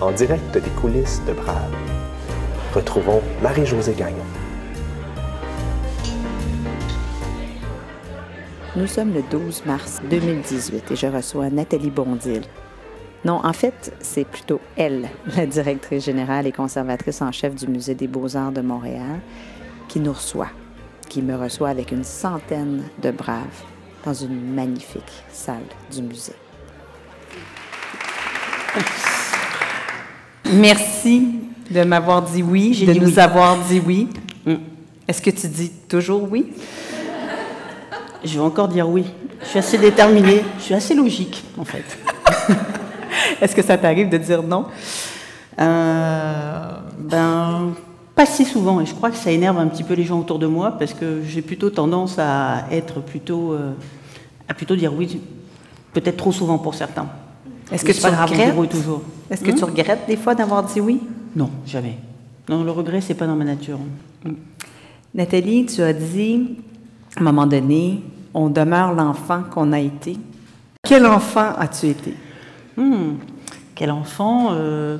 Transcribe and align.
en 0.00 0.12
direct 0.12 0.52
des 0.54 0.70
coulisses 0.80 1.20
de 1.26 1.32
Brave. 1.32 1.74
Retrouvons 2.74 3.20
Marie-Josée 3.42 3.94
Gagnon. 3.94 4.24
Nous 8.76 8.86
sommes 8.86 9.12
le 9.12 9.22
12 9.30 9.64
mars 9.66 10.00
2018 10.08 10.90
et 10.90 10.96
je 10.96 11.06
reçois 11.06 11.50
Nathalie 11.50 11.90
Bondil. 11.90 12.42
Non, 13.24 13.40
en 13.44 13.52
fait, 13.52 13.92
c'est 14.00 14.24
plutôt 14.24 14.60
elle, 14.76 15.08
la 15.36 15.44
directrice 15.44 16.04
générale 16.04 16.46
et 16.46 16.52
conservatrice 16.52 17.20
en 17.20 17.32
chef 17.32 17.54
du 17.54 17.66
Musée 17.66 17.94
des 17.94 18.06
beaux-arts 18.06 18.52
de 18.52 18.62
Montréal, 18.62 19.20
qui 19.88 20.00
nous 20.00 20.12
reçoit, 20.12 20.50
qui 21.10 21.20
me 21.20 21.36
reçoit 21.36 21.68
avec 21.68 21.92
une 21.92 22.04
centaine 22.04 22.84
de 23.02 23.10
braves 23.10 23.64
dans 24.06 24.14
une 24.14 24.54
magnifique 24.54 25.24
salle 25.30 25.66
du 25.92 26.00
musée. 26.00 26.32
Merci 30.52 31.28
de 31.70 31.84
m'avoir 31.84 32.22
dit 32.22 32.42
oui, 32.42 32.84
de 32.84 32.94
nous 32.94 33.18
avoir 33.18 33.56
dit 33.58 33.80
oui. 33.84 34.08
Mm. 34.44 34.54
Est-ce 35.06 35.22
que 35.22 35.30
tu 35.30 35.46
dis 35.48 35.70
toujours 35.88 36.30
oui? 36.30 36.52
Je 38.24 38.34
vais 38.34 38.44
encore 38.44 38.68
dire 38.68 38.88
oui. 38.88 39.04
Je 39.42 39.48
suis 39.48 39.58
assez 39.58 39.78
déterminée, 39.78 40.42
je 40.58 40.64
suis 40.64 40.74
assez 40.74 40.94
logique, 40.94 41.42
en 41.56 41.64
fait. 41.64 41.84
Est-ce 43.40 43.54
que 43.54 43.62
ça 43.62 43.78
t'arrive 43.78 44.08
de 44.08 44.18
dire 44.18 44.42
non? 44.42 44.66
Euh, 45.58 46.64
ben, 46.98 47.72
pas 48.14 48.26
si 48.26 48.44
souvent. 48.44 48.80
Et 48.80 48.86
je 48.86 48.94
crois 48.94 49.10
que 49.10 49.16
ça 49.16 49.30
énerve 49.30 49.58
un 49.58 49.68
petit 49.68 49.84
peu 49.84 49.94
les 49.94 50.04
gens 50.04 50.20
autour 50.20 50.38
de 50.38 50.46
moi 50.46 50.72
parce 50.78 50.92
que 50.92 51.22
j'ai 51.26 51.42
plutôt 51.42 51.70
tendance 51.70 52.18
à 52.18 52.64
être 52.70 53.00
plutôt, 53.00 53.52
euh, 53.52 53.72
à 54.48 54.54
plutôt 54.54 54.76
dire 54.76 54.92
oui, 54.92 55.20
peut-être 55.92 56.16
trop 56.16 56.32
souvent 56.32 56.58
pour 56.58 56.74
certains. 56.74 57.06
Est-ce 57.72 57.84
que, 57.84 57.92
tu 57.92 58.06
regrettes? 58.06 58.70
toujours. 58.70 59.02
Est-ce 59.30 59.42
que 59.42 59.50
tu 59.50 59.64
regrettes 59.64 60.06
des 60.08 60.16
fois 60.16 60.34
d'avoir 60.34 60.64
dit 60.64 60.80
oui? 60.80 61.00
Non, 61.36 61.50
jamais. 61.66 61.96
Non, 62.48 62.64
le 62.64 62.70
regret 62.70 63.00
c'est 63.00 63.14
pas 63.14 63.26
dans 63.26 63.36
ma 63.36 63.44
nature. 63.44 63.78
Hmm. 64.24 64.32
Nathalie, 65.14 65.66
tu 65.66 65.82
as 65.82 65.92
dit 65.92 66.56
à 67.16 67.20
un 67.20 67.24
moment 67.24 67.46
donné, 67.46 68.02
on 68.34 68.48
demeure 68.48 68.92
l'enfant 68.92 69.42
qu'on 69.50 69.72
a 69.72 69.80
été. 69.80 70.16
Quel 70.82 71.06
enfant 71.06 71.52
as-tu 71.58 71.86
été? 71.88 72.14
Hmm. 72.76 73.14
Quel 73.74 73.90
enfant 73.90 74.48
euh, 74.52 74.98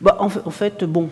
bah, 0.00 0.16
en, 0.18 0.28
fait, 0.28 0.84
bon, 0.84 1.08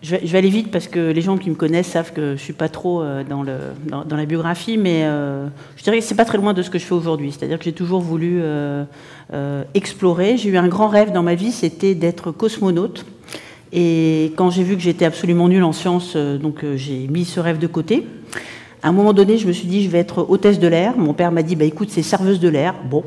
je 0.00 0.14
vais, 0.14 0.38
aller 0.38 0.48
vite 0.48 0.70
parce 0.70 0.86
que 0.86 1.10
les 1.10 1.20
gens 1.20 1.38
qui 1.38 1.50
me 1.50 1.56
connaissent 1.56 1.88
savent 1.88 2.12
que 2.12 2.36
je 2.36 2.40
suis 2.40 2.52
pas 2.52 2.68
trop 2.68 3.02
euh, 3.02 3.24
dans, 3.24 3.42
la 3.42 4.24
biographie, 4.26 4.78
mais 4.78 5.02
euh, 5.02 5.48
je 5.76 5.82
dirais 5.82 5.98
que 5.98 6.04
c'est 6.04 6.14
pas 6.14 6.24
très 6.24 6.38
loin 6.38 6.54
de 6.54 6.62
ce 6.62 6.70
que 6.70 6.78
je 6.78 6.84
fais 6.84 6.94
aujourd'hui. 6.94 7.32
C'est-à-dire 7.32 7.58
que 7.58 7.64
j'ai 7.64 7.72
toujours 7.72 8.00
voulu 8.00 8.38
euh, 8.40 8.84
explorer. 9.74 10.36
J'ai 10.36 10.50
eu 10.50 10.56
un 10.56 10.68
grand 10.68 10.86
rêve 10.86 11.10
dans 11.10 11.24
ma 11.24 11.34
vie, 11.34 11.50
c'était 11.50 11.96
d'être 11.96 12.30
cosmonaute. 12.30 13.06
Et 13.72 14.32
quand 14.36 14.50
j'ai 14.50 14.62
vu 14.62 14.76
que 14.76 14.82
j'étais 14.82 15.04
absolument 15.04 15.48
nulle 15.48 15.64
en 15.64 15.72
sciences, 15.72 16.16
donc 16.16 16.64
j'ai 16.76 17.06
mis 17.08 17.24
ce 17.24 17.40
rêve 17.40 17.58
de 17.58 17.66
côté. 17.66 18.06
À 18.82 18.88
un 18.88 18.92
moment 18.92 19.12
donné, 19.12 19.36
je 19.36 19.48
me 19.48 19.52
suis 19.52 19.66
dit, 19.66 19.82
je 19.82 19.90
vais 19.90 19.98
être 19.98 20.24
hôtesse 20.30 20.60
de 20.60 20.68
l'air. 20.68 20.96
Mon 20.96 21.12
père 21.12 21.32
m'a 21.32 21.42
dit, 21.42 21.56
bah, 21.56 21.64
écoute, 21.64 21.90
c'est 21.90 22.02
serveuse 22.02 22.38
de 22.40 22.48
l'air. 22.48 22.76
Bon. 22.88 23.02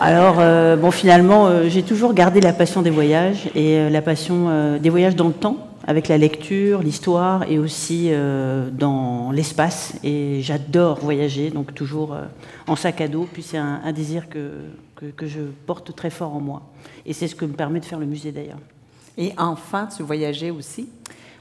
Alors, 0.00 0.36
bon, 0.78 0.90
finalement, 0.90 1.48
j'ai 1.68 1.82
toujours 1.82 2.14
gardé 2.14 2.40
la 2.40 2.52
passion 2.52 2.82
des 2.82 2.90
voyages 2.90 3.48
et 3.54 3.88
la 3.88 4.02
passion 4.02 4.78
des 4.82 4.90
voyages 4.90 5.14
dans 5.14 5.28
le 5.28 5.34
temps 5.34 5.75
avec 5.86 6.08
la 6.08 6.18
lecture, 6.18 6.82
l'histoire 6.82 7.48
et 7.48 7.58
aussi 7.58 8.08
euh, 8.10 8.68
dans 8.70 9.30
l'espace. 9.30 9.94
Et 10.02 10.40
j'adore 10.42 10.98
voyager, 10.98 11.50
donc 11.50 11.74
toujours 11.74 12.12
euh, 12.12 12.24
en 12.66 12.74
sac 12.74 13.00
à 13.00 13.08
dos. 13.08 13.28
Puis 13.32 13.42
c'est 13.42 13.56
un, 13.58 13.92
désir 13.92 14.28
que, 14.28 14.50
que, 15.16 15.26
je 15.26 15.40
porte 15.66 15.94
très 15.94 16.10
fort 16.10 16.34
en 16.34 16.40
moi. 16.40 16.62
Et 17.06 17.12
c'est 17.12 17.28
ce 17.28 17.36
que 17.36 17.44
me 17.44 17.52
permet 17.52 17.78
de 17.80 17.84
faire 17.84 18.00
le 18.00 18.06
musée 18.06 18.32
d'ailleurs. 18.32 18.58
Et 19.16 19.32
enfant, 19.38 19.86
tu 19.86 20.02
voyageais 20.02 20.50
aussi? 20.50 20.88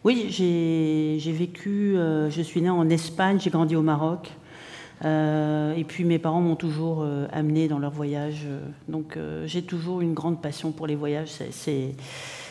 Oui, 0.04 0.28
j'ai 0.30 1.32
vécu, 1.32 1.98
euh, 1.98 2.30
je 2.30 2.42
suis 2.44 2.62
née 2.62 2.70
en 2.70 2.88
Espagne, 2.90 3.40
j'ai 3.40 3.50
grandi 3.50 3.76
au 3.76 3.82
Maroc. 3.82 4.32
et 5.04 5.84
puis 5.88 6.04
mes 6.06 6.20
parents 6.20 6.42
m'ont 6.42 6.56
toujours 6.56 7.06
amené 7.34 7.68
dans 7.68 7.80
leurs 7.80 7.92
voyages. 7.92 8.48
donc 8.88 9.18
j'ai 9.46 9.64
toujours 9.64 10.02
une 10.02 10.14
grande 10.14 10.42
passion 10.42 10.72
pour 10.72 10.86
les 10.88 10.96
voyages. 10.96 11.32
C'est 11.52 11.96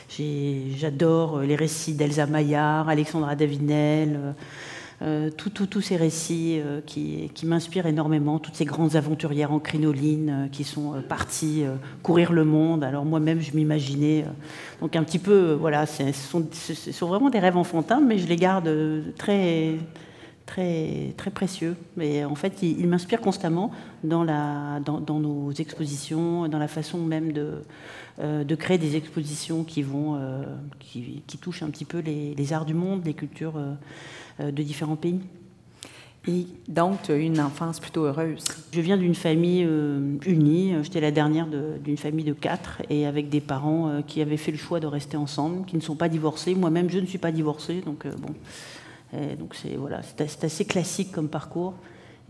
J'adore 0.08 1.38
euh, 1.38 1.46
les 1.46 1.56
récits 1.56 1.94
d'Elsa 1.94 2.26
Maillard, 2.26 2.88
Alexandra 2.88 3.34
Davinel, 3.34 4.34
euh, 5.02 5.30
euh, 5.30 5.30
tous 5.30 5.80
ces 5.80 5.96
récits 5.96 6.60
qui, 6.86 7.30
m'inspirent 7.44 7.86
énormément, 7.86 8.38
toutes 8.38 8.54
ces 8.54 8.64
grandes 8.64 8.96
aventurières 8.96 9.52
en 9.52 9.58
crinoline 9.58 10.48
qui 10.52 10.62
sont 10.62 11.02
parties 11.08 11.64
courir 12.02 12.32
le 12.32 12.44
monde. 12.44 12.84
Alors 12.84 13.04
moi-même, 13.04 13.40
je 13.40 13.54
m'imaginais. 13.54 14.24
donc 14.80 14.94
un 14.94 15.02
petit 15.02 15.18
peu, 15.18 15.52
voilà, 15.52 15.84
ce 15.86 16.12
sont, 16.12 16.46
sont, 16.52 17.06
vraiment 17.08 17.28
des 17.28 17.40
rêves 17.40 17.56
enfantins, 17.56 18.00
mais 18.00 18.18
je 18.18 18.28
les 18.28 18.36
garde 18.36 18.70
très, 19.18 19.74
très, 20.46 21.14
très 21.16 21.30
précieux. 21.30 21.76
Mais 21.96 22.24
en 22.24 22.34
fait, 22.34 22.62
ils, 22.62 22.86
m'inspirent 22.86 23.20
constamment 23.20 23.70
dans, 24.02 24.24
la, 24.24 24.80
dans, 24.84 25.00
dans, 25.00 25.20
nos 25.20 25.52
expositions, 25.52 26.48
dans 26.48 26.58
la 26.58 26.68
façon 26.68 26.98
même 26.98 27.32
de, 27.32 27.62
euh, 28.20 28.44
de 28.44 28.54
créer 28.54 28.78
des 28.78 28.94
expositions 28.94 29.64
qui, 29.64 29.82
vont, 29.82 30.16
euh, 30.16 30.44
qui, 30.78 31.38
touchent 31.40 31.64
un 31.64 31.70
petit 31.70 31.84
peu 31.84 31.98
les, 31.98 32.52
arts 32.52 32.64
du 32.64 32.74
monde, 32.74 33.02
les 33.04 33.14
cultures 33.14 33.54
euh, 33.56 34.52
de 34.52 34.62
différents 34.62 34.94
pays. 34.94 35.20
Et 36.28 36.46
donc, 36.68 37.02
tu 37.02 37.12
as 37.12 37.16
eu 37.16 37.22
une 37.22 37.40
enfance 37.40 37.80
plutôt 37.80 38.04
heureuse. 38.04 38.44
Je 38.72 38.80
viens 38.80 38.96
d'une 38.96 39.16
famille 39.16 39.68
unie. 40.24 40.72
J'étais 40.82 41.02
la 41.02 41.10
dernière 41.10 41.46
d'une 41.46 41.98
famille 41.98 42.24
de 42.24 42.32
quatre 42.32 42.80
et 42.88 43.04
avec 43.04 43.28
des 43.28 43.42
parents 43.42 44.00
qui 44.06 44.22
avaient 44.22 44.38
fait 44.38 44.50
le 44.50 44.56
choix 44.56 44.80
de 44.80 44.86
rester 44.86 45.18
ensemble, 45.18 45.66
qui 45.66 45.76
ne 45.76 45.82
sont 45.82 45.96
pas 45.96 46.08
divorcés. 46.08 46.54
Moi-même, 46.54 46.88
je 46.88 46.98
ne 46.98 47.04
suis 47.04 47.18
pas 47.18 47.30
divorcée. 47.30 47.82
Donc, 47.84 48.06
bon. 48.06 48.32
Donc, 49.38 49.54
c'est 49.54 49.76
voilà, 49.76 50.00
assez 50.42 50.64
classique 50.64 51.12
comme 51.12 51.28
parcours. 51.28 51.74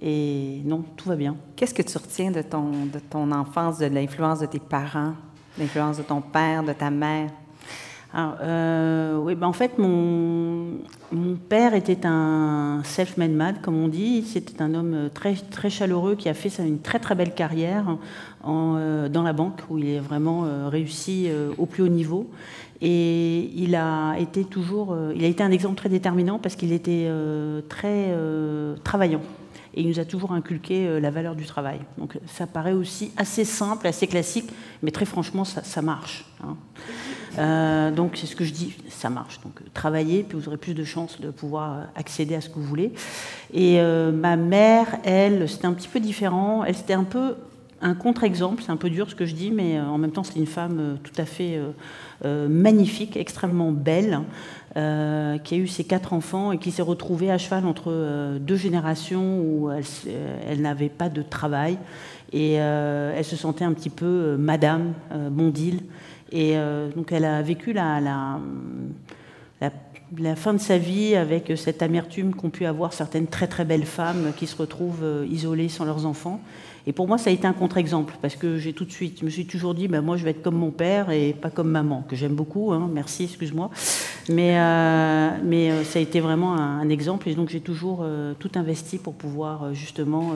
Et 0.03 0.61
non, 0.65 0.85
tout 0.97 1.09
va 1.09 1.17
bien. 1.17 1.37
Qu'est-ce 1.57 1.75
que 1.75 1.83
tu 1.83 1.97
retiens 1.97 2.31
de 2.31 2.43
ton, 2.43 2.87
de 2.87 2.99
ton 2.99 3.31
enfance, 3.33 3.79
de 3.79 3.87
l'influence 3.87 4.41
de 4.41 4.47
tes 4.47 4.59
parents 4.59 5.15
L'influence 5.59 5.99
de 5.99 6.03
ton 6.03 6.21
père, 6.21 6.65
de 6.65 6.73
ta 6.73 6.91
mère? 6.91 7.31
Alors, 8.13 8.37
euh, 8.43 9.17
oui, 9.19 9.35
ben 9.35 9.49
en 9.49 9.53
fait, 9.53 9.77
mon, 9.77 10.79
mon 11.11 11.35
père 11.49 11.75
était 11.75 12.07
un 12.07 12.81
self-made 12.85 13.33
man, 13.33 13.57
comme 13.61 13.77
on 13.77 13.89
dit. 13.89 14.23
C'était 14.23 14.63
un 14.63 14.75
homme 14.75 15.11
très, 15.13 15.35
très 15.35 15.69
chaleureux 15.69 16.15
qui 16.15 16.29
a 16.29 16.35
fait 16.35 16.63
une 16.63 16.81
très 16.81 17.01
très 17.01 17.17
belle 17.17 17.35
carrière 17.35 17.97
en, 18.45 18.77
euh, 18.79 19.09
dans 19.09 19.25
la 19.25 19.33
banque, 19.33 19.63
où 19.69 19.79
il 19.79 19.89
est 19.89 19.99
vraiment 19.99 20.45
euh, 20.45 20.69
réussi 20.69 21.29
au 21.59 21.67
plus 21.67 21.83
haut 21.83 21.89
niveau. 21.89 22.31
Et 22.87 23.51
il 23.57 23.75
a 23.75 24.15
été 24.19 24.45
toujours, 24.45 24.95
il 25.17 25.25
a 25.25 25.27
été 25.27 25.43
un 25.43 25.51
exemple 25.51 25.77
très 25.77 25.89
déterminant 25.89 26.39
parce 26.39 26.55
qu'il 26.55 26.71
était 26.73 27.09
très 27.69 28.15
travaillant 28.85 29.23
et 29.75 29.83
il 29.83 29.89
nous 29.89 30.01
a 30.01 30.05
toujours 30.05 30.33
inculqué 30.33 30.87
euh, 30.87 31.01
la 31.01 31.11
valeur 31.11 31.35
du 31.35 31.45
travail. 31.45 31.81
Donc 31.99 32.19
ça 32.27 32.47
paraît 32.47 32.73
aussi 32.73 33.13
assez 33.17 33.45
simple, 33.45 33.87
assez 33.87 34.07
classique, 34.07 34.49
mais 34.83 34.91
très 34.91 35.05
franchement, 35.05 35.45
ça, 35.45 35.83
marche. 35.83 36.25
Hein. 36.43 36.57
Euh, 37.39 37.91
donc 37.91 38.13
c'est 38.15 38.27
ce 38.27 38.37
que 38.37 38.45
je 38.45 38.53
dis, 38.53 38.75
ça 38.89 39.11
marche. 39.11 39.41
Donc 39.43 39.61
travaillez, 39.73 40.23
puis 40.23 40.39
vous 40.39 40.49
aurez 40.49 40.57
plus 40.57 40.75
de 40.75 40.85
chances 40.85 41.21
de 41.21 41.31
pouvoir 41.31 41.89
accéder 41.97 42.37
à 42.37 42.41
ce 42.41 42.49
que 42.49 42.55
vous 42.55 42.65
voulez. 42.65 42.93
Et 43.53 43.81
euh, 43.81 44.13
ma 44.13 44.37
mère, 44.37 44.99
elle, 45.05 45.49
c'était 45.49 45.67
un 45.67 45.73
petit 45.73 45.89
peu 45.89 46.01
différent. 46.01 46.65
Elle, 46.65 46.77
c'était 46.77 46.95
un 46.95 47.05
peu 47.05 47.35
un 47.81 47.95
contre-exemple, 47.95 48.63
c'est 48.65 48.73
un 48.73 48.77
peu 48.77 48.91
dur 48.91 49.11
ce 49.11 49.15
que 49.15 49.27
je 49.27 49.35
dis, 49.35 49.51
mais 49.51 49.81
en 49.81 49.99
même 49.99 50.13
temps, 50.13 50.25
c'est 50.25 50.39
une 50.39 50.47
femme 50.47 50.99
tout 51.03 51.13
à 51.19 51.25
fait 51.25 51.61
magnifique, 52.23 53.17
extrêmement 53.17 53.73
belle, 53.73 54.23
euh, 54.77 55.39
qui 55.39 55.55
a 55.55 55.59
eu 55.59 55.69
ses 55.69 55.85
quatre 55.85 56.13
enfants 56.13 56.51
et 56.51 56.59
qui 56.59 56.73
s'est 56.73 56.83
retrouvée 56.83 57.31
à 57.31 57.39
cheval 57.39 57.65
entre 57.65 57.93
euh, 57.93 58.41
deux 58.41 58.57
générations 58.57 59.39
où 59.39 59.71
elle, 59.71 60.61
n'avait 60.61 60.89
pas 60.89 61.09
de 61.09 61.23
travail 61.23 61.79
et 62.33 62.57
euh, 62.59 63.15
elle 63.17 63.25
se 63.25 63.37
sentait 63.37 63.65
un 63.65 63.73
petit 63.73 63.91
peu 63.91 64.35
Madame 64.37 64.95
Mondil. 65.31 65.83
Et 66.33 66.57
donc 66.97 67.13
elle 67.13 67.25
a 67.25 67.41
vécu 67.43 67.73
la, 67.73 68.01
la, 69.61 70.35
fin 70.35 70.55
de 70.55 70.59
sa 70.59 70.77
vie 70.77 71.15
avec 71.15 71.53
cette 71.55 71.81
amertume 71.81 72.35
qu'ont 72.35 72.51
pu 72.51 72.67
avoir 72.67 72.93
certaines 72.93 73.29
très 73.29 73.47
très 73.47 73.65
belles 73.65 73.87
femmes 73.87 74.33
qui 74.37 74.49
se 74.49 74.57
retrouvent 74.57 75.25
isolées 75.31 75.69
sans 75.69 75.85
leurs 75.85 76.05
enfants. 76.05 76.41
Et 76.87 76.93
pour 76.93 77.09
moi, 77.09 77.17
ça 77.17 77.31
a 77.31 77.33
été 77.33 77.47
un 77.47 77.55
contre-exemple, 77.55 78.15
parce 78.21 78.37
que 78.37 78.59
j'ai 78.59 78.75
tout 78.75 78.85
de 78.85 78.93
suite, 78.93 79.21
je 79.21 79.25
me 79.25 79.31
suis 79.31 79.47
toujours 79.47 79.75
dit, 79.75 79.89
ben, 79.89 80.03
moi, 80.03 80.19
je 80.19 80.25
vais 80.25 80.31
être 80.31 80.43
comme 80.43 80.57
mon 80.57 80.71
père 80.71 81.11
et 81.11 81.33
pas 81.33 81.49
comme 81.49 81.71
maman, 81.71 82.05
que 82.07 82.15
j'aime 82.15 82.35
beaucoup, 82.35 82.73
hein, 82.73 82.91
merci, 82.93 83.25
excuse-moi. 83.25 83.71
Mais, 84.29 84.59
euh, 84.59 85.31
euh, 85.43 85.85
ça 85.85 85.99
a 85.99 86.03
été 86.03 86.21
vraiment 86.21 86.55
un, 86.55 86.89
exemple, 86.91 87.29
et 87.31 87.35
donc 87.35 87.49
j'ai 87.49 87.61
toujours 87.61 88.01
euh, 88.03 88.35
tout 88.39 88.51
investi 88.57 88.99
pour 88.99 89.15
pouvoir 89.15 89.73
justement 89.73 90.33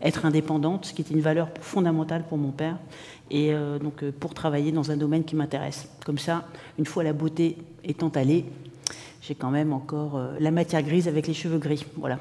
être 0.00 0.24
indépendante, 0.24 0.86
ce 0.86 0.92
qui 0.94 1.02
était 1.02 1.14
une 1.14 1.20
valeur 1.20 1.48
fondamentale 1.60 2.22
pour 2.28 2.38
mon 2.38 2.52
père, 2.52 2.76
et 3.30 3.52
donc 3.82 4.04
pour 4.20 4.32
travailler 4.32 4.70
dans 4.70 4.92
un 4.92 4.96
domaine 4.96 5.24
qui 5.24 5.34
m'intéresse. 5.34 5.88
Comme 6.06 6.18
ça, 6.18 6.46
une 6.78 6.86
fois 6.86 7.02
la 7.02 7.12
beauté 7.12 7.58
étant 7.82 8.08
allée, 8.10 8.44
j'ai 9.20 9.34
quand 9.34 9.50
même 9.50 9.72
encore 9.72 10.20
la 10.38 10.50
matière 10.52 10.82
grise 10.82 11.08
avec 11.08 11.26
les 11.26 11.34
cheveux 11.34 11.58
gris. 11.58 11.84
Voilà. 11.96 12.20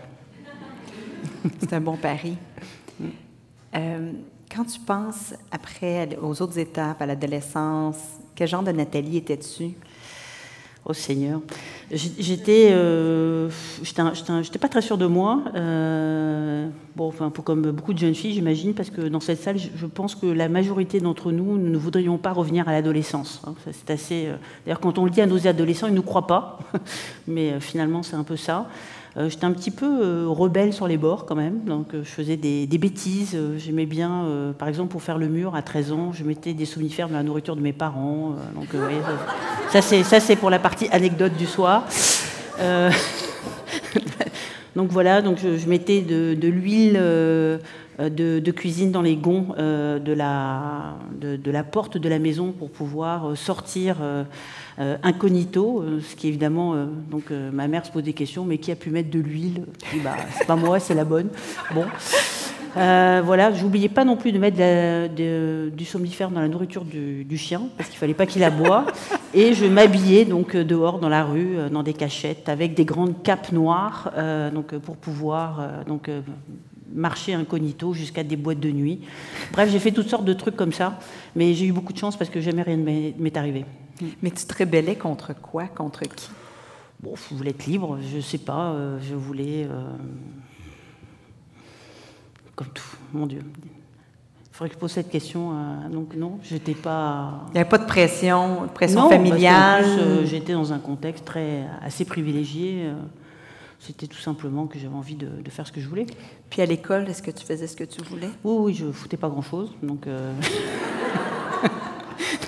C'est 1.60 1.74
un 1.74 1.82
bon 1.82 1.96
pari. 1.96 2.36
Quand 4.54 4.66
tu 4.66 4.80
penses 4.80 5.34
après 5.52 6.18
aux 6.22 6.42
autres 6.42 6.58
étapes, 6.58 7.02
à 7.02 7.06
l'adolescence, 7.06 7.98
quel 8.36 8.48
genre 8.48 8.64
de 8.64 8.72
Nathalie 8.72 9.18
étais-tu? 9.18 9.76
Oh 10.90 10.94
Seigneur. 10.94 11.42
J'étais, 11.92 12.70
euh, 12.72 13.50
j'étais 13.84 14.60
pas 14.60 14.70
très 14.70 14.82
sûre 14.82 14.98
de 14.98 15.06
moi. 15.06 15.44
Euh, 15.54 16.70
bon, 16.96 17.08
enfin, 17.08 17.30
pour, 17.30 17.44
comme 17.44 17.72
beaucoup 17.72 17.94
de 17.94 18.00
jeunes 18.00 18.16
filles, 18.16 18.32
j'imagine, 18.32 18.74
parce 18.74 18.90
que 18.90 19.02
dans 19.02 19.20
cette 19.20 19.42
salle, 19.42 19.58
je 19.58 19.86
pense 19.86 20.16
que 20.16 20.28
la 20.28 20.48
majorité 20.48 21.02
d'entre 21.02 21.34
nous 21.34 21.58
ne 21.58 21.78
voudrions 21.78 22.18
pas 22.18 22.32
revenir 22.32 22.70
à 22.70 22.72
l'adolescence. 22.72 23.42
Hein. 23.46 23.56
C'est 23.70 23.90
assez. 23.90 24.28
Euh, 24.28 24.38
d'ailleurs, 24.66 24.80
quand 24.80 24.98
on 24.98 25.04
le 25.04 25.12
dit 25.12 25.20
à 25.20 25.26
nos 25.26 25.46
adolescents, 25.46 25.88
ils 25.88 25.92
ne 25.92 25.98
nous 25.98 26.04
croient 26.04 26.28
pas. 26.28 26.60
Mais 27.28 27.60
finalement, 27.60 28.02
c'est 28.02 28.16
un 28.16 28.24
peu 28.24 28.38
ça. 28.38 28.70
Euh, 29.18 29.30
j'étais 29.30 29.46
un 29.46 29.52
petit 29.52 29.72
peu 29.72 29.86
euh, 29.86 30.26
rebelle 30.28 30.74
sur 30.74 30.88
les 30.88 30.98
bords 30.98 31.26
quand 31.26 31.36
même, 31.36 31.64
donc 31.66 31.94
euh, 31.94 32.04
je 32.04 32.10
faisais 32.10 32.38
des, 32.38 32.68
bêtises. 32.78 33.36
J'aimais 33.58 33.88
bien, 33.88 34.54
par 34.60 34.68
exemple, 34.68 34.92
pour 34.92 35.02
faire 35.02 35.18
le 35.18 35.28
mur 35.28 35.56
à 35.56 35.64
13 35.64 35.92
ans, 35.92 36.12
je 36.14 36.24
mettais 36.24 36.54
des 36.54 36.66
somnifères 36.66 37.10
dans 37.10 37.16
la 37.16 37.24
nourriture 37.24 37.56
de 37.56 37.62
mes 37.62 37.74
parents. 37.74 38.36
donc 38.54 38.68
ça 39.72 39.82
c'est 40.20 40.36
pour 40.36 40.50
la 40.50 40.60
partie 40.60 40.88
anecdote 40.90 41.34
du 41.34 41.48
soir. 41.48 41.84
donc 44.78 44.90
voilà, 44.90 45.22
donc 45.22 45.40
je, 45.40 45.68
mettais 45.68 46.02
de, 46.02 46.48
l'huile. 46.48 46.94
De, 46.94 48.52
cuisine 48.52 48.92
dans 48.92 49.02
les 49.02 49.16
gonds 49.16 49.48
de, 49.58 50.14
la, 50.14 51.64
porte 51.70 51.98
de 51.98 52.08
la 52.08 52.20
maison 52.20 52.54
pour 52.54 52.70
pouvoir 52.70 53.36
sortir 53.36 53.98
euh, 54.80 54.96
incognito, 55.02 55.82
euh, 55.82 56.02
ce 56.02 56.16
qui 56.16 56.28
évidemment, 56.28 56.76
euh, 56.76 56.86
donc 57.10 57.32
ma 57.32 57.68
mère 57.68 57.84
se 57.84 57.92
pose 57.92 58.04
des 58.04 58.14
questions, 58.14 58.46
mais 58.46 58.60
qui 58.60 58.72
a 58.72 58.76
pu 58.76 58.92
mettre 58.92 59.10
de 59.10 59.20
l'huile? 59.20 59.66
Bah, 60.04 60.16
c'est 60.38 60.46
pas 60.46 60.56
moi, 60.56 60.80
c'est 60.80 60.94
la 60.94 61.04
bonne. 61.04 61.30
Bon. 61.74 61.86
voilà, 62.76 63.52
j'oubliais 63.54 63.90
pas 63.90 64.06
non 64.06 64.16
plus 64.16 64.32
de 64.32 64.38
mettre 64.38 64.58
du 65.76 65.86
somnifère 65.86 66.30
dans 66.30 66.42
la 66.42 66.48
nourriture 66.48 66.86
du, 66.86 67.38
chien, 67.38 67.64
parce 67.76 67.90
qu'il 67.90 67.98
fallait 67.98 68.14
pas 68.14 68.28
qu'il 68.28 68.44
aboie. 68.44 68.86
Et 69.40 69.54
je 69.54 69.66
m'habillais 69.66 70.26
donc 70.26 70.58
dehors 70.58 70.98
dans 70.98 71.10
la 71.10 71.24
rue, 71.24 71.58
dans 71.72 71.84
des 71.84 71.94
cachettes, 71.94 72.50
avec 72.50 72.74
des 72.74 72.86
grandes 72.86 73.22
capes 73.22 73.52
noires, 73.52 74.12
donc 74.52 74.76
pour 74.80 74.98
pouvoir 74.98 75.84
donc 75.86 76.10
marcher 76.92 77.36
incognito 77.36 77.94
jusqu'à 77.94 78.24
des 78.24 78.36
boîtes 78.36 78.60
de 78.60 78.72
nuit. 78.72 79.02
Bref, 79.52 79.70
j'ai 79.72 79.78
fait 79.78 79.92
toutes 79.92 80.10
sortes 80.10 80.26
de 80.26 80.34
trucs 80.34 80.56
comme 80.56 80.74
ça, 80.74 80.98
mais 81.36 81.54
j'ai 81.54 81.68
eu 81.68 81.72
beaucoup 81.72 81.94
de 81.94 82.00
chance 82.00 82.18
parce 82.18 82.32
que 82.32 82.42
jamais 82.42 82.64
rien 82.64 82.78
ne 82.78 83.12
m'est 83.16 83.38
arrivé. 83.38 83.64
Mais 84.24 84.32
tu 84.32 84.44
te 84.44 84.56
rébellais 84.56 84.96
contre 84.96 85.40
quoi? 85.40 85.68
Contre 85.68 86.02
qui? 86.06 86.32
Bon, 87.00 87.14
je 87.30 87.36
voulais 87.36 87.52
être 87.52 87.68
libre, 87.68 88.00
je 88.02 88.20
sais 88.20 88.40
pas, 88.40 88.72
euh, 88.72 88.98
je 89.08 89.14
voulais. 89.14 89.68
Euh, 89.70 89.92
comme 92.56 92.70
tout, 92.74 92.98
mon 93.14 93.28
Dieu. 93.28 93.42
Il 94.58 94.62
faudrait 94.62 94.70
que 94.70 94.76
je 94.76 94.80
pose 94.80 94.92
cette 94.92 95.12
question. 95.12 95.52
Euh, 95.52 95.90
donc, 95.90 96.16
non, 96.16 96.40
j'étais 96.42 96.74
pas. 96.74 97.46
Il 97.50 97.54
n'y 97.54 97.60
avait 97.60 97.70
pas 97.70 97.78
de 97.78 97.86
pression, 97.86 98.68
pression 98.74 99.08
familiale? 99.08 99.86
J'étais 100.26 100.54
dans 100.54 100.74
un 100.74 100.80
contexte 100.80 101.26
très, 101.26 101.66
assez 101.84 102.06
privilégié. 102.06 102.90
C'était 103.80 104.08
tout 104.08 104.18
simplement 104.18 104.66
que 104.66 104.80
j'avais 104.80 104.96
envie 104.96 105.14
de, 105.14 105.30
faire 105.52 105.68
ce 105.68 105.72
que 105.72 105.80
je 105.80 105.88
voulais. 105.88 106.08
Puis 106.50 106.64
à 106.64 106.66
l'école, 106.66 107.08
est-ce 107.08 107.22
que 107.22 107.30
tu 107.30 107.46
faisais 107.46 107.68
ce 107.68 107.76
que 107.76 107.84
tu 107.84 108.02
voulais? 108.02 108.30
Oui, 108.44 108.56
oui, 108.58 108.74
je 108.74 108.92
foutais 108.92 109.16
pas 109.16 109.30
grand-chose. 109.30 109.76
Donc. 109.84 110.08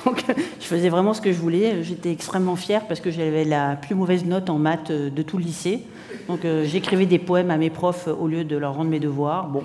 Donc, 0.03 0.23
je 0.59 0.65
faisais 0.65 0.89
vraiment 0.89 1.13
ce 1.13 1.21
que 1.21 1.31
je 1.31 1.37
voulais. 1.37 1.83
J'étais 1.83 2.11
extrêmement 2.11 2.55
fière 2.55 2.87
parce 2.87 3.01
que 3.01 3.11
j'avais 3.11 3.43
la 3.43 3.75
plus 3.75 3.93
mauvaise 3.93 4.25
note 4.25 4.49
en 4.49 4.57
maths 4.57 4.91
de 4.91 5.21
tout 5.21 5.37
le 5.37 5.43
lycée. 5.43 5.83
Donc, 6.29 6.45
euh, 6.45 6.63
j'écrivais 6.63 7.07
des 7.07 7.17
poèmes 7.17 7.49
à 7.49 7.57
mes 7.57 7.71
profs 7.71 8.07
au 8.07 8.27
lieu 8.27 8.43
de 8.43 8.55
leur 8.55 8.75
rendre 8.75 8.91
mes 8.91 8.99
devoirs. 8.99 9.47
Bon, 9.47 9.63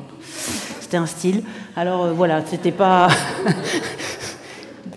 c'était 0.80 0.96
un 0.96 1.04
style. 1.04 1.42
Alors, 1.76 2.04
euh, 2.04 2.12
voilà, 2.12 2.42
c'était 2.44 2.72
pas. 2.72 3.08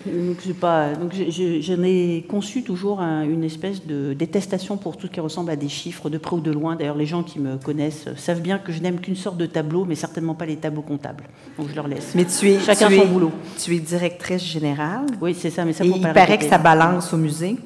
Donc, 0.06 0.38
pas, 0.54 0.94
donc 0.94 1.12
j'en 1.12 1.82
ai 1.82 2.24
conçu 2.26 2.62
toujours 2.62 3.00
une 3.00 3.44
espèce 3.44 3.84
de 3.84 4.14
détestation 4.14 4.78
pour 4.78 4.96
tout 4.96 5.06
ce 5.06 5.12
qui 5.12 5.20
ressemble 5.20 5.50
à 5.50 5.56
des 5.56 5.68
chiffres, 5.68 6.08
de 6.08 6.16
près 6.16 6.34
ou 6.36 6.40
de 6.40 6.50
loin. 6.50 6.76
D'ailleurs, 6.76 6.96
les 6.96 7.04
gens 7.04 7.22
qui 7.22 7.38
me 7.38 7.56
connaissent 7.58 8.06
savent 8.16 8.40
bien 8.40 8.58
que 8.58 8.72
je 8.72 8.80
n'aime 8.80 9.00
qu'une 9.00 9.16
sorte 9.16 9.36
de 9.36 9.44
tableau, 9.44 9.84
mais 9.84 9.96
certainement 9.96 10.34
pas 10.34 10.46
les 10.46 10.56
tableaux 10.56 10.82
comptables. 10.82 11.24
Donc 11.58 11.68
je 11.68 11.74
leur 11.74 11.88
laisse. 11.88 12.14
Mais 12.14 12.24
tu 12.24 12.48
es, 12.48 12.58
Chacun 12.60 12.88
son 12.88 13.06
boulot. 13.06 13.32
Tu 13.58 13.76
es 13.76 13.80
directrice 13.80 14.44
générale. 14.44 15.04
Oui, 15.20 15.34
c'est 15.34 15.50
ça. 15.50 15.66
Mais 15.66 15.74
ça 15.74 15.84
Et 15.84 15.88
il 15.88 16.00
paraît 16.00 16.38
que 16.38 16.46
ça 16.46 16.58
balance 16.58 17.12
au 17.12 17.18
musée. 17.18 17.56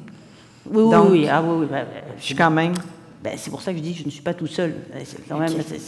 Oui, 0.69 0.83
oui, 0.83 0.97
oui. 1.11 1.29
Ah, 1.31 1.43
oui, 1.47 1.67
bah, 1.71 1.85
je 2.19 2.25
suis 2.25 2.35
quand 2.35 2.51
même. 2.51 2.73
Ben, 3.23 3.35
c'est 3.37 3.51
pour 3.51 3.63
ça 3.63 3.73
que 3.73 3.79
je 3.79 3.83
dis 3.83 3.93
que 3.93 4.01
je 4.01 4.05
ne 4.05 4.11
suis 4.11 4.23
pas 4.23 4.35
tout 4.35 4.49
seul. 4.49 4.75
C'est 5.05 5.29
quand, 5.29 5.39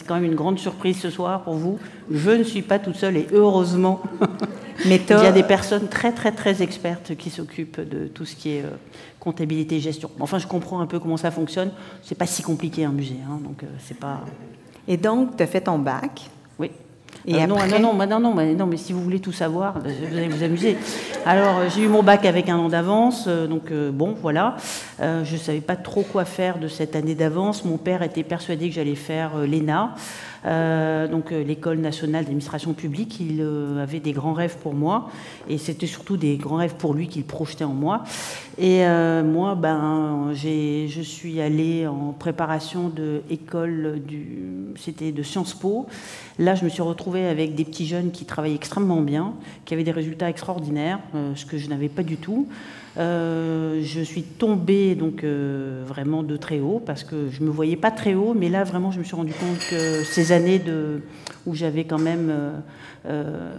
quand, 0.07 0.15
même 0.15 0.25
une 0.25 0.37
grande 0.37 0.59
surprise 0.59 1.01
ce 1.01 1.11
soir 1.11 1.43
pour 1.43 1.55
vous. 1.55 1.79
Je 2.11 2.31
ne 2.31 2.45
suis 2.45 2.63
pas 2.63 2.79
toute 2.79 2.97
seule 2.97 3.17
et 3.17 3.27
heureusement. 3.33 4.01
Mais 4.87 5.01
il 5.09 5.17
y 5.17 5.27
a 5.27 5.33
des 5.33 5.43
personnes 5.43 5.89
très 5.89 6.13
très 6.13 6.33
très 6.33 6.63
expertes 6.63 7.15
qui 7.17 7.31
s'occupent 7.31 7.81
de 7.81 8.07
tout 8.07 8.25
ce 8.25 8.37
qui 8.37 8.51
est 8.51 8.63
euh, 8.63 8.71
comptabilité 9.21 9.77
et 9.77 9.81
gestion. 9.81 10.11
Enfin, 10.21 10.39
je 10.39 10.47
comprends 10.47 10.81
un 10.81 10.87
peu 10.87 10.99
comment 10.99 11.17
ça 11.17 11.31
fonctionne. 11.31 11.71
C'est 12.03 12.17
pas 12.17 12.27
si 12.27 12.43
compliqué 12.43 12.85
un 12.85 12.93
musée, 12.93 13.19
hein, 13.29 13.41
donc 13.43 13.63
euh, 13.63 13.67
c'est 13.79 13.99
pas. 13.99 14.21
Et 14.87 14.97
donc, 14.97 15.37
tu 15.37 15.43
as 15.43 15.47
fait 15.47 15.63
ton 15.63 15.79
bac. 15.79 16.29
Oui. 17.27 17.35
Et 17.35 17.43
euh, 17.43 17.47
non, 17.47 17.57
non, 17.67 17.95
non, 17.95 18.21
non, 18.21 18.35
non, 18.35 18.67
mais 18.67 18.77
si 18.77 18.93
vous 18.93 19.03
voulez 19.03 19.21
tout 19.21 19.33
savoir, 19.33 19.79
vous 19.79 20.17
allez 20.17 20.29
vous 20.29 20.43
amuser. 20.43 20.77
Alors, 21.25 21.69
j'ai 21.75 21.83
eu 21.83 21.89
mon 21.89 22.03
bac 22.03 22.25
avec 22.27 22.49
un 22.49 22.57
an 22.57 22.69
d'avance, 22.69 23.29
donc 23.29 23.73
bon, 23.73 24.15
voilà. 24.21 24.57
je 25.01 25.33
ne 25.33 25.39
savais 25.39 25.61
pas 25.61 25.77
trop 25.77 26.03
quoi 26.03 26.25
faire 26.25 26.59
de 26.59 26.69
cette 26.69 26.97
année 26.97 27.15
d'avance. 27.15 27.65
Mon 27.65 27.79
père 27.79 28.03
était 28.03 28.25
persuadé 28.25 28.69
que 28.69 28.75
j'allais 28.75 28.95
faire 28.95 29.39
l'ENA. 29.39 29.95
Euh, 30.47 31.09
donc 31.09 31.33
euh, 31.33 31.43
l'école 31.43 31.79
nationale 31.79 32.25
d'administration 32.25 32.75
publique. 32.75 33.19
Il 33.21 33.41
euh, 33.41 33.83
avait 33.83 34.01
des 34.01 34.13
grands 34.13 34.35
rêves 34.35 34.57
pour 34.63 34.75
moi, 34.75 35.09
et 35.49 35.59
c'était 35.59 35.87
surtout 35.87 36.17
des 36.17 36.37
grands 36.37 36.57
rêves 36.57 36.75
pour 36.75 36.95
lui 36.95 37.09
qu'il 37.09 37.25
projetait 37.25 37.65
en 37.65 37.73
moi. 37.73 38.05
Et 38.59 38.85
moi, 39.25 39.55
ben, 39.55 40.31
je 40.35 41.01
suis 41.03 41.41
allée 41.41 41.87
en 41.87 42.13
préparation 42.13 42.89
de 42.89 43.23
école 43.29 44.01
c'était 44.77 45.13
de 45.13 45.23
Sciences 45.23 45.55
Po. 45.55 45.87
Là, 46.39 46.55
je 46.55 46.65
me 46.65 46.69
suis 46.69 46.83
retrouvée 46.83 47.27
avec 47.27 47.55
des 47.55 47.65
petits 47.65 47.87
jeunes 47.87 48.11
qui 48.11 48.25
travaillaient 48.25 48.55
extrêmement 48.55 49.01
bien, 49.01 49.35
qui 49.65 49.75
avaient 49.75 49.85
des 49.85 49.91
résultats 49.91 50.29
extraordinaires, 50.29 51.01
ce 51.35 51.45
que 51.45 51.59
je 51.59 51.69
n'avais 51.69 51.89
pas 51.89 52.03
du 52.03 52.17
tout. 52.17 52.49
Euh, 52.97 53.81
je 53.83 54.01
suis 54.01 54.23
tombée 54.23 54.95
donc 54.95 55.25
euh, 55.25 55.83
vraiment 55.85 56.23
de 56.23 56.37
très 56.37 56.61
haut 56.61 56.81
parce 56.85 57.03
que 57.03 57.29
je 57.29 57.43
me 57.43 57.51
voyais 57.51 57.77
pas 57.77 57.91
très 57.91 58.15
haut, 58.15 58.35
mais 58.35 58.49
là 58.49 58.63
vraiment 58.63 58.93
je 58.93 59.01
me 59.01 59.05
suis 59.05 59.17
rendu 59.17 59.33
compte 59.33 59.59
que 59.69 60.05
ces 60.05 60.31
années 60.31 60.61
de, 60.61 61.03
où 61.45 61.55
j'avais 61.55 61.85
quand 61.85 61.99
même 61.99 62.33
euh, 63.07 63.53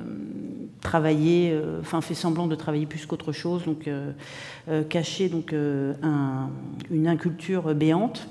travaillé, 0.80 1.58
enfin 1.82 2.00
fait 2.00 2.14
semblant 2.14 2.48
de 2.48 2.56
travailler 2.56 2.86
plus 2.86 3.06
qu'autre 3.06 3.32
chose, 3.34 3.64
donc 3.66 3.90
caché 4.90 5.30
donc 5.30 5.54
une 5.54 7.08
inculture 7.08 7.74
béante. 7.76 8.28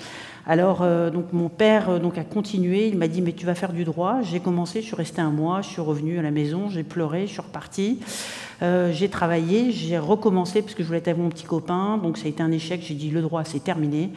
Alors, 0.47 0.85
donc 1.11 1.33
mon 1.33 1.49
père 1.49 2.01
donc 2.01 2.19
a 2.19 2.25
continué. 2.25 2.89
Il 2.89 2.99
m'a 2.99 3.09
dit 3.09 3.23
mais 3.23 3.33
tu 3.33 3.47
vas 3.47 3.55
faire 3.55 3.73
du 3.73 3.85
droit. 3.85 4.21
J'ai 4.23 4.41
commencé, 4.41 4.83
je 4.83 4.87
suis 4.87 4.97
restée 4.97 5.23
un 5.23 5.31
mois, 5.31 5.63
je 5.63 5.69
suis 5.69 5.81
revenue 5.81 6.19
à 6.19 6.23
la 6.23 6.31
maison, 6.31 6.69
j'ai 6.69 6.85
pleuré, 6.85 7.27
je 7.27 7.33
suis 7.33 7.41
repartie. 7.41 8.01
Euh, 8.63 8.93
j'ai 8.93 9.09
travaillé, 9.09 9.73
j'ai 9.73 9.99
recommencé 9.99 10.63
parce 10.63 10.75
que 10.75 10.83
je 10.83 10.87
voulais 10.87 10.99
être 10.99 11.09
avec 11.09 11.21
mon 11.21 11.29
petit 11.29 11.45
copain, 11.45 11.99
donc 11.99 12.19
ça 12.19 12.27
a 12.27 12.29
été 12.29 12.43
un 12.43 12.53
échec. 12.53 12.83
J'ai 12.83 12.95
dit 12.95 13.11
le 13.11 13.23
droit, 13.23 13.45
c'est 13.45 13.63
terminé. 13.63 14.11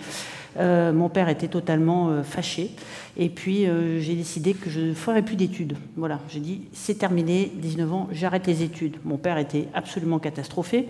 Euh, 0.59 0.91
mon 0.91 1.09
père 1.09 1.29
était 1.29 1.47
totalement 1.47 2.09
euh, 2.09 2.23
fâché. 2.23 2.71
Et 3.15 3.29
puis 3.29 3.65
j'ai 3.99 4.13
décidé 4.13 4.53
que 4.53 4.69
je 4.69 4.79
ne 4.79 4.93
ferais 4.93 5.23
plus 5.23 5.35
d'études. 5.35 5.75
Voilà, 5.95 6.19
j'ai 6.29 6.39
dit 6.39 6.61
c'est 6.71 6.99
terminé, 6.99 7.51
19 7.55 7.93
ans, 7.93 8.07
j'arrête 8.11 8.45
les 8.45 8.61
études. 8.61 8.97
Mon 9.05 9.17
père 9.17 9.39
était 9.39 9.67
absolument 9.73 10.19
catastrophé 10.19 10.87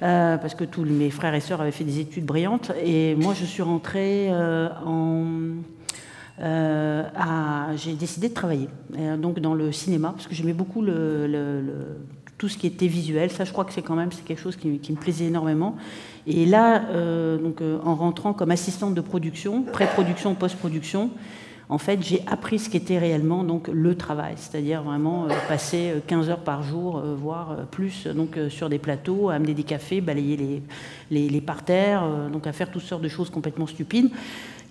parce 0.00 0.54
que 0.54 0.64
tous 0.64 0.84
mes 0.84 1.08
frères 1.08 1.34
et 1.34 1.40
sœurs 1.40 1.62
avaient 1.62 1.70
fait 1.70 1.84
des 1.84 1.98
études 1.98 2.26
brillantes. 2.26 2.72
Et 2.84 3.14
moi, 3.14 3.32
je 3.32 3.46
suis 3.46 3.62
rentrée 3.62 4.30
en. 4.84 5.30
j'ai 6.38 7.94
décidé 7.94 8.28
de 8.28 8.34
travailler 8.34 8.68
donc 9.16 9.40
dans 9.40 9.54
le 9.54 9.72
cinéma 9.72 10.12
parce 10.14 10.26
que 10.26 10.34
j'aimais 10.34 10.52
beaucoup 10.52 10.82
le, 10.82 11.96
tout 12.42 12.48
ce 12.48 12.58
qui 12.58 12.66
était 12.66 12.88
visuel. 12.88 13.30
Ça, 13.30 13.44
je 13.44 13.52
crois 13.52 13.64
que 13.64 13.72
c'est 13.72 13.82
quand 13.82 13.94
même 13.94 14.10
quelque 14.26 14.40
chose 14.40 14.56
qui, 14.56 14.66
me 14.66 14.96
plaisait 14.96 15.26
énormément. 15.26 15.76
Et 16.26 16.44
là, 16.44 16.86
euh, 16.90 17.38
donc, 17.38 17.60
euh, 17.60 17.78
en 17.84 17.94
rentrant 17.94 18.32
comme 18.32 18.50
assistante 18.50 18.96
de 18.96 19.00
production, 19.00 19.62
pré-production, 19.62 20.34
post-production, 20.34 21.10
en 21.68 21.78
fait, 21.78 22.02
j'ai 22.02 22.20
appris 22.26 22.58
ce 22.58 22.68
qu'était 22.68 22.98
réellement 22.98 23.44
donc 23.44 23.68
le 23.68 23.94
travail, 23.94 24.34
c'est-à-dire 24.38 24.82
vraiment 24.82 25.26
euh, 25.26 25.28
passer 25.46 25.92
15 26.08 26.30
heures 26.30 26.40
par 26.42 26.64
jour, 26.64 27.00
voire 27.16 27.58
plus, 27.70 28.08
donc 28.08 28.36
sur 28.48 28.68
des 28.68 28.80
plateaux, 28.80 29.28
à 29.28 29.34
amener 29.34 29.54
des 29.54 29.62
cafés, 29.62 30.00
balayer 30.00 30.36
les, 30.36 30.62
les, 31.12 31.28
les 31.28 31.40
parterres, 31.40 32.02
donc 32.32 32.48
à 32.48 32.52
faire 32.52 32.72
toutes 32.72 32.82
sortes 32.82 33.02
de 33.02 33.08
choses 33.08 33.30
complètement 33.30 33.68
stupides 33.68 34.10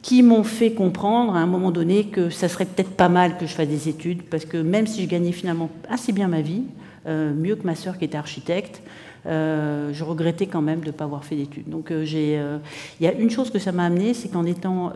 qui 0.02 0.24
m'ont 0.24 0.44
fait 0.44 0.74
comprendre 0.74 1.36
à 1.36 1.40
un 1.40 1.46
moment 1.46 1.72
donné 1.72 2.08
que 2.08 2.32
ça 2.32 2.50
serait 2.50 2.66
peut-être 2.66 2.98
pas 2.98 3.08
mal 3.08 3.38
que 3.38 3.46
je 3.46 3.54
fasse 3.54 3.68
des 3.70 3.88
études, 3.88 4.24
parce 4.24 4.44
que 4.44 4.58
même 4.58 4.88
si 4.88 5.04
je 5.04 5.08
gagnais 5.08 5.32
finalement 5.32 5.70
assez 5.88 6.12
bien 6.12 6.28
ma 6.28 6.42
vie, 6.42 6.64
mieux 7.06 7.56
que 7.56 7.66
ma 7.66 7.76
sœur 7.76 7.98
qui 7.98 8.06
était 8.06 8.18
architecte. 8.18 8.82
euh, 9.26 9.94
je 9.94 10.04
regrettais 10.04 10.48
quand 10.48 10.62
même 10.62 10.82
de 10.82 10.88
ne 10.88 10.92
pas 10.92 11.04
avoir 11.04 11.24
fait 11.24 11.36
d'études. 11.36 11.70
Donc 11.70 11.92
euh, 11.92 12.04
j'ai, 12.06 12.40
euh, 12.40 12.58
il 13.00 13.06
y 13.06 13.08
a 13.08 13.14
une 13.14 13.30
chose 13.30 13.52
que 13.52 13.60
ça 13.60 13.72
m'a 13.72 13.86
amené, 13.86 14.14
c'est 14.14 14.30
qu'en 14.30 14.46
étant 14.46 14.92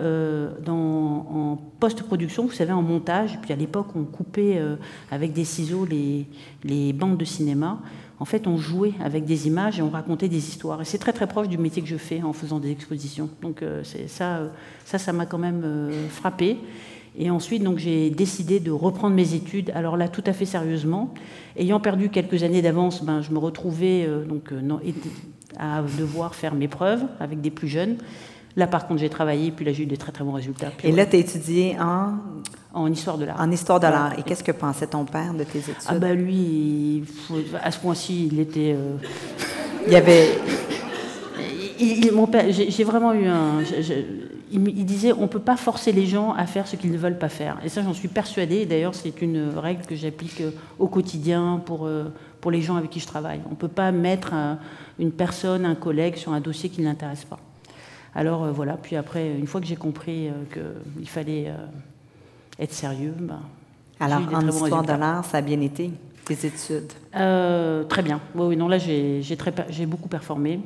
dans, 0.65 0.73
en 0.73 1.59
post-production, 1.79 2.45
vous 2.45 2.51
savez, 2.51 2.71
en 2.71 2.81
montage, 2.81 3.39
puis 3.41 3.53
à 3.53 3.55
l'époque 3.55 3.87
on 3.95 4.03
coupait 4.03 4.59
avec 5.11 5.33
des 5.33 5.45
ciseaux 5.45 5.85
les, 5.85 6.27
les 6.63 6.93
bandes 6.93 7.17
de 7.17 7.25
cinéma. 7.25 7.79
En 8.17 8.25
fait, 8.25 8.47
on 8.47 8.55
jouait 8.57 8.93
avec 9.03 9.25
des 9.25 9.47
images 9.47 9.79
et 9.79 9.81
on 9.81 9.89
racontait 9.89 10.29
des 10.29 10.37
histoires. 10.37 10.81
Et 10.81 10.85
c'est 10.85 10.97
très 10.97 11.11
très 11.11 11.27
proche 11.27 11.49
du 11.49 11.57
métier 11.57 11.81
que 11.81 11.87
je 11.87 11.97
fais 11.97 12.23
en 12.23 12.31
faisant 12.31 12.59
des 12.59 12.71
expositions. 12.71 13.29
Donc 13.41 13.63
ça, 14.07 14.41
ça, 14.85 14.97
ça 14.97 15.13
m'a 15.13 15.25
quand 15.25 15.37
même 15.37 15.91
frappé. 16.09 16.57
Et 17.17 17.29
ensuite, 17.29 17.63
donc, 17.63 17.77
j'ai 17.77 18.09
décidé 18.09 18.59
de 18.59 18.71
reprendre 18.71 19.15
mes 19.15 19.33
études. 19.33 19.71
Alors 19.73 19.97
là, 19.97 20.07
tout 20.07 20.23
à 20.25 20.33
fait 20.33 20.45
sérieusement. 20.45 21.13
Ayant 21.57 21.79
perdu 21.79 22.09
quelques 22.09 22.43
années 22.43 22.61
d'avance, 22.61 23.03
ben, 23.03 23.21
je 23.21 23.31
me 23.31 23.39
retrouvais 23.39 24.05
euh, 24.05 24.25
donc, 24.25 24.51
euh, 24.51 24.61
à 25.57 25.81
devoir 25.81 26.35
faire 26.35 26.53
mes 26.55 26.67
preuves 26.67 27.03
avec 27.19 27.41
des 27.41 27.51
plus 27.51 27.67
jeunes. 27.67 27.97
Là, 28.57 28.67
par 28.67 28.87
contre, 28.87 29.01
j'ai 29.01 29.09
travaillé, 29.09 29.51
puis 29.51 29.65
là, 29.65 29.73
j'ai 29.73 29.83
eu 29.83 29.85
des 29.85 29.97
très 29.97 30.11
très 30.11 30.23
bons 30.23 30.33
résultats. 30.33 30.71
et 30.83 30.91
là, 30.91 31.05
tu 31.05 31.15
as 31.15 31.19
étudié 31.19 31.77
en? 31.79 32.15
En 32.73 32.91
histoire 32.91 33.17
de 33.17 33.23
l'art. 33.23 33.39
En 33.39 33.49
histoire 33.51 33.79
de 33.79 33.87
l'art. 33.87 34.19
Et 34.19 34.23
qu'est-ce 34.23 34.43
que 34.43 34.51
pensait 34.51 34.87
ton 34.87 35.05
père 35.05 35.33
de 35.33 35.45
tes 35.45 35.59
études? 35.59 35.75
Ah, 35.87 35.95
ben 35.95 36.13
lui, 36.13 37.03
à 37.63 37.71
ce 37.71 37.79
point-ci, 37.79 38.29
il 38.31 38.39
était. 38.39 38.75
Euh, 38.75 38.97
il 39.87 39.93
y 39.93 39.95
avait. 39.95 40.37
mon 42.13 42.27
père, 42.27 42.45
j'ai 42.51 42.83
vraiment 42.83 43.13
eu 43.13 43.27
un 43.27 43.59
il, 44.51 44.85
disait 44.85 45.13
on 45.13 45.21
ne 45.21 45.27
peut 45.27 45.39
pas 45.39 45.57
forcer 45.57 45.91
les 45.91 46.05
gens 46.05 46.33
à 46.33 46.45
faire 46.45 46.67
ce 46.67 46.75
qu'ils 46.75 46.91
ne 46.91 46.97
veulent 46.97 47.17
pas 47.17 47.29
faire. 47.29 47.57
Et 47.63 47.69
ça, 47.69 47.81
j'en 47.81 47.93
suis 47.93 48.07
persuadée. 48.07 48.65
D'ailleurs, 48.65 48.95
c'est 48.95 49.21
une 49.21 49.49
règle 49.57 49.85
que 49.85 49.95
j'applique 49.95 50.41
euh, 50.41 50.51
au 50.79 50.87
quotidien 50.87 51.61
pour, 51.65 51.85
euh, 51.85 52.05
pour 52.41 52.51
les 52.51 52.61
gens 52.61 52.75
avec 52.75 52.89
qui 52.89 52.99
je 52.99 53.07
travaille. 53.07 53.41
On 53.47 53.51
ne 53.51 53.55
peut 53.55 53.67
pas 53.67 53.91
mettre 53.91 54.33
une 54.99 55.11
personne, 55.11 55.65
un 55.65 55.75
collègue 55.75 56.15
sur 56.15 56.33
un 56.33 56.39
dossier 56.39 56.69
qui 56.69 56.81
ne 56.81 56.85
l'intéresse 56.85 57.25
pas. 57.25 57.39
Alors 58.13 58.43
euh, 58.43 58.51
voilà, 58.51 58.77
puis 58.77 58.95
après, 58.95 59.31
une 59.37 59.47
fois 59.47 59.61
que 59.61 59.67
j'ai 59.67 59.75
compris 59.75 60.29
qu'il 60.53 61.09
fallait 61.09 61.51
être 62.59 62.73
sérieux, 62.73 63.13
bah, 63.19 63.39
alors 63.99 64.21
en 64.33 64.47
histoire 64.47 64.83
de 64.83 64.93
l'art, 64.93 65.25
ça 65.25 65.37
a 65.37 65.41
bien 65.41 65.61
été 65.61 65.91
tes 66.25 66.47
études? 66.47 66.91
Très 67.11 68.01
bien. 68.01 68.19
Oui, 68.33 68.47
oui, 68.47 68.57
non, 68.57 68.67
là 68.67 68.77
j'ai 68.77 69.85
beaucoup 69.85 70.09
performé. 70.09 70.59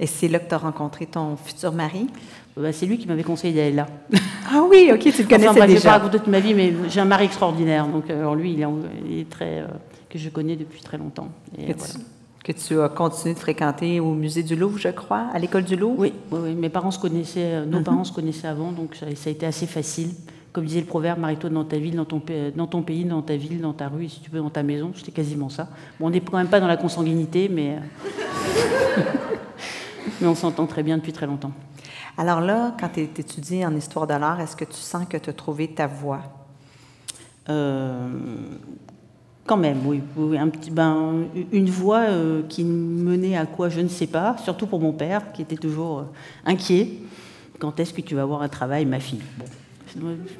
Et 0.00 0.06
c'est 0.06 0.28
là 0.28 0.38
que 0.38 0.48
tu 0.48 0.54
as 0.54 0.58
rencontré 0.58 1.06
ton 1.06 1.36
futur 1.36 1.72
mari? 1.72 2.08
Bah, 2.56 2.72
c'est 2.72 2.86
lui 2.86 2.98
qui 2.98 3.08
m'avait 3.08 3.24
conseillé 3.24 3.54
d'aller 3.54 3.72
là. 3.72 3.86
Ah 4.46 4.62
oui, 4.68 4.90
ok, 4.92 5.00
tu 5.00 5.22
le 5.22 5.28
connaissais 5.28 5.48
enfin, 5.48 5.66
déjà. 5.66 5.66
Je 5.66 5.72
ne 5.72 5.78
vais 5.78 5.82
pas 5.82 5.92
raconter 5.92 6.18
toute 6.18 6.26
ma 6.28 6.38
vie, 6.38 6.52
mais 6.52 6.74
j'ai 6.88 7.00
un 7.00 7.06
mari 7.06 7.24
extraordinaire. 7.24 7.88
Donc, 7.88 8.10
euh, 8.10 8.20
alors 8.20 8.34
lui, 8.34 8.52
il 8.52 8.60
est, 9.18 9.28
très, 9.28 9.60
euh, 9.60 9.66
que 10.10 10.18
je 10.18 10.28
connais 10.28 10.54
depuis 10.54 10.82
très 10.82 10.98
longtemps. 10.98 11.28
que, 11.56 12.52
tu, 12.52 12.80
as 12.80 12.88
continué 12.90 13.34
de 13.34 13.38
fréquenter 13.38 14.00
au 14.00 14.12
musée 14.12 14.42
du 14.42 14.54
Louvre, 14.54 14.78
je 14.78 14.90
crois, 14.90 15.28
à 15.32 15.38
l'école 15.38 15.64
du 15.64 15.76
Louvre? 15.76 15.98
Oui, 15.98 16.12
oui, 16.30 16.54
mes 16.54 16.68
parents 16.68 16.90
se 16.90 16.98
connaissaient, 16.98 17.54
euh, 17.54 17.64
nos 17.64 17.78
mhm. 17.78 17.84
parents 17.84 18.04
se 18.04 18.12
connaissaient 18.12 18.46
avant, 18.46 18.70
donc 18.70 18.96
ça, 18.96 19.06
a 19.06 19.30
été 19.30 19.46
assez 19.46 19.66
facile. 19.66 20.10
Comme 20.52 20.66
disait 20.66 20.80
le 20.80 20.86
proverbe, 20.86 21.18
marie-toi 21.18 21.48
dans 21.48 21.64
ta 21.64 21.78
ville, 21.78 21.96
dans 21.96 22.04
ton, 22.04 22.20
dans 22.54 22.66
ton 22.66 22.82
pays, 22.82 23.04
dans 23.04 23.22
ta 23.22 23.36
ville, 23.36 23.62
dans 23.62 23.72
ta 23.72 23.88
rue, 23.88 24.08
si 24.10 24.20
tu 24.20 24.30
veux, 24.30 24.40
dans 24.40 24.50
ta 24.50 24.62
maison. 24.62 24.92
C'était 24.94 25.10
quasiment 25.10 25.48
ça. 25.48 25.68
Bon, 25.98 26.08
on 26.08 26.10
n'est 26.10 26.20
quand 26.20 26.36
même 26.36 26.48
pas 26.48 26.60
dans 26.60 26.68
la 26.68 26.76
consanguinité, 26.76 27.48
mais, 27.48 27.78
mais 30.20 30.28
on 30.28 30.34
s'entend 30.34 30.66
très 30.66 30.82
bien 30.82 30.98
depuis 30.98 31.12
très 31.12 31.26
longtemps. 31.26 31.50
Alors 32.16 32.40
là, 32.40 32.74
quand 32.78 32.90
tu 32.90 33.00
étudies 33.00 33.66
en 33.66 33.74
histoire 33.74 34.06
de 34.06 34.14
l'art, 34.14 34.40
est-ce 34.40 34.54
que 34.54 34.64
tu 34.64 34.76
sens 34.76 35.06
que 35.08 35.16
tu 35.16 35.30
as 35.30 35.32
trouvé 35.32 35.68
ta 35.68 35.86
voie? 35.86 36.22
Euh, 37.48 38.08
quand 39.46 39.56
même, 39.56 39.86
oui. 39.86 40.00
ben, 40.70 41.24
une 41.52 41.68
voie 41.68 42.04
euh, 42.08 42.42
qui 42.48 42.64
menait 42.64 43.36
à 43.36 43.46
quoi, 43.46 43.68
je 43.68 43.80
ne 43.80 43.88
sais 43.88 44.06
pas, 44.06 44.36
surtout 44.38 44.66
pour 44.66 44.80
mon 44.80 44.92
père, 44.92 45.32
qui 45.32 45.42
était 45.42 45.56
toujours 45.56 45.98
euh, 45.98 46.04
inquiet. 46.46 47.00
Quand 47.58 47.78
est-ce 47.80 47.92
que 47.92 48.00
tu 48.00 48.14
vas 48.14 48.22
avoir 48.22 48.42
un 48.42 48.48
travail, 48.48 48.86
ma 48.86 49.00
fille? 49.00 49.22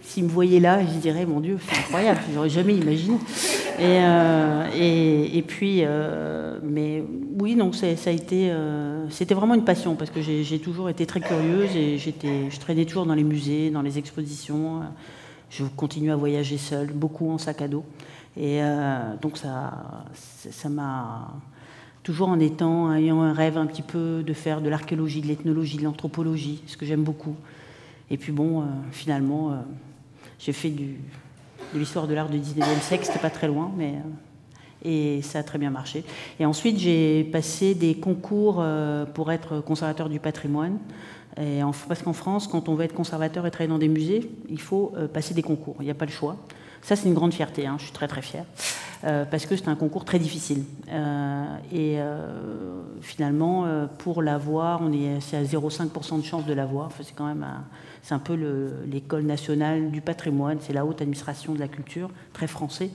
S'il 0.02 0.24
me 0.24 0.28
voyait 0.28 0.60
là, 0.60 0.80
je 0.84 0.98
dirais, 0.98 1.26
mon 1.26 1.40
Dieu, 1.40 1.58
c'est 1.66 1.78
incroyable, 1.78 2.20
je 2.28 2.34
n'aurais 2.34 2.48
jamais 2.48 2.74
imaginé. 2.74 3.16
Et, 3.78 3.98
euh, 4.00 5.42
puis, 5.46 5.80
euh, 5.84 6.58
mais 6.62 7.04
oui, 7.38 7.58
ça, 7.72 7.86
a 7.86 8.12
été, 8.12 8.50
euh, 8.50 9.08
c'était 9.10 9.34
vraiment 9.34 9.54
une 9.54 9.64
passion 9.64 9.94
parce 9.94 10.10
que 10.10 10.20
j'ai 10.20 10.58
toujours 10.58 10.88
été 10.88 11.06
très 11.06 11.20
curieuse 11.20 11.74
et 11.76 11.98
j'étais, 11.98 12.50
je 12.50 12.58
traînais 12.58 12.84
toujours 12.84 13.06
dans 13.06 13.14
les 13.14 13.24
musées, 13.24 13.70
dans 13.70 13.82
les 13.82 13.98
expositions. 13.98 14.82
Je 15.50 15.64
continue 15.64 16.10
à 16.10 16.16
voyager 16.16 16.58
seule, 16.58 16.92
beaucoup 16.92 17.30
en 17.30 17.38
sac 17.38 17.62
à 17.62 17.68
dos. 17.68 17.84
Et 18.36 18.60
donc 19.22 19.38
ça, 19.38 20.04
ça 20.14 20.68
m'a 20.68 21.32
toujours 22.02 22.28
en 22.28 22.40
étant, 22.40 22.92
ayant 22.92 23.22
un 23.22 23.32
rêve 23.32 23.56
un 23.56 23.66
petit 23.66 23.82
peu 23.82 24.22
de 24.26 24.32
faire 24.32 24.60
de 24.60 24.68
l'archéologie, 24.68 25.20
de 25.20 25.28
l'ethnologie, 25.28 25.78
de 25.78 25.84
l'anthropologie, 25.84 26.62
ce 26.66 26.76
que 26.76 26.86
j'aime 26.86 27.04
beaucoup. 27.04 27.36
Et 28.10 28.16
puis 28.16 28.32
bon, 28.32 28.64
finalement, 28.92 29.64
j'ai 30.38 30.52
fait 30.52 30.70
de 30.70 31.78
l'histoire 31.78 32.06
de 32.06 32.14
l'art 32.14 32.28
du 32.28 32.38
19e 32.38 32.80
siècle, 32.80 33.04
c'était 33.04 33.18
pas 33.18 33.30
très 33.30 33.48
loin, 33.48 33.70
mais 33.76 33.94
euh, 33.94 34.86
et 34.86 35.22
ça 35.22 35.38
a 35.38 35.42
très 35.42 35.58
bien 35.58 35.70
marché. 35.70 36.04
Et 36.38 36.44
ensuite, 36.44 36.78
j'ai 36.78 37.24
passé 37.24 37.74
des 37.74 37.94
concours 37.94 38.58
euh, 38.58 39.06
pour 39.06 39.32
être 39.32 39.60
conservateur 39.60 40.08
du 40.08 40.20
patrimoine. 40.20 40.78
Parce 41.88 42.02
qu'en 42.02 42.12
France, 42.12 42.46
quand 42.46 42.68
on 42.68 42.74
veut 42.74 42.84
être 42.84 42.94
conservateur 42.94 43.44
et 43.46 43.50
travailler 43.50 43.70
dans 43.70 43.78
des 43.78 43.88
musées, 43.88 44.30
il 44.50 44.60
faut 44.60 44.92
euh, 44.96 45.08
passer 45.08 45.34
des 45.34 45.42
concours. 45.42 45.74
Il 45.80 45.84
n'y 45.84 45.90
a 45.90 45.94
pas 45.94 46.04
le 46.04 46.12
choix. 46.12 46.36
Ça, 46.82 46.94
c'est 46.94 47.08
une 47.08 47.14
grande 47.14 47.32
fierté. 47.32 47.66
Hein. 47.66 47.76
Je 47.78 47.84
suis 47.84 47.92
très 47.92 48.06
très 48.06 48.22
fière. 48.22 48.44
parce 49.02 49.46
que 49.46 49.56
c'est 49.56 49.68
un 49.68 49.74
concours 49.74 50.04
très 50.04 50.18
difficile. 50.18 50.64
et 51.72 51.98
finalement, 53.00 53.66
pour 53.98 54.22
l'avoir, 54.22 54.82
on 54.82 54.92
est, 54.92 55.20
c'est 55.20 55.38
à 55.38 55.42
0,5% 55.42 56.20
de 56.20 56.24
chance 56.24 56.44
de 56.44 56.52
l'avoir. 56.52 56.90
C'est 57.00 57.14
quand 57.16 57.26
même 57.26 57.42
un, 57.42 57.64
c'est 58.04 58.12
un 58.12 58.18
peu 58.18 58.34
l'école 58.86 59.22
nationale 59.22 59.90
du 59.90 60.02
patrimoine, 60.02 60.58
c'est 60.60 60.74
la 60.74 60.84
haute 60.84 61.00
administration 61.00 61.54
de 61.54 61.58
la 61.58 61.68
culture, 61.68 62.10
très 62.34 62.46
français. 62.46 62.90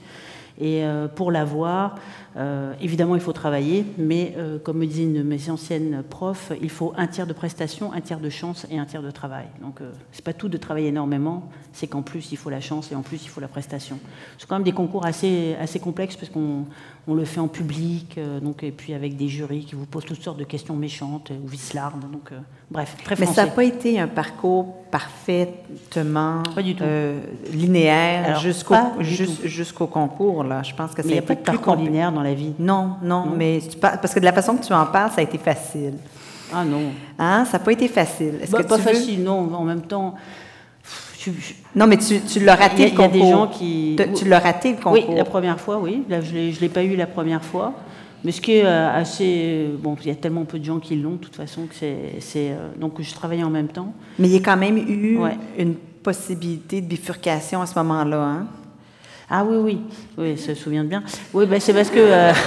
Et 0.60 0.84
euh, 0.84 1.08
pour 1.08 1.32
l'avoir, 1.32 1.96
euh, 2.36 2.74
évidemment, 2.80 3.16
il 3.16 3.20
faut 3.20 3.32
travailler, 3.32 3.84
mais 3.98 4.34
euh, 4.36 4.58
comme 4.58 4.78
me 4.78 4.86
disait 4.86 5.02
une 5.02 5.14
de 5.14 5.22
mes 5.22 5.50
anciennes 5.50 6.02
profs, 6.08 6.52
il 6.62 6.70
faut 6.70 6.92
un 6.96 7.06
tiers 7.06 7.26
de 7.26 7.32
prestation, 7.32 7.92
un 7.92 8.00
tiers 8.00 8.20
de 8.20 8.30
chance 8.30 8.66
et 8.70 8.78
un 8.78 8.84
tiers 8.84 9.02
de 9.02 9.10
travail. 9.10 9.46
Donc, 9.60 9.80
c'est 10.12 10.24
pas 10.24 10.32
tout 10.32 10.48
de 10.48 10.56
travailler 10.56 10.88
énormément, 10.88 11.50
c'est 11.72 11.86
qu'en 11.86 12.02
plus, 12.02 12.30
il 12.32 12.36
faut 12.36 12.50
la 12.50 12.60
chance 12.60 12.92
et 12.92 12.94
en 12.94 13.02
plus, 13.02 13.24
il 13.24 13.28
faut 13.28 13.40
la 13.40 13.48
prestation. 13.48 13.98
C'est 14.38 14.48
quand 14.48 14.56
même 14.56 14.64
des 14.64 14.72
concours 14.72 15.04
assez, 15.06 15.56
assez 15.60 15.80
complexes 15.80 16.16
parce 16.16 16.30
qu'on 16.30 16.66
on 17.08 17.14
le 17.14 17.24
fait 17.24 17.40
en 17.40 17.48
public, 17.48 18.18
donc, 18.42 18.62
et 18.62 18.70
puis 18.70 18.94
avec 18.94 19.16
des 19.16 19.28
jurys 19.28 19.64
qui 19.64 19.74
vous 19.74 19.86
posent 19.86 20.04
toutes 20.04 20.22
sortes 20.22 20.38
de 20.38 20.44
questions 20.44 20.76
méchantes 20.76 21.30
ou 21.30 21.48
vislardes. 21.48 22.00
Donc, 22.12 22.32
bref, 22.70 22.96
très 23.02 23.16
français. 23.16 23.30
Mais 23.30 23.34
ça 23.34 23.46
n'a 23.46 23.50
pas 23.50 23.64
été 23.64 23.98
un 23.98 24.08
parcours 24.08 24.76
parfaitement 24.90 26.42
linéaire 27.52 28.40
jusqu'au 28.40 29.86
concours. 29.86 30.44
Je 30.62 30.74
pense 30.74 30.94
que 30.94 31.18
a 31.18 31.22
pas 31.22 31.34
de 31.34 31.40
parcours 31.40 31.76
linéaire 31.76 32.12
dans 32.12 32.19
la 32.22 32.34
vie. 32.34 32.52
Non, 32.58 32.96
non, 33.02 33.26
mais 33.36 33.60
parce 33.80 34.14
que 34.14 34.20
de 34.20 34.24
la 34.24 34.32
façon 34.32 34.56
que 34.56 34.64
tu 34.64 34.72
en 34.72 34.86
parles, 34.86 35.10
ça 35.10 35.20
a 35.20 35.24
été 35.24 35.38
facile. 35.38 35.94
Ah 36.52 36.64
non. 36.64 36.92
Hein? 37.18 37.44
Ça 37.44 37.58
n'a 37.58 37.64
pas 37.64 37.72
été 37.72 37.88
facile. 37.88 38.34
Est-ce 38.42 38.50
bah, 38.50 38.62
que 38.62 38.68
pas 38.68 38.78
facile, 38.78 39.22
non. 39.22 39.54
En 39.54 39.64
même 39.64 39.82
temps. 39.82 40.14
Non, 41.76 41.86
mais 41.86 41.98
tu, 41.98 42.20
tu 42.20 42.40
l'as 42.40 42.54
raté 42.54 42.90
le 42.90 42.96
concours. 42.96 43.10
Il 43.14 43.18
y 43.18 43.22
a 43.22 43.24
des 43.24 43.30
gens 43.30 43.46
qui. 43.46 43.96
Tu, 44.16 44.24
l'as 44.26 44.38
raté 44.38 44.70
le 44.72 44.76
concours. 44.76 44.92
Oui, 44.92 45.14
la 45.14 45.24
première 45.24 45.60
fois, 45.60 45.78
oui. 45.78 46.02
Là, 46.08 46.20
je 46.20 46.34
ne 46.34 46.60
l'ai 46.60 46.68
pas 46.68 46.82
eu 46.82 46.96
la 46.96 47.06
première 47.06 47.44
fois. 47.44 47.74
Mais 48.24 48.32
ce 48.32 48.40
qui 48.40 48.52
est 48.52 48.64
euh, 48.64 48.90
assez. 48.94 49.66
Bon, 49.78 49.96
il 50.00 50.08
y 50.08 50.10
a 50.10 50.14
tellement 50.14 50.44
peu 50.44 50.58
de 50.58 50.64
gens 50.64 50.78
qui 50.78 50.96
l'ont, 50.96 51.12
de 51.12 51.16
toute 51.16 51.36
façon, 51.36 51.66
que 51.66 51.74
c'est. 51.74 52.50
Euh, 52.50 52.70
donc, 52.78 53.00
je 53.00 53.14
travaillais 53.14 53.44
en 53.44 53.50
même 53.50 53.68
temps. 53.68 53.92
Mais 54.18 54.28
il 54.28 54.34
y 54.34 54.36
a 54.36 54.40
quand 54.40 54.56
même 54.56 54.78
eu 54.78 55.18
une 55.58 55.74
possibilité 56.02 56.80
de 56.80 56.86
bifurcation 56.86 57.60
à 57.60 57.66
ce 57.66 57.78
moment-là, 57.78 58.22
hein? 58.22 58.46
Ah 59.32 59.44
oui, 59.44 59.56
oui, 59.56 59.80
oui, 60.18 60.36
ça 60.36 60.56
se 60.56 60.60
souvient 60.60 60.82
bien. 60.82 61.04
Oui, 61.32 61.46
ben, 61.46 61.60
c'est 61.60 61.72
parce 61.72 61.90
que. 61.90 61.98
Euh, 61.98 62.32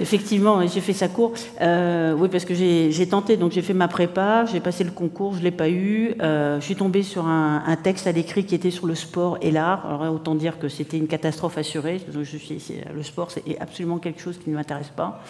Effectivement, 0.00 0.66
j'ai 0.66 0.80
fait 0.80 0.94
sa 0.94 1.08
cour. 1.08 1.34
Euh, 1.60 2.14
oui, 2.14 2.30
parce 2.30 2.46
que 2.46 2.54
j'ai 2.54 3.06
tenté, 3.06 3.36
donc 3.36 3.52
j'ai 3.52 3.60
fait 3.60 3.74
ma 3.74 3.86
prépa, 3.86 4.46
j'ai 4.46 4.58
passé 4.58 4.82
le 4.82 4.92
concours, 4.92 5.34
je 5.34 5.40
ne 5.40 5.44
l'ai 5.44 5.50
pas 5.50 5.68
eu. 5.68 6.14
Euh, 6.22 6.58
je 6.58 6.64
suis 6.64 6.74
tombée 6.74 7.02
sur 7.02 7.26
un, 7.26 7.76
texte 7.82 8.06
à 8.06 8.12
l'écrit 8.12 8.46
qui 8.46 8.54
était 8.54 8.70
sur 8.70 8.86
le 8.86 8.94
sport 8.94 9.36
et 9.42 9.50
l'art. 9.50 9.84
Alors 9.86 10.14
autant 10.14 10.34
dire 10.34 10.58
que 10.58 10.68
c'était 10.68 10.96
une 10.96 11.06
catastrophe 11.06 11.58
assurée. 11.58 12.00
Je 12.10 12.22
suis, 12.22 12.58
le 12.94 13.02
sport, 13.02 13.30
c'est 13.30 13.42
absolument 13.60 13.98
quelque 13.98 14.22
chose 14.22 14.38
qui 14.38 14.48
ne 14.48 14.54
m'intéresse 14.54 14.88
pas. 14.88 15.22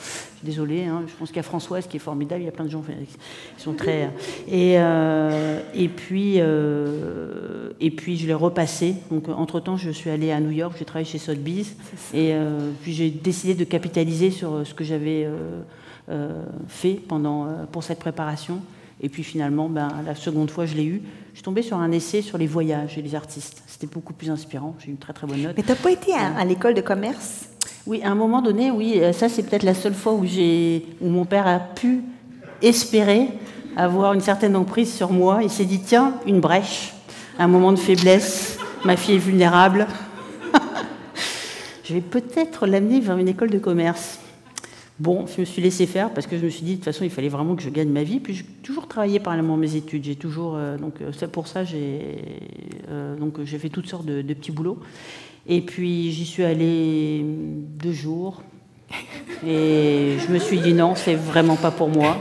Désolée, 0.43 0.85
hein. 0.85 1.03
je 1.07 1.13
pense 1.15 1.29
qu'il 1.29 1.37
y 1.37 1.41
a 1.41 1.45
Françoise 1.45 1.87
qui 1.87 1.99
est 1.99 2.01
formidable, 2.01 2.43
il 2.43 2.47
y 2.47 2.49
a 2.49 2.53
plein 2.53 2.65
de 2.65 2.71
gens 2.71 2.83
qui 2.83 3.63
sont 3.63 3.75
très... 3.75 4.11
Et, 4.49 4.77
euh, 4.79 5.61
et, 5.75 5.89
puis, 5.89 6.37
et 6.37 7.91
puis 7.91 8.17
je 8.17 8.27
l'ai 8.27 8.35
repassé. 8.35 8.95
Donc 9.11 9.29
entre-temps, 9.29 9.77
je 9.77 9.91
suis 9.91 10.09
allée 10.09 10.31
à 10.31 10.41
New 10.41 10.51
York, 10.51 10.77
j'ai 10.79 10.85
travaillé 10.85 11.07
chez 11.07 11.19
Sotheby's. 11.19 11.77
Et 12.15 12.35
puis 12.83 12.95
j'ai 12.95 13.11
décidé 13.11 13.55
de 13.55 13.65
capitaliser 13.65 14.31
sur 14.31 14.67
ce 14.67 14.75
que 14.75 14.85
j'avais 14.85 15.25
euh, 15.25 15.63
euh, 16.09 16.45
fait 16.69 16.95
pendant, 16.95 17.47
euh, 17.47 17.65
pour 17.71 17.85
cette 17.85 17.99
préparation. 17.99 18.61
Et 19.01 19.09
puis 19.09 19.23
finalement, 19.23 19.69
ben, 19.69 19.89
la 20.05 20.15
seconde 20.15 20.51
fois, 20.51 20.67
je 20.67 20.75
l'ai 20.75 20.85
eu. 20.85 21.03
Je 21.31 21.37
suis 21.37 21.45
tombée 21.45 21.63
sur 21.63 21.79
un 21.79 21.91
essai 21.93 22.21
sur 22.21 22.37
les 22.37 22.47
voyages 22.47 22.99
et 22.99 23.03
les 23.03 23.15
artistes. 23.15 23.63
C'était 23.67 23.87
beaucoup 23.87 24.13
plus 24.13 24.31
inspirant. 24.31 24.75
J'ai 24.79 24.89
eu 24.89 24.91
une 24.91 24.99
très 24.99 25.13
très 25.13 25.27
bonne 25.27 25.41
note. 25.41 25.55
Mais 25.57 25.63
tu 25.63 25.69
n'as 25.69 25.77
pas 25.77 25.91
été 25.91 26.13
à, 26.13 26.45
l'école 26.45 26.75
de 26.75 26.81
commerce? 26.81 27.50
Oui, 27.87 28.03
à 28.03 28.11
un 28.11 28.15
moment 28.15 28.43
donné, 28.43 28.71
oui, 28.71 29.01
ça 29.13 29.29
c'est 29.29 29.43
peut-être 29.43 29.63
la 29.63 29.75
seule 29.75 29.95
fois 29.95 30.13
où, 30.13 30.25
où 30.25 31.09
mon 31.09 31.25
père 31.25 31.47
a 31.47 31.59
pu 31.59 32.03
espérer 32.63 33.29
avoir 33.77 34.13
une 34.13 34.21
certaine 34.21 34.57
emprise 34.57 34.93
sur 34.93 35.13
moi. 35.13 35.41
Il 35.43 35.51
s'est 35.51 35.65
dit, 35.65 35.81
tiens, 35.81 36.15
une 36.27 36.41
brèche, 36.41 36.93
un 37.39 37.49
moment 37.49 37.73
de 37.73 37.79
faiblesse, 37.79 38.59
ma 38.85 38.97
fille 38.97 39.17
est 39.17 39.19
vulnérable. 39.19 39.87
je 41.85 41.95
vais 41.95 42.01
peut-être 42.01 42.67
l'amener 42.67 43.01
vers 43.01 43.17
une 43.17 43.29
école 43.29 43.51
de 43.51 43.59
commerce. 43.59 44.19
Bon, 44.99 45.25
je 45.27 45.41
me 45.41 45.47
suis 45.47 45.63
laissé 45.63 45.87
faire 45.87 46.11
parce 46.11 46.27
que 46.27 46.37
je 46.37 46.45
me 46.45 46.51
suis 46.51 46.63
dit 46.63 46.73
de 46.73 46.77
toute 46.77 46.85
façon 46.85 47.05
il 47.05 47.11
fallait 47.11 47.31
vraiment 47.31 47.57
que 47.57 47.63
je 47.63 47.71
gagne 47.71 47.89
ma 47.89 48.03
vie. 48.03 48.21
Puis 48.21 48.35
j'ai 48.35 48.45
toujours 48.63 48.87
travaillé 48.87 49.19
parallèlement 49.19 49.55
à 49.55 49.57
mes 49.57 49.75
études. 49.75 50.05
J'ai 50.05 50.15
toujours 50.17 50.57
euh, 50.57 50.77
donc 50.77 51.01
euh, 51.01 51.27
pour 51.29 51.47
ça 51.47 51.65
j'ai 51.65 52.19
euh, 52.91 53.17
j'ai 53.45 53.59
fait 53.59 53.71
toutes 53.71 53.87
sortes 53.87 54.05
de, 54.05 54.21
petits 54.21 54.53
boulots. 54.53 54.79
Et 55.51 55.61
puis 55.61 56.13
j'y 56.13 56.25
suis 56.25 56.45
allée 56.45 57.23
deux 57.23 57.93
jours 57.93 58.43
et 59.47 60.17
je 60.19 60.33
me 60.33 60.39
suis 60.39 60.59
dit 60.59 60.73
non 60.73 60.95
c'est 60.95 61.17
vraiment 61.17 61.57
pas 61.57 61.71
pour 61.71 61.89
moi. 61.89 62.17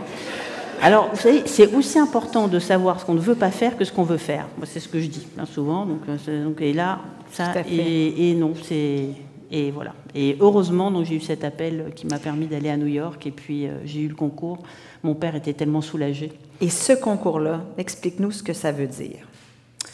Alors, 0.81 1.09
vous 1.11 1.19
savez, 1.19 1.43
c'est 1.45 1.73
aussi 1.73 1.99
important 1.99 2.47
de 2.47 2.57
savoir 2.57 3.01
ce 3.01 3.05
qu'on 3.05 3.13
ne 3.13 3.19
veut 3.19 3.35
pas 3.35 3.51
faire 3.51 3.77
que 3.77 3.83
ce 3.83 3.91
qu'on 3.91 4.03
veut 4.03 4.17
faire. 4.17 4.47
Moi, 4.57 4.65
c'est 4.65 4.79
ce 4.79 4.87
que 4.87 5.01
je 5.01 5.07
dis 5.07 5.27
hein, 5.37 5.45
souvent. 5.45 5.85
Donc, 5.85 5.99
donc, 6.07 6.61
et 6.61 6.71
là, 6.71 7.01
ça, 7.31 7.51
et, 7.69 8.31
et 8.31 8.33
non, 8.33 8.53
c'est 8.63 9.09
et 9.51 9.71
voilà. 9.71 9.93
Et 10.15 10.37
heureusement, 10.39 10.91
donc 10.91 11.05
j'ai 11.05 11.15
eu 11.15 11.21
cet 11.21 11.43
appel 11.43 11.91
qui 11.95 12.07
m'a 12.07 12.19
permis 12.19 12.47
d'aller 12.47 12.69
à 12.69 12.77
New 12.77 12.87
York. 12.87 13.25
Et 13.27 13.31
puis 13.31 13.67
euh, 13.67 13.73
j'ai 13.85 14.01
eu 14.01 14.07
le 14.07 14.15
concours. 14.15 14.59
Mon 15.03 15.15
père 15.15 15.35
était 15.35 15.53
tellement 15.53 15.81
soulagé. 15.81 16.31
Et 16.61 16.69
ce 16.69 16.93
concours-là, 16.93 17.61
explique-nous 17.77 18.31
ce 18.31 18.43
que 18.43 18.53
ça 18.53 18.71
veut 18.71 18.87
dire 18.87 19.27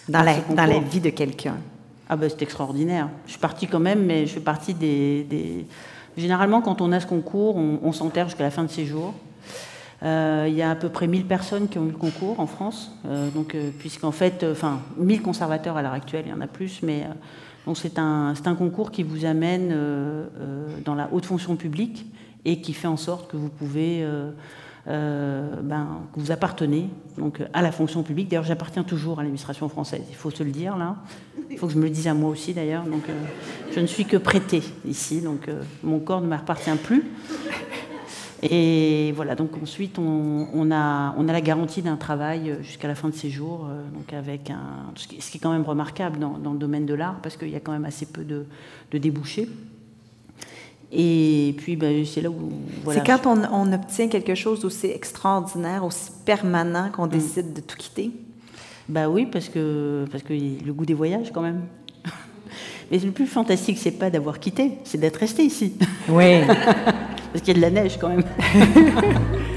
dans, 0.09 0.19
ah, 0.19 0.23
la, 0.23 0.55
dans 0.55 0.65
la, 0.65 0.79
vie 0.79 0.99
de 0.99 1.09
quelqu'un. 1.09 1.57
Ah 2.09 2.15
ben 2.15 2.29
c'est 2.29 2.41
extraordinaire. 2.41 3.09
Je 3.25 3.31
suis 3.31 3.39
partie 3.39 3.67
quand 3.67 3.79
même, 3.79 4.05
mais 4.05 4.25
je 4.25 4.31
suis 4.31 4.39
partie 4.39 4.73
des. 4.73 5.65
Généralement, 6.17 6.61
quand 6.61 6.81
on 6.81 6.91
a 6.91 6.99
ce 6.99 7.07
concours, 7.07 7.57
on, 7.57 7.91
s'enterre 7.91 8.27
jusqu'à 8.27 8.43
la 8.43 8.51
fin 8.51 8.63
de 8.63 8.69
ses 8.69 8.85
jours. 8.85 9.13
Euh, 10.03 10.45
il 10.47 10.55
y 10.55 10.61
a 10.61 10.71
à 10.71 10.75
peu 10.75 10.89
près 10.89 11.07
1000 11.07 11.25
personnes 11.25 11.67
qui 11.67 11.77
ont 11.77 11.85
eu 11.85 11.91
le 11.91 11.97
concours 11.97 12.39
en 12.39 12.47
France, 12.47 12.91
euh, 13.05 13.29
donc 13.31 13.55
puisqu'en 13.79 14.11
fait, 14.11 14.45
enfin 14.49 14.79
1000 14.97 15.21
conservateurs 15.21 15.77
à 15.77 15.81
l'heure 15.81 15.93
actuelle, 15.93 16.23
il 16.27 16.29
y 16.29 16.33
en 16.33 16.41
a 16.41 16.47
plus, 16.47 16.81
mais 16.83 17.05
donc 17.65 17.77
c'est 17.77 17.97
un, 17.97 18.33
un, 18.45 18.55
concours 18.55 18.91
qui 18.91 19.03
vous 19.03 19.25
amène 19.25 19.71
euh, 19.71 20.27
euh, 20.39 20.67
dans 20.83 20.93
la 20.93 21.09
haute 21.11 21.25
fonction 21.25 21.55
publique 21.55 22.05
et 22.45 22.61
qui 22.61 22.73
fait 22.73 22.87
en 22.87 22.97
sorte 22.97 23.29
que 23.29 23.37
vous 23.37 23.49
pouvez, 23.49 24.07
euh, 24.87 25.61
ben, 25.61 26.01
que 26.13 26.19
vous 26.19 26.31
appartenez 26.31 26.89
donc, 27.17 27.41
à 27.53 27.61
la 27.61 27.71
fonction 27.71 28.03
publique. 28.03 28.29
D'ailleurs, 28.29 28.43
j'appartiens 28.43 28.83
toujours 28.83 29.19
à 29.19 29.23
l'administration 29.23 29.67
française, 29.69 30.03
il 30.09 30.15
faut 30.15 30.31
se 30.31 30.43
le 30.43 30.51
dire 30.51 30.77
là. 30.77 30.97
Il 31.49 31.57
faut 31.57 31.67
que 31.67 31.73
je 31.73 31.77
me 31.77 31.83
le 31.83 31.89
dise 31.89 32.07
à 32.07 32.13
moi 32.13 32.29
aussi 32.29 32.53
d'ailleurs. 32.53 32.83
Donc, 32.83 33.03
je 33.73 33.79
ne 33.79 33.85
suis 33.85 34.05
que 34.05 34.17
prêtée 34.17 34.63
ici, 34.85 35.21
donc 35.21 35.49
mon 35.83 35.99
corps 35.99 36.21
ne 36.21 36.27
m'appartient 36.27 36.69
plus. 36.83 37.03
Et 38.41 39.11
voilà, 39.15 39.33
donc 39.35 39.51
ensuite, 39.61 39.97
on, 39.97 40.71
a, 40.71 41.15
on 41.17 41.27
a 41.27 41.33
la 41.33 41.41
garantie 41.41 41.81
d'un 41.81 41.95
travail 41.95 42.57
jusqu'à 42.61 42.87
la 42.87 42.93
fin 42.93 43.09
de 43.09 43.13
ses 43.13 43.29
jours, 43.29 43.67
euh, 43.67 43.81
donc 43.91 44.13
avec 44.13 44.51
un, 44.51 44.91
ce 44.95 45.07
qui 45.07 45.37
est 45.37 45.39
quand 45.39 45.51
même 45.51 45.63
remarquable 45.63 46.19
dans, 46.19 46.53
le 46.53 46.59
domaine 46.59 46.85
de 46.85 46.93
l'art, 46.93 47.19
parce 47.23 47.37
qu'il 47.37 47.49
y 47.49 47.55
a 47.55 47.59
quand 47.59 47.71
même 47.71 47.85
assez 47.85 48.05
peu 48.05 48.23
de, 48.23 48.45
débouchés. 48.91 49.49
Et 50.97 51.53
puis, 51.57 51.75
ben, 51.75 52.05
c'est 52.05 52.21
là 52.21 52.29
où. 52.29 52.51
c'est 52.89 53.05
quand 53.05 53.25
on, 53.25 53.73
obtient 53.73 54.07
quelque 54.07 54.33
chose 54.33 54.61
d'aussi 54.61 54.87
extraordinaire, 54.87 55.83
aussi 55.83 56.09
permanent, 56.25 56.89
qu'on 56.91 57.07
mm. 57.07 57.09
décide 57.09 57.53
de 57.53 57.61
tout 57.61 57.75
quitter? 57.75 58.11
Bah 58.87 59.09
oui, 59.09 59.25
parce 59.25 59.49
que, 59.49 60.05
parce 60.09 60.23
que 60.23 60.33
le 60.33 60.73
goût 60.73 60.85
des 60.85 60.93
voyages, 60.93 61.31
quand 61.33 61.41
même. 61.41 61.63
Mais 62.91 62.99
le 62.99 63.11
plus 63.11 63.25
fantastique, 63.25 63.77
c'est 63.77 63.91
pas 63.91 64.09
d'avoir 64.09 64.39
quitté, 64.39 64.73
c'est 64.85 64.97
d'être 64.97 65.17
resté 65.17 65.43
ici. 65.43 65.73
Oui. 66.07 66.41
Parce 67.35 67.43
qu'il 67.43 67.57
y 67.59 67.65
a 67.65 67.67
de 67.69 67.73
la 67.73 67.81
neige 67.81 67.97
quand 67.99 68.07
même. 68.07 68.23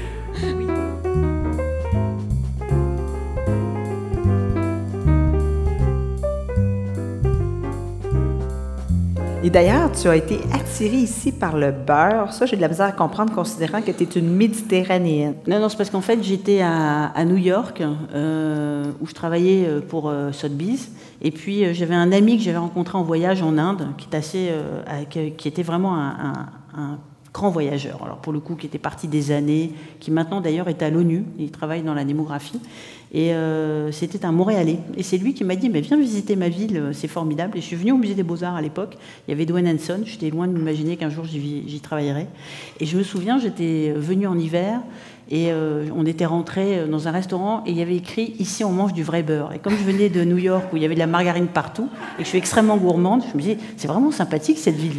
Et 9.49 9.51
d'ailleurs, 9.51 9.91
tu 9.91 10.07
as 10.07 10.15
été 10.15 10.41
attirée 10.53 10.97
ici 10.97 11.31
par 11.31 11.57
le 11.57 11.71
beurre. 11.71 12.31
Ça, 12.33 12.45
j'ai 12.45 12.55
de 12.55 12.61
la 12.61 12.67
misère 12.67 12.85
à 12.85 12.91
comprendre, 12.91 13.33
considérant 13.33 13.81
que 13.81 13.89
tu 13.89 14.03
es 14.03 14.05
une 14.05 14.29
Méditerranéenne. 14.29 15.33
Non, 15.47 15.59
non, 15.59 15.69
c'est 15.69 15.77
parce 15.77 15.89
qu'en 15.89 16.01
fait, 16.01 16.21
j'étais 16.21 16.61
à, 16.61 17.25
New 17.25 17.37
York, 17.37 17.81
euh, 18.13 18.83
où 19.01 19.07
je 19.07 19.13
travaillais 19.15 19.65
euh, 19.65 19.81
pour 19.81 20.07
euh, 20.07 20.31
Sotheby's. 20.33 20.91
Et 21.23 21.31
puis, 21.31 21.65
euh, 21.65 21.73
j'avais 21.73 21.95
un 21.95 22.11
ami 22.11 22.37
que 22.37 22.43
j'avais 22.43 22.59
rencontré 22.59 22.95
en 22.99 23.01
voyage 23.01 23.41
en 23.41 23.57
Inde, 23.57 23.87
qui, 23.97 24.07
est 24.11 24.15
assez, 24.15 24.51
qui 25.09 25.47
était 25.47 25.63
vraiment 25.63 25.97
un, 25.97 26.45
un 26.77 26.99
grand 27.33 27.49
voyageur, 27.49 27.99
alors 28.03 28.17
pour 28.17 28.33
le 28.33 28.39
coup 28.39 28.55
qui 28.55 28.65
était 28.65 28.79
parti 28.79 29.07
des 29.07 29.31
années, 29.31 29.71
qui 29.99 30.11
maintenant 30.11 30.41
d'ailleurs 30.41 30.67
est 30.67 30.81
à 30.81 30.89
l'ONU, 30.89 31.25
il 31.37 31.51
travaille 31.51 31.83
dans 31.83 31.93
la 31.93 32.03
démographie, 32.03 32.59
et 33.11 33.33
euh, 33.33 33.91
c'était 33.91 34.25
un 34.25 34.31
Montréalais. 34.31 34.77
Et 34.95 35.03
c'est 35.03 35.17
lui 35.17 35.33
qui 35.33 35.43
m'a 35.43 35.55
dit, 35.55 35.69
mais 35.69 35.81
viens 35.81 35.97
visiter 35.97 36.35
ma 36.35 36.49
ville, 36.49 36.91
c'est 36.93 37.07
formidable. 37.07 37.57
Et 37.57 37.61
je 37.61 37.65
suis 37.65 37.75
venue 37.75 37.91
au 37.91 37.97
musée 37.97 38.13
des 38.13 38.21
beaux-arts 38.23 38.55
à 38.55 38.61
l'époque, 38.61 38.97
il 39.27 39.31
y 39.31 39.33
avait 39.33 39.45
Dwayne 39.45 39.67
Hanson, 39.67 40.01
j'étais 40.05 40.29
loin 40.29 40.47
de 40.47 40.53
m'imaginer 40.53 40.97
qu'un 40.97 41.09
jour 41.09 41.25
j'y 41.25 41.79
travaillerais. 41.81 42.27
Et 42.79 42.85
je 42.85 42.97
me 42.97 43.03
souviens, 43.03 43.39
j'étais 43.39 43.93
venue 43.95 44.27
en 44.27 44.37
hiver, 44.37 44.81
et 45.31 45.51
euh, 45.51 45.85
on 45.95 46.07
était 46.07 46.25
rentré 46.25 46.87
dans 46.87 47.07
un 47.07 47.11
restaurant 47.11 47.63
et 47.67 47.71
il 47.71 47.77
y 47.77 47.83
avait 47.83 47.95
écrit 47.95 48.33
Ici 48.39 48.63
on 48.63 48.71
mange 48.71 48.93
du 48.93 49.03
vrai 49.03 49.21
beurre. 49.21 49.53
Et 49.53 49.59
comme 49.59 49.73
je 49.73 49.83
venais 49.83 50.09
de 50.09 50.23
New 50.23 50.39
York 50.39 50.65
où 50.73 50.77
il 50.77 50.81
y 50.81 50.85
avait 50.85 50.95
de 50.95 50.99
la 50.99 51.05
margarine 51.05 51.45
partout 51.45 51.87
et 52.15 52.19
que 52.19 52.23
je 52.23 52.29
suis 52.29 52.39
extrêmement 52.39 52.77
gourmande, 52.77 53.21
je 53.29 53.37
me 53.37 53.41
disais 53.41 53.57
C'est 53.77 53.87
vraiment 53.87 54.09
sympathique 54.09 54.57
cette 54.57 54.77
ville. 54.77 54.95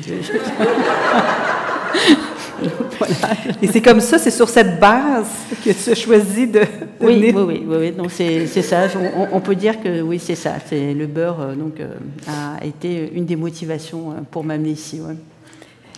Et 3.62 3.66
c'est 3.66 3.81
comme 3.81 4.00
ça, 4.00 4.18
c'est 4.18 4.31
sur 4.31 4.48
cette 4.48 4.79
base 4.79 5.29
que 5.64 5.70
tu 5.70 5.90
as 5.90 5.94
choisi 5.94 6.46
de. 6.46 6.61
oui, 7.00 7.33
oui, 7.35 7.42
oui, 7.42 7.64
oui, 7.66 7.92
Donc 7.92 8.11
c'est 8.11 8.46
ça. 8.46 8.87
On, 9.33 9.40
peut 9.40 9.55
dire 9.55 9.81
que 9.83 10.03
oui, 10.03 10.18
c'est 10.18 10.35
ça. 10.35 10.55
C'est 10.66 10.92
le 10.94 11.07
beurre 11.07 11.40
euh, 11.40 11.55
donc 11.55 11.81
euh, 11.81 11.94
a 12.29 12.64
été 12.64 13.11
une 13.14 13.24
des 13.24 13.37
motivations 13.37 14.11
euh, 14.11 14.14
pour 14.31 14.44
m'amener 14.44 14.70
ici. 14.70 15.00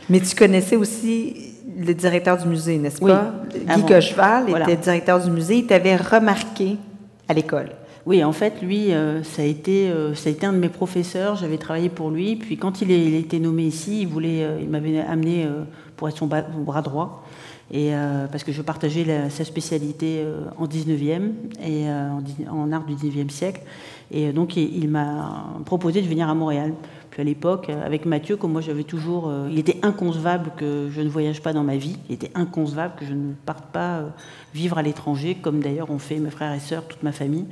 Mais 0.08 0.20
tu 0.20 0.34
connaissais 0.34 0.76
aussi 0.76 1.54
le 1.78 1.94
directeur 1.94 2.36
du 2.36 2.46
musée, 2.48 2.78
n'est-ce 2.78 3.00
pas? 3.00 3.32
Guy 3.54 3.82
Cocheval 3.84 4.50
était 4.50 4.76
directeur 4.76 5.20
du 5.20 5.30
musée. 5.30 5.56
Il 5.58 5.66
t'avait 5.66 5.96
remarqué 5.96 6.76
à 7.28 7.34
l'école. 7.34 7.70
Oui, 8.04 8.24
en 8.24 8.32
fait, 8.32 8.60
lui, 8.62 8.90
ça, 9.22 9.42
a 9.42 9.44
été, 9.44 9.92
ça 10.14 10.28
a 10.28 10.32
été 10.32 10.44
un 10.44 10.52
de 10.52 10.58
mes 10.58 10.68
professeurs. 10.68 11.36
J'avais 11.36 11.58
travaillé 11.58 11.88
pour 11.88 12.10
lui. 12.10 12.34
Puis 12.34 12.56
quand 12.56 12.82
il, 12.82 12.90
a 12.90 13.18
été 13.18 13.38
nommé 13.38 13.62
ici, 13.62 14.02
il 14.02 14.08
voulait, 14.08 14.44
il 14.60 14.68
m'avait 14.68 14.98
amené 14.98 15.46
pour 15.96 16.08
être 16.08 16.18
son 16.18 16.26
bras 16.26 16.82
droit. 16.82 17.22
Et, 17.72 17.94
euh, 17.94 18.26
parce 18.26 18.44
que 18.44 18.52
je 18.52 18.60
partageais 18.60 19.30
sa 19.30 19.44
spécialité 19.44 20.20
euh, 20.22 20.44
en 20.58 20.66
19e 20.66 21.30
et 21.64 21.88
euh, 21.88 22.10
en, 22.50 22.70
art 22.70 22.84
du 22.84 22.94
19e 22.94 23.30
siècle. 23.30 23.62
Et 24.10 24.30
donc 24.32 24.56
il, 24.56 24.88
m'a 24.90 25.46
proposé 25.64 26.02
de 26.02 26.06
venir 26.06 26.28
à 26.28 26.34
Montréal. 26.34 26.74
Puis 27.10 27.22
à 27.22 27.24
l'époque, 27.24 27.70
avec 27.70 28.04
Mathieu, 28.04 28.36
comme 28.36 28.52
moi 28.52 28.60
j'avais 28.60 28.84
toujours. 28.84 29.32
il 29.50 29.58
était 29.58 29.78
inconcevable 29.82 30.52
que 30.56 30.88
je 30.90 31.00
ne 31.00 31.08
voyage 31.08 31.40
pas 31.40 31.54
dans 31.54 31.62
ma 31.62 31.76
vie. 31.76 31.96
Il 32.10 32.14
était 32.14 32.30
inconcevable 32.34 32.94
que 32.98 33.06
je 33.06 33.14
ne 33.14 33.32
parte 33.46 33.64
pas 33.72 34.02
vivre 34.54 34.76
à 34.76 34.82
l'étranger, 34.82 35.34
comme 35.40 35.60
d'ailleurs 35.60 35.90
ont 35.90 35.98
fait 35.98 36.16
mes 36.16 36.30
frères 36.30 36.52
et 36.52 36.60
sœurs, 36.60 36.86
toute 36.86 37.02
ma 37.02 37.12
famille. 37.12 37.46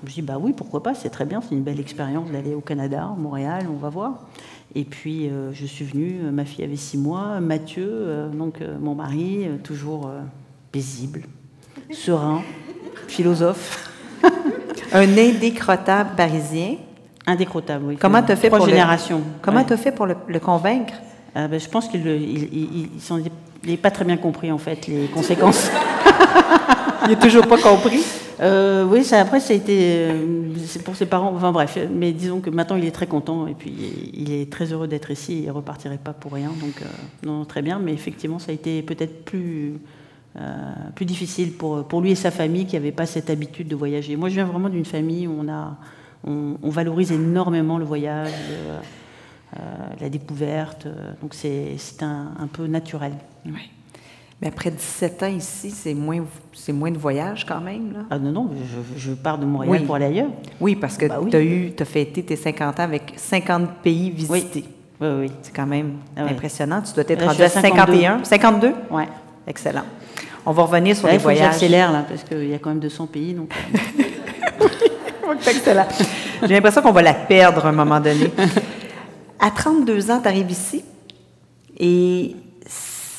Je 0.00 0.06
me 0.06 0.12
suis 0.12 0.22
dit, 0.22 0.26
bah 0.26 0.38
oui, 0.40 0.52
pourquoi 0.56 0.80
pas, 0.82 0.94
c'est 0.94 1.10
très 1.10 1.24
bien, 1.24 1.40
c'est 1.40 1.56
une 1.56 1.62
belle 1.62 1.80
expérience 1.80 2.30
d'aller 2.30 2.54
au 2.54 2.60
Canada, 2.60 3.02
à 3.02 3.16
Montréal, 3.18 3.66
on 3.68 3.76
va 3.76 3.88
voir. 3.88 4.26
Et 4.76 4.84
puis 4.84 5.28
euh, 5.28 5.52
je 5.52 5.66
suis 5.66 5.84
venue, 5.84 6.20
euh, 6.22 6.30
ma 6.30 6.44
fille 6.44 6.64
avait 6.64 6.76
six 6.76 6.98
mois, 6.98 7.40
Mathieu, 7.40 7.88
euh, 7.88 8.28
donc 8.28 8.60
mon 8.80 8.94
mari, 8.94 9.48
toujours 9.64 10.10
paisible, 10.70 11.22
serein, 11.90 12.42
philosophe. 13.08 13.90
Un 14.92 15.18
indécrottable 15.18 16.10
parisien. 16.16 16.76
Indécrottable, 17.26 17.84
oui. 17.86 17.96
Comment 17.96 18.22
tu 18.22 18.32
as 18.32 18.36
fait, 18.36 18.50
pour 18.50 18.66
le... 18.66 18.72
Comment 19.42 19.66
as 19.68 19.76
fait 19.76 19.92
pour 19.92 20.06
le, 20.06 20.38
convaincre? 20.38 20.94
Ah, 21.34 21.48
ben, 21.48 21.58
Je 21.58 21.68
pense 21.68 21.88
qu'il 21.88 22.02
n'est 23.66 23.76
pas 23.76 23.90
très 23.90 24.04
bien 24.04 24.16
compris, 24.16 24.52
en 24.52 24.58
fait, 24.58 24.86
les 24.86 25.08
conséquences. 25.08 25.70
il 27.02 27.08
n'est 27.08 27.16
toujours 27.16 27.46
pas 27.46 27.58
compris 27.58 28.04
euh, 28.40 28.84
oui, 28.84 29.04
ça, 29.04 29.20
après, 29.20 29.40
ça 29.40 29.52
a 29.52 29.56
été. 29.56 30.06
Euh, 30.08 30.54
pour 30.84 30.96
ses 30.96 31.06
parents. 31.06 31.32
Enfin 31.34 31.52
bref, 31.52 31.78
mais 31.92 32.12
disons 32.12 32.40
que 32.40 32.50
maintenant, 32.50 32.76
il 32.76 32.84
est 32.84 32.92
très 32.92 33.06
content 33.06 33.46
et 33.46 33.54
puis 33.54 33.74
il 34.12 34.32
est 34.32 34.50
très 34.50 34.72
heureux 34.72 34.88
d'être 34.88 35.10
ici. 35.10 35.42
Il 35.44 35.50
repartirait 35.50 35.98
pas 35.98 36.12
pour 36.12 36.32
rien. 36.32 36.50
Donc, 36.60 36.82
euh, 36.82 36.86
non, 37.24 37.44
très 37.44 37.62
bien. 37.62 37.78
Mais 37.78 37.92
effectivement, 37.92 38.38
ça 38.38 38.52
a 38.52 38.54
été 38.54 38.82
peut-être 38.82 39.24
plus. 39.24 39.74
plus 40.94 41.06
difficile 41.06 41.52
pour, 41.52 42.00
lui 42.00 42.12
et 42.12 42.14
sa 42.14 42.30
famille 42.30 42.64
qui 42.66 42.76
n'avaient 42.76 42.92
pas 42.92 43.06
cette 43.06 43.28
habitude 43.28 43.66
de 43.66 43.74
voyager. 43.74 44.14
Moi, 44.14 44.28
je 44.28 44.34
viens 44.34 44.44
vraiment 44.44 44.68
d'une 44.68 44.84
famille 44.84 45.26
où 45.26 45.34
on, 45.36 45.48
a, 45.48 45.76
on, 46.24 46.70
valorise 46.70 47.10
énormément 47.10 47.76
le 47.76 47.84
voyage, 47.84 48.30
la 50.00 50.08
découverte. 50.08 50.86
donc, 51.20 51.34
c'est 51.34 51.76
un, 52.02 52.34
un, 52.38 52.46
peu 52.46 52.68
naturel. 52.68 53.14
Mais 54.40 54.48
après 54.48 54.70
17 54.70 55.22
ans 55.24 55.26
ici, 55.26 55.70
c'est 55.70 55.94
moins, 55.94 56.24
c'est 56.52 56.72
moins 56.72 56.92
de 56.92 56.98
voyages 56.98 57.44
quand 57.44 57.60
même. 57.60 57.92
Là. 57.92 57.98
Ah 58.08 58.18
non, 58.18 58.30
non, 58.30 58.50
je, 58.96 59.10
pars 59.12 59.36
de 59.36 59.44
Montréal 59.44 59.78
oui. 59.80 59.84
pour 59.84 59.96
aller 59.96 60.04
ailleurs. 60.06 60.30
Oui, 60.60 60.76
parce 60.76 60.96
que 60.96 61.06
bah 61.06 61.20
tu 61.28 61.36
as 61.36 61.42
eu, 61.42 61.72
as 61.78 61.84
fêté 61.84 62.22
tes 62.22 62.36
50 62.36 62.78
ans 62.78 62.82
avec 62.84 63.14
50 63.16 63.68
pays 63.82 64.10
visités. 64.10 64.64
Oui, 65.00 65.08
oui. 65.20 65.30
C'est 65.42 65.54
quand 65.54 65.66
même 65.66 65.94
Ah 66.16 66.22
impressionnant. 66.24 66.80
Tu 66.82 66.92
dois 66.92 67.04
être 67.08 67.24
rendu 67.24 67.42
à 67.42 67.46
à 67.46 67.48
52. 67.48 67.68
51, 67.68 68.24
52? 68.24 68.72
Ouais. 68.90 69.08
Excellent. 69.46 69.84
On 70.46 70.52
va 70.52 70.62
revenir 70.62 70.96
sur 70.96 71.06
Là, 71.06 71.12
les 71.12 71.16
il 71.18 71.20
faut 71.20 71.24
voyages. 71.24 71.52
j'accélère, 71.52 71.92
là, 71.92 72.04
parce 72.08 72.22
qu'il 72.22 72.48
y 72.48 72.54
a 72.54 72.58
quand 72.58 72.70
même 72.70 72.80
200 72.80 73.06
pays. 73.06 73.34
Donc, 73.34 73.52
euh, 74.62 74.66
Excellent. 75.50 75.86
J'ai 76.42 76.48
l'impression 76.54 76.80
qu'on 76.80 76.92
va 76.92 77.02
la 77.02 77.14
perdre 77.14 77.66
à 77.66 77.68
un 77.70 77.72
moment 77.72 78.00
donné. 78.00 78.30
À 79.38 79.50
32 79.50 80.10
ans, 80.10 80.20
tu 80.20 80.28
arrives 80.28 80.50
ici 80.50 80.84
et 81.78 82.34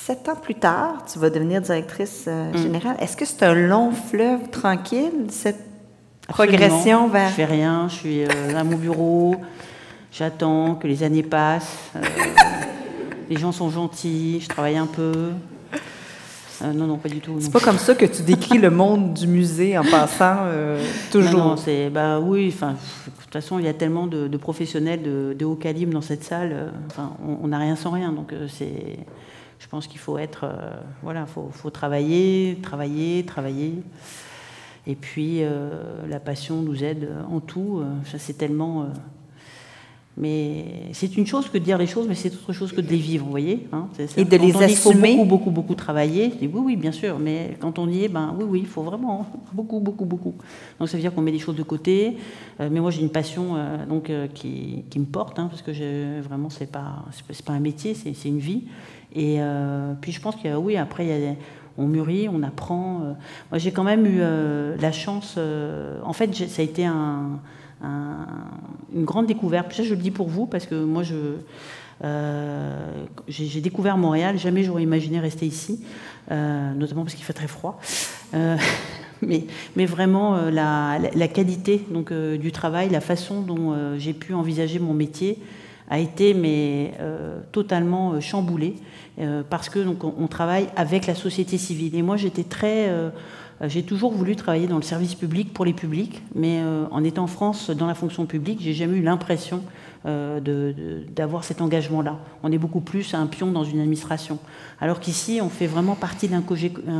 sept 0.09 0.27
ans 0.27 0.35
plus 0.35 0.55
tard, 0.55 1.05
tu 1.11 1.19
vas 1.19 1.29
devenir 1.29 1.61
directrice 1.61 2.25
euh, 2.27 2.51
générale. 2.57 2.95
Est-ce 2.99 3.15
que 3.15 3.25
c'est 3.25 3.43
un 3.43 3.53
long 3.53 3.91
fleuve 3.91 4.49
tranquille, 4.49 5.27
cette 5.29 5.59
progression 6.27 7.07
vers... 7.09 7.29
Je 7.29 7.33
fais 7.35 7.45
rien, 7.45 7.87
je 7.89 7.93
suis 7.95 8.23
euh, 8.23 8.27
à 8.57 8.63
mon 8.63 8.75
bureau, 8.75 9.35
j'attends 10.11 10.73
que 10.75 10.87
les 10.87 11.03
années 11.03 11.21
passent. 11.21 11.91
euh, 11.95 11.99
les 13.29 13.37
gens 13.37 13.51
sont 13.51 13.69
gentils, 13.69 14.39
je 14.41 14.47
travaille 14.49 14.77
un 14.77 14.87
peu. 14.87 15.11
Euh, 16.63 16.73
non, 16.73 16.87
non, 16.87 16.97
pas 16.97 17.07
du 17.09 17.19
tout. 17.19 17.35
C'est 17.39 17.51
pas 17.53 17.59
comme 17.59 17.77
ça 17.77 17.93
que 17.93 18.05
tu 18.05 18.23
décris 18.23 18.57
le 18.57 18.71
monde 18.71 19.13
du 19.13 19.27
musée 19.27 19.77
en 19.77 19.83
passant 19.83 20.37
euh, 20.41 20.83
toujours. 21.11 21.37
Non, 21.39 21.45
non, 21.49 21.55
c'est 21.55 21.91
bah 21.91 22.19
oui. 22.19 22.51
Enfin, 22.53 22.71
de 23.05 23.11
toute 23.21 23.31
façon, 23.31 23.59
il 23.59 23.65
y 23.65 23.67
a 23.69 23.73
tellement 23.75 24.07
de, 24.07 24.27
de 24.27 24.37
professionnels 24.37 25.03
de, 25.03 25.35
de 25.37 25.45
haut 25.45 25.53
calibre 25.55 25.93
dans 25.93 26.01
cette 26.01 26.23
salle. 26.23 26.49
euh, 26.51 26.69
Enfin, 26.87 27.11
on- 27.43 27.47
n'a 27.47 27.59
rien 27.59 27.75
sans 27.75 27.91
rien. 27.91 28.11
Donc, 28.11 28.33
euh, 28.33 28.47
c'est. 28.49 28.97
Je 29.59 29.67
pense 29.67 29.87
qu'il 29.87 29.99
faut 29.99 30.17
être. 30.17 30.45
euh, 30.45 30.71
voilà, 31.03 31.25
faut, 31.25 31.49
faut 31.51 31.69
travailler, 31.69 32.57
travailler, 32.61 33.23
travailler. 33.25 33.73
Et 34.87 34.95
puis, 34.95 35.43
euh, 35.43 35.69
la 36.09 36.19
passion 36.19 36.61
nous 36.61 36.83
aide 36.83 37.09
en 37.29 37.39
tout. 37.41 37.79
euh, 37.81 37.85
ça, 38.05 38.17
c'est 38.17 38.33
tellement. 38.37 38.83
euh, 38.83 38.85
mais 40.17 40.65
c'est 40.91 41.15
une 41.15 41.25
chose 41.25 41.47
que 41.47 41.57
de 41.57 41.63
dire 41.63 41.77
les 41.77 41.87
choses, 41.87 42.05
mais 42.07 42.15
c'est 42.15 42.33
autre 42.33 42.51
chose 42.51 42.73
que 42.73 42.81
de 42.81 42.89
les 42.89 42.97
vivre, 42.97 43.23
vous 43.23 43.31
voyez 43.31 43.67
hein, 43.71 43.87
Et 44.17 44.25
de 44.25 44.37
quand 44.37 44.43
les 44.45 44.55
on 44.55 44.59
dit 44.59 44.65
qu'il 44.65 44.75
faut 44.75 44.89
assumer. 44.89 45.11
beaucoup, 45.15 45.25
beaucoup, 45.29 45.51
beaucoup 45.51 45.75
travailler. 45.75 46.31
Je 46.33 46.45
dis 46.45 46.49
oui, 46.53 46.61
oui, 46.65 46.75
bien 46.75 46.91
sûr, 46.91 47.17
mais 47.19 47.55
quand 47.61 47.79
on 47.79 47.87
y 47.87 48.03
est, 48.03 48.09
ben 48.09 48.35
oui, 48.37 48.43
oui, 48.49 48.59
il 48.63 48.67
faut 48.67 48.81
vraiment 48.81 49.25
beaucoup, 49.53 49.79
beaucoup, 49.79 50.03
beaucoup. 50.03 50.33
Donc 50.77 50.89
ça 50.89 50.97
veut 50.97 51.01
dire 51.01 51.13
qu'on 51.13 51.21
met 51.21 51.31
des 51.31 51.39
choses 51.39 51.55
de 51.55 51.63
côté. 51.63 52.17
Euh, 52.59 52.67
mais 52.69 52.81
moi, 52.81 52.91
j'ai 52.91 53.01
une 53.01 53.11
passion 53.11 53.55
donc 53.87 54.11
qui, 54.33 54.83
qui 54.89 54.99
me 54.99 55.05
porte, 55.05 55.39
hein, 55.39 55.47
parce 55.49 55.61
que 55.61 55.71
je, 55.71 56.19
vraiment, 56.19 56.49
c'est 56.49 56.69
pas, 56.69 57.05
c'est 57.31 57.45
pas- 57.45 57.53
un 57.53 57.59
métier, 57.61 57.93
c'est 57.93 58.27
une 58.27 58.39
vie. 58.39 58.63
Et 59.15 59.37
euh, 59.39 59.93
puis 60.01 60.11
je 60.11 60.21
pense 60.21 60.35
a, 60.35 60.57
oui, 60.57 60.77
après, 60.77 61.37
on 61.77 61.87
mûrit, 61.87 62.27
on 62.29 62.43
apprend. 62.43 63.01
euh. 63.03 63.13
Moi, 63.51 63.57
j'ai 63.57 63.71
quand 63.71 63.83
même 63.83 64.05
eu 64.05 64.19
euh, 64.19 64.75
la 64.79 64.91
chance. 64.91 65.37
en 66.03 66.13
fait, 66.13 66.33
ça 66.35 66.61
a 66.61 66.65
été 66.65 66.85
un, 66.85 67.39
un- 67.83 68.27
une 68.93 69.05
grande 69.05 69.25
découverte. 69.27 69.73
Ça, 69.73 69.83
je 69.83 69.93
le 69.95 70.01
dis 70.01 70.11
pour 70.11 70.27
vous 70.27 70.45
parce 70.45 70.65
que 70.65 70.75
moi, 70.75 71.03
j'ai 73.27 73.61
découvert 73.61 73.97
Montréal. 73.97 74.37
Jamais 74.37 74.63
j'aurais 74.63 74.83
imaginé 74.83 75.19
rester 75.19 75.45
ici, 75.45 75.83
notamment 76.29 77.03
parce 77.03 77.15
qu'il 77.15 77.25
fait 77.25 77.33
très 77.33 77.47
froid. 77.47 77.79
Mais, 79.21 79.45
vraiment 79.85 80.43
la, 80.49 80.97
la- 80.97 81.11
qualité 81.27 81.85
donc 81.91 82.13
du 82.13 82.51
travail, 82.53 82.87
la 82.89 83.01
façon 83.01 83.41
dont 83.41 83.75
j'ai 83.97 84.13
pu 84.13 84.33
envisager 84.33 84.79
mon 84.79 84.93
métier 84.93 85.37
a 85.89 85.99
été 85.99 86.33
mais 86.33 86.93
euh, 86.99 87.39
totalement 87.51 88.13
euh, 88.13 88.19
chamboulée 88.19 88.75
euh, 89.19 89.43
parce 89.47 89.69
que 89.69 89.79
on, 89.79 90.27
travaille 90.27 90.67
avec 90.75 91.07
la 91.07 91.15
société 91.15 91.57
civile. 91.57 91.95
Et 91.95 92.01
moi, 92.01 92.15
j'étais 92.15 92.43
très 92.43 92.89
j'ai 93.67 93.83
toujours 93.83 94.13
voulu 94.13 94.37
travailler 94.37 94.67
dans 94.67 94.77
le 94.77 94.83
service 94.83 95.15
public 95.15 95.53
pour 95.53 95.65
les 95.65 95.73
publics, 95.73 96.21
mais 96.33 96.61
en 96.91 97.03
étant 97.03 97.23
en 97.23 97.27
France 97.27 97.69
dans 97.69 97.87
la 97.87 97.93
fonction 97.93 98.25
publique, 98.25 98.59
j'ai 98.61 98.73
jamais 98.73 98.97
eu 98.99 99.01
l'impression 99.01 99.61
d'avoir 100.05 101.43
cet 101.43 101.59
engagement-là. 101.61 102.17
On 102.43 102.53
est 102.53 102.57
beaucoup 102.57 102.79
plus 102.79 103.13
un 103.13 103.27
pion 103.27 103.51
dans 103.51 103.65
une 103.65 103.81
administration. 103.81 104.39
Alors 104.79 105.01
qu'ici, 105.01 105.41
on 105.43 105.49
fait 105.49 105.67
vraiment 105.67 105.95
partie 105.95 106.29
d'un 106.29 106.41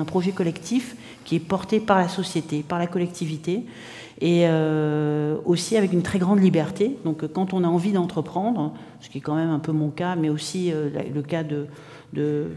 projet 0.05 0.31
collectif 0.31 0.97
qui 1.23 1.37
est 1.37 1.39
porté 1.39 1.79
par 1.79 1.97
la 1.97 2.09
société, 2.09 2.65
par 2.67 2.77
la 2.79 2.87
collectivité, 2.87 3.63
et 4.21 4.43
euh, 4.47 5.37
aussi 5.45 5.77
avec 5.77 5.93
une 5.93 6.01
très 6.01 6.19
grande 6.19 6.41
liberté. 6.41 6.97
Donc 7.05 7.25
quand 7.31 7.53
on 7.53 7.63
a 7.63 7.67
envie 7.67 7.91
d'entreprendre, 7.91 8.73
ce 8.99 9.09
qui 9.09 9.19
est 9.19 9.21
quand 9.21 9.35
même 9.35 9.49
un 9.49 9.59
peu 9.59 9.71
mon 9.71 9.89
cas, 9.89 10.15
mais 10.15 10.29
aussi 10.29 10.71
euh, 10.71 10.89
le 11.13 11.21
cas 11.21 11.43
de, 11.43 11.67
de, 12.13 12.47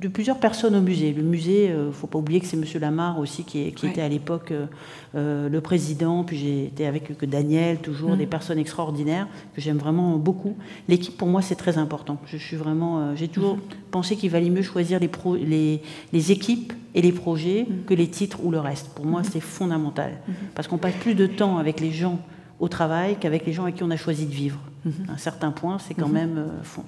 de 0.00 0.08
plusieurs 0.08 0.38
personnes 0.38 0.74
au 0.76 0.80
musée. 0.80 1.12
Le 1.12 1.22
musée, 1.22 1.66
il 1.66 1.86
ne 1.86 1.90
faut 1.90 2.06
pas 2.06 2.18
oublier 2.18 2.40
que 2.40 2.46
c'est 2.46 2.56
M. 2.56 2.64
Lamarre 2.80 3.18
aussi 3.18 3.44
qui, 3.44 3.60
est- 3.66 3.72
qui 3.72 3.86
Ouais. 3.86 3.92
était 3.92 4.02
à 4.02 4.08
l'époque 4.08 4.50
euh, 4.52 4.66
euh, 5.14 5.48
le 5.48 5.60
président, 5.60 6.22
puis 6.24 6.36
j'ai 6.36 6.64
été 6.66 6.86
avec 6.86 7.16
que 7.16 7.26
Daniel, 7.26 7.78
toujours 7.78 8.16
des 8.16 8.26
personnes 8.26 8.58
extraordinaires 8.58 9.26
que 9.54 9.60
j'aime 9.60 9.78
vraiment 9.78 10.16
beaucoup. 10.18 10.54
L'équipe, 10.88 11.16
pour 11.16 11.28
moi, 11.28 11.40
c'est 11.42 11.54
très 11.56 11.78
important. 11.78 12.18
Je 12.26 12.36
suis 12.36 12.56
vraiment, 12.56 13.00
euh, 13.00 13.12
j'ai 13.16 13.28
toujours 13.28 13.58
pensé 13.90 14.16
qu'il 14.16 14.30
valait 14.30 14.50
mieux 14.50 14.62
choisir 14.62 15.00
les, 15.00 15.08
pro- 15.08 15.36
les, 15.36 15.80
les 16.12 16.32
équipes 16.32 16.72
et 16.94 17.00
les 17.02 17.12
projets 17.12 17.66
que 17.86 17.94
les 17.94 18.08
titres 18.08 18.38
ou 18.44 18.50
le 18.50 18.60
reste. 18.60 18.88
Pour 18.94 19.06
moi, 19.06 19.22
c'est 19.24 19.40
fondamental. 19.40 20.18
Parce 20.54 20.68
qu'on 20.68 20.78
passe 20.78 20.94
plus 21.00 21.14
de 21.14 21.26
temps 21.26 21.56
avec 21.58 21.80
les 21.80 21.90
gens 21.92 22.18
au 22.60 22.68
travail 22.68 23.16
qu'avec 23.18 23.46
les 23.46 23.52
gens 23.52 23.64
avec 23.64 23.76
qui 23.76 23.82
on 23.82 23.90
a 23.90 23.96
choisi 23.96 24.26
de 24.26 24.32
vivre. 24.32 24.60
À 25.08 25.12
un 25.12 25.18
certain 25.18 25.50
point, 25.50 25.78
c'est 25.78 25.92
quand 25.94 26.08
même... 26.08 26.38
euh, 26.38 26.62
fond- 26.62 26.84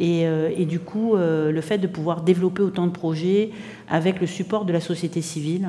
et, 0.00 0.26
euh, 0.26 0.50
et 0.56 0.64
du 0.64 0.78
coup, 0.78 1.14
euh, 1.14 1.50
le 1.52 1.60
fait 1.60 1.78
de 1.78 1.88
pouvoir 1.88 2.22
développer 2.22 2.62
autant 2.62 2.86
de 2.86 2.92
projets 2.92 3.50
avec 3.88 4.20
le 4.20 4.26
support 4.28 4.64
de 4.64 4.72
la 4.72 4.80
société 4.80 5.22
civile, 5.22 5.68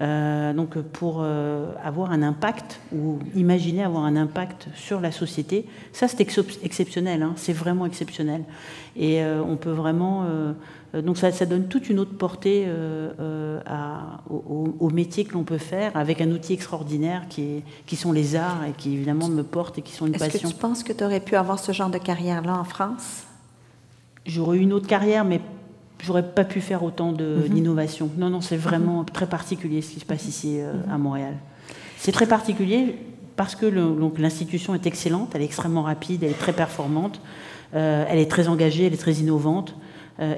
euh, 0.00 0.52
donc 0.52 0.78
pour 0.78 1.20
euh, 1.20 1.66
avoir 1.82 2.12
un 2.12 2.22
impact 2.22 2.80
ou 2.94 3.18
imaginer 3.34 3.82
avoir 3.82 4.04
un 4.04 4.16
impact 4.16 4.68
sur 4.74 5.00
la 5.00 5.10
société, 5.10 5.66
ça 5.92 6.06
c'est 6.08 6.20
exceptionnel, 6.62 7.22
hein, 7.22 7.32
c'est 7.36 7.54
vraiment 7.54 7.86
exceptionnel. 7.86 8.42
Et 8.96 9.22
euh, 9.22 9.42
on 9.42 9.56
peut 9.56 9.70
vraiment... 9.72 10.24
euh, 10.94 11.02
donc 11.02 11.16
ça, 11.16 11.30
ça 11.32 11.46
donne 11.46 11.68
toute 11.68 11.88
une 11.90 11.98
autre 11.98 12.16
portée 12.16 12.64
euh, 12.66 13.10
euh, 13.20 13.60
à- 13.66 14.20
au, 14.30 14.90
métier 14.90 15.24
que 15.24 15.32
l'on 15.34 15.42
peut 15.44 15.58
faire 15.58 15.92
avec 15.96 16.20
un 16.20 16.30
outil 16.30 16.52
extraordinaire 16.52 17.22
qui, 17.28 17.42
est, 17.42 17.62
qui 17.86 17.96
sont 17.96 18.12
les 18.12 18.36
arts 18.36 18.64
et 18.68 18.72
qui 18.72 18.92
évidemment 18.94 19.28
me 19.28 19.42
portent 19.42 19.78
et 19.78 19.82
qui 19.82 19.92
sont 19.92 20.06
une 20.06 20.14
Est-ce 20.14 20.24
que 20.26 20.32
passion. 20.32 20.48
tu 20.50 20.54
penses 20.56 20.82
que 20.82 20.92
tu 20.92 21.02
aurais 21.04 21.20
pu 21.20 21.34
avoir 21.36 21.58
ce 21.58 21.72
genre 21.72 21.90
de 21.90 21.98
carrière-là 21.98 22.58
en 22.58 22.64
France? 22.64 23.24
J'aurais 24.26 24.58
eu 24.58 24.60
une 24.60 24.72
autre 24.72 24.86
carrière, 24.86 25.24
mais 25.24 25.40
j'aurais 26.02 26.22
pas 26.22 26.44
pu 26.44 26.60
faire 26.60 26.82
autant 26.84 27.12
de- 27.12 27.46
d'innovation. 27.48 28.10
Non, 28.18 28.28
non, 28.30 28.40
c'est 28.40 28.56
vraiment 28.56 29.04
très 29.04 29.26
particulier 29.26 29.82
ce 29.82 29.92
qui 29.92 30.00
se 30.00 30.04
passe 30.04 30.26
ici 30.26 30.58
euh, 30.60 30.72
à 30.90 30.98
Montréal. 30.98 31.34
C'est 31.98 32.12
très 32.12 32.26
particulier 32.26 32.96
parce 33.36 33.54
que 33.54 33.66
l'institution 34.18 34.74
est 34.74 34.86
excellente, 34.86 35.30
elle 35.34 35.42
est 35.42 35.46
extrêmement 35.46 35.82
rapide, 35.82 36.22
elle 36.22 36.30
est 36.32 36.38
très 36.38 36.52
performante, 36.52 37.20
euh, 37.74 38.04
elle 38.08 38.18
est 38.18 38.30
très 38.30 38.48
engagée, 38.48 38.84
elle 38.86 38.92
est 38.92 38.98
très 38.98 39.14
innovante, 39.14 39.74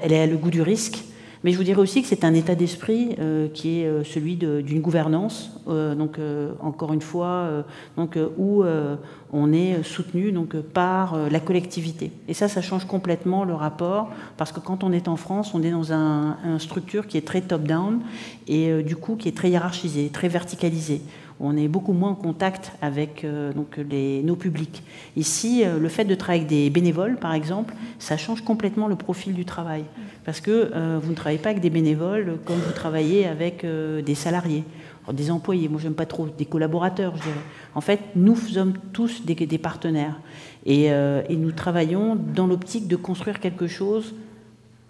elle 0.01 0.13
a 0.13 0.25
le 0.25 0.37
goût 0.37 0.51
du 0.51 0.61
risque. 0.61 1.03
Mais 1.45 1.51
je 1.51 1.57
vous 1.57 1.63
dirais 1.63 1.79
aussi 1.79 2.01
que 2.01 2.07
c'est 2.07 2.23
un 2.23 2.33
état 2.33 2.55
d'esprit 2.55 3.15
euh, 3.19 3.47
qui 3.53 3.81
est 3.81 3.85
euh, 3.85 4.03
celui 4.03 4.35
d'une 4.35 4.81
gouvernance, 4.81 5.51
euh, 5.67 5.93
donc 5.93 6.17
euh, 6.17 6.53
encore 6.59 6.91
une 6.91 7.01
fois, 7.01 7.27
euh, 7.27 7.61
donc 7.97 8.17
euh, 8.17 8.29
où 8.39 8.63
euh, 8.63 8.95
on 9.31 9.53
est 9.53 9.83
soutenu 9.83 10.31
donc 10.31 10.55
euh, 10.55 10.63
par 10.63 11.13
euh, 11.13 11.29
la 11.29 11.39
collectivité. 11.39 12.11
Et 12.27 12.33
ça, 12.33 12.47
ça 12.47 12.63
change 12.63 12.85
complètement 12.85 13.43
le 13.43 13.53
rapport 13.53 14.09
parce 14.37 14.51
que 14.51 14.59
quand 14.59 14.83
on 14.83 14.91
est 14.91 15.07
en 15.07 15.17
France, 15.17 15.53
on 15.53 15.61
est 15.61 15.69
dans 15.69 15.93
un, 15.93 16.37
une 16.43 16.57
structure 16.57 17.05
qui 17.05 17.15
est 17.19 17.27
très 17.27 17.41
top-down 17.41 17.99
et 18.47 18.71
euh, 18.71 18.81
du 18.81 18.95
coup 18.95 19.15
qui 19.15 19.27
est 19.27 19.37
très 19.37 19.51
hiérarchisée, 19.51 20.09
très 20.09 20.29
verticalisée. 20.29 21.01
On 21.39 21.57
est 21.57 21.67
beaucoup 21.67 21.91
moins 21.91 22.11
en 22.11 22.15
contact 22.15 22.71
avec 22.81 23.25
euh, 23.25 23.51
donc 23.51 23.77
les, 23.77 24.23
nos 24.23 24.37
publics. 24.37 24.83
Ici, 25.17 25.63
euh, 25.65 25.79
le 25.79 25.89
fait 25.89 26.05
de 26.05 26.15
travailler 26.15 26.43
avec 26.43 26.49
des 26.49 26.69
bénévoles, 26.69 27.17
par 27.17 27.33
exemple, 27.33 27.73
ça 27.99 28.15
change 28.15 28.41
complètement 28.41 28.87
le 28.87 28.95
profil 28.95 29.33
du 29.33 29.43
travail. 29.43 29.83
Parce 30.23 30.39
que 30.39 30.71
euh, 30.73 30.97
vous 31.01 31.09
ne 31.09 31.15
travaillez 31.15 31.39
pas 31.39 31.49
avec 31.49 31.61
des 31.61 31.69
bénévoles 31.69 32.37
comme 32.45 32.57
vous 32.57 32.71
travaillez 32.71 33.27
avec 33.27 33.65
des 33.65 34.15
salariés, 34.15 34.63
des 35.11 35.29
employés. 35.29 35.67
Moi, 35.67 35.81
j'aime 35.81 35.93
pas 35.93 36.05
trop 36.05 36.27
des 36.27 36.45
collaborateurs, 36.45 37.17
je 37.17 37.23
dirais. 37.23 37.35
En 37.75 37.81
fait, 37.81 37.99
nous 38.15 38.37
sommes 38.37 38.73
tous 38.93 39.25
des, 39.25 39.57
partenaires. 39.57 40.17
Et, 40.65 40.85
et 40.85 41.35
nous 41.35 41.51
travaillons 41.51 42.15
dans 42.15 42.47
l'optique 42.47 42.87
de 42.87 42.95
construire 42.95 43.39
quelque 43.39 43.67
chose 43.67 44.15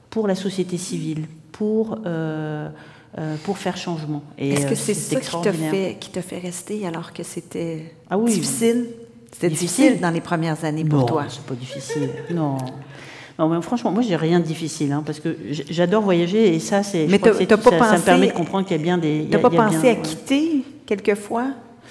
pour 0.10 0.28
la 0.28 0.36
société 0.36 0.78
civile, 0.78 1.26
pour, 1.52 2.00
pour 3.44 3.58
faire 3.58 3.78
changement. 3.78 4.22
Est-ce 4.38 4.66
euh, 4.66 4.70
que 4.70 4.76
c'est 4.76 4.94
ça 4.94 5.10
qui 5.12 5.16
extraordinaire. 5.18 5.72
fait, 5.72 5.98
qui 6.00 6.10
t'a 6.10 6.22
fait 6.22 6.40
rester 6.40 6.86
alors 6.86 7.14
que 7.14 7.24
c'était 7.24 7.94
Ah 8.10 8.18
oui. 8.18 8.32
difficile? 8.34 8.88
C'était 9.32 9.50
difficile. 9.50 9.84
Difficile. 9.86 10.02
dans 10.02 10.10
les 10.12 10.22
premières 10.22 10.64
années 10.66 10.84
pour 10.86 11.00
non, 11.00 11.06
toi. 11.06 11.24
c'est 11.30 11.44
pas 11.44 11.56
difficile. 11.56 12.10
non. 12.32 12.58
Non, 13.38 13.50
mais 13.50 13.62
franchement, 13.62 13.92
moi, 13.92 14.02
j'ai 14.02 14.16
rien 14.16 14.40
de 14.40 14.46
difficile, 14.46 14.94
hein, 14.94 15.04
parce 15.06 15.20
que 15.20 15.36
j'adore 15.52 16.04
voyager 16.04 16.56
et 16.56 16.60
ça, 16.60 16.84
c'est. 16.84 17.06
je 17.06 17.12
Mais 17.12 17.20
t'as 17.20 17.58
pas 17.58 17.70
ça, 17.72 17.80
ça 17.80 17.86
me 17.92 17.98
pensé- 17.98 18.06
permet 18.06 18.28
de 18.28 18.32
comprendre 18.34 18.66
qu'il 18.66 18.78
y 18.78 18.80
a 18.80 18.84
bien 18.84 18.98
des. 18.98 19.28
T'as 19.30 19.40
pas 19.40 19.50
il 19.52 19.56
y 19.56 19.60
a 19.60 19.64
pensé 19.66 19.80
bien, 19.82 19.92
à 19.92 19.96
quitter 19.96 20.64
quelquefois 20.86 21.48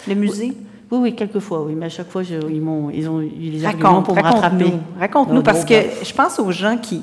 le 0.08 0.14
musée? 0.14 0.52
Oui, 0.90 0.98
oui, 1.02 1.14
quelquefois, 1.14 1.62
oui, 1.64 1.74
mais 1.74 1.87
à 1.87 1.90
chaque 1.90 2.08
fois, 2.10 2.22
je- 2.22 2.50
ils, 2.50 2.62
m'ont, 2.62 2.88
ils 2.88 3.08
ont 3.10 3.20
eu 3.20 3.28
les 3.28 3.62
arguments 3.64 3.88
Raconte, 4.00 4.04
pour 4.06 4.16
me 4.16 4.22
rattraper. 4.22 4.72
raconte-nous. 4.98 5.42
Parce 5.42 5.64
que 5.66 5.74
je 6.02 6.12
pense 6.14 6.38
aux 6.38 6.50
gens 6.50 6.78
qui, 6.78 7.02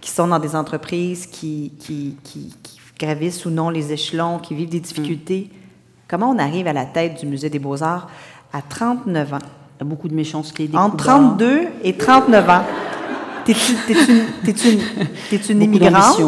qui 0.00 0.10
sont 0.10 0.26
dans 0.26 0.38
des 0.40 0.56
entreprises, 0.56 1.26
qui, 1.26 1.72
qui, 1.78 2.16
qui 2.24 2.52
gravissent 2.98 3.44
ou 3.46 3.50
non 3.50 3.70
les 3.70 3.92
échelons, 3.92 4.38
qui 4.38 4.54
vivent 4.54 4.68
des 4.70 4.80
difficultés. 4.80 5.50
Comment 6.08 6.30
on 6.30 6.38
arrive 6.38 6.66
à 6.66 6.72
la 6.72 6.84
tête 6.84 7.20
du 7.20 7.26
Musée 7.26 7.50
des 7.50 7.58
Beaux-Arts 7.58 8.08
à 8.52 8.62
39 8.62 9.34
ans? 9.34 9.38
il 9.78 9.84
y 9.84 9.86
a 9.86 9.90
beaucoup 9.90 10.08
de 10.08 10.14
méchanceté. 10.14 10.66
Des 10.68 10.76
Entre 10.76 10.92
coups 10.92 11.04
bas. 11.06 11.12
32 11.14 11.60
et 11.84 11.92
39 11.94 12.48
ans. 12.50 12.62
T'es-tu 13.44 13.72
une, 14.72 14.80
t'es-tu 15.30 15.52
une 15.52 15.62
immigrante? 15.62 16.20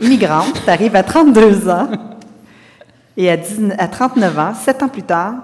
Immigrante, 0.00 0.62
t'arrives 0.66 0.94
à 0.96 1.02
32 1.02 1.68
ans. 1.68 1.88
Et 3.16 3.30
à, 3.30 3.36
19 3.36 3.74
à 3.78 3.88
39 3.88 4.38
ans, 4.38 4.54
7 4.54 4.82
ans 4.82 4.88
plus 4.88 5.02
tard, 5.02 5.34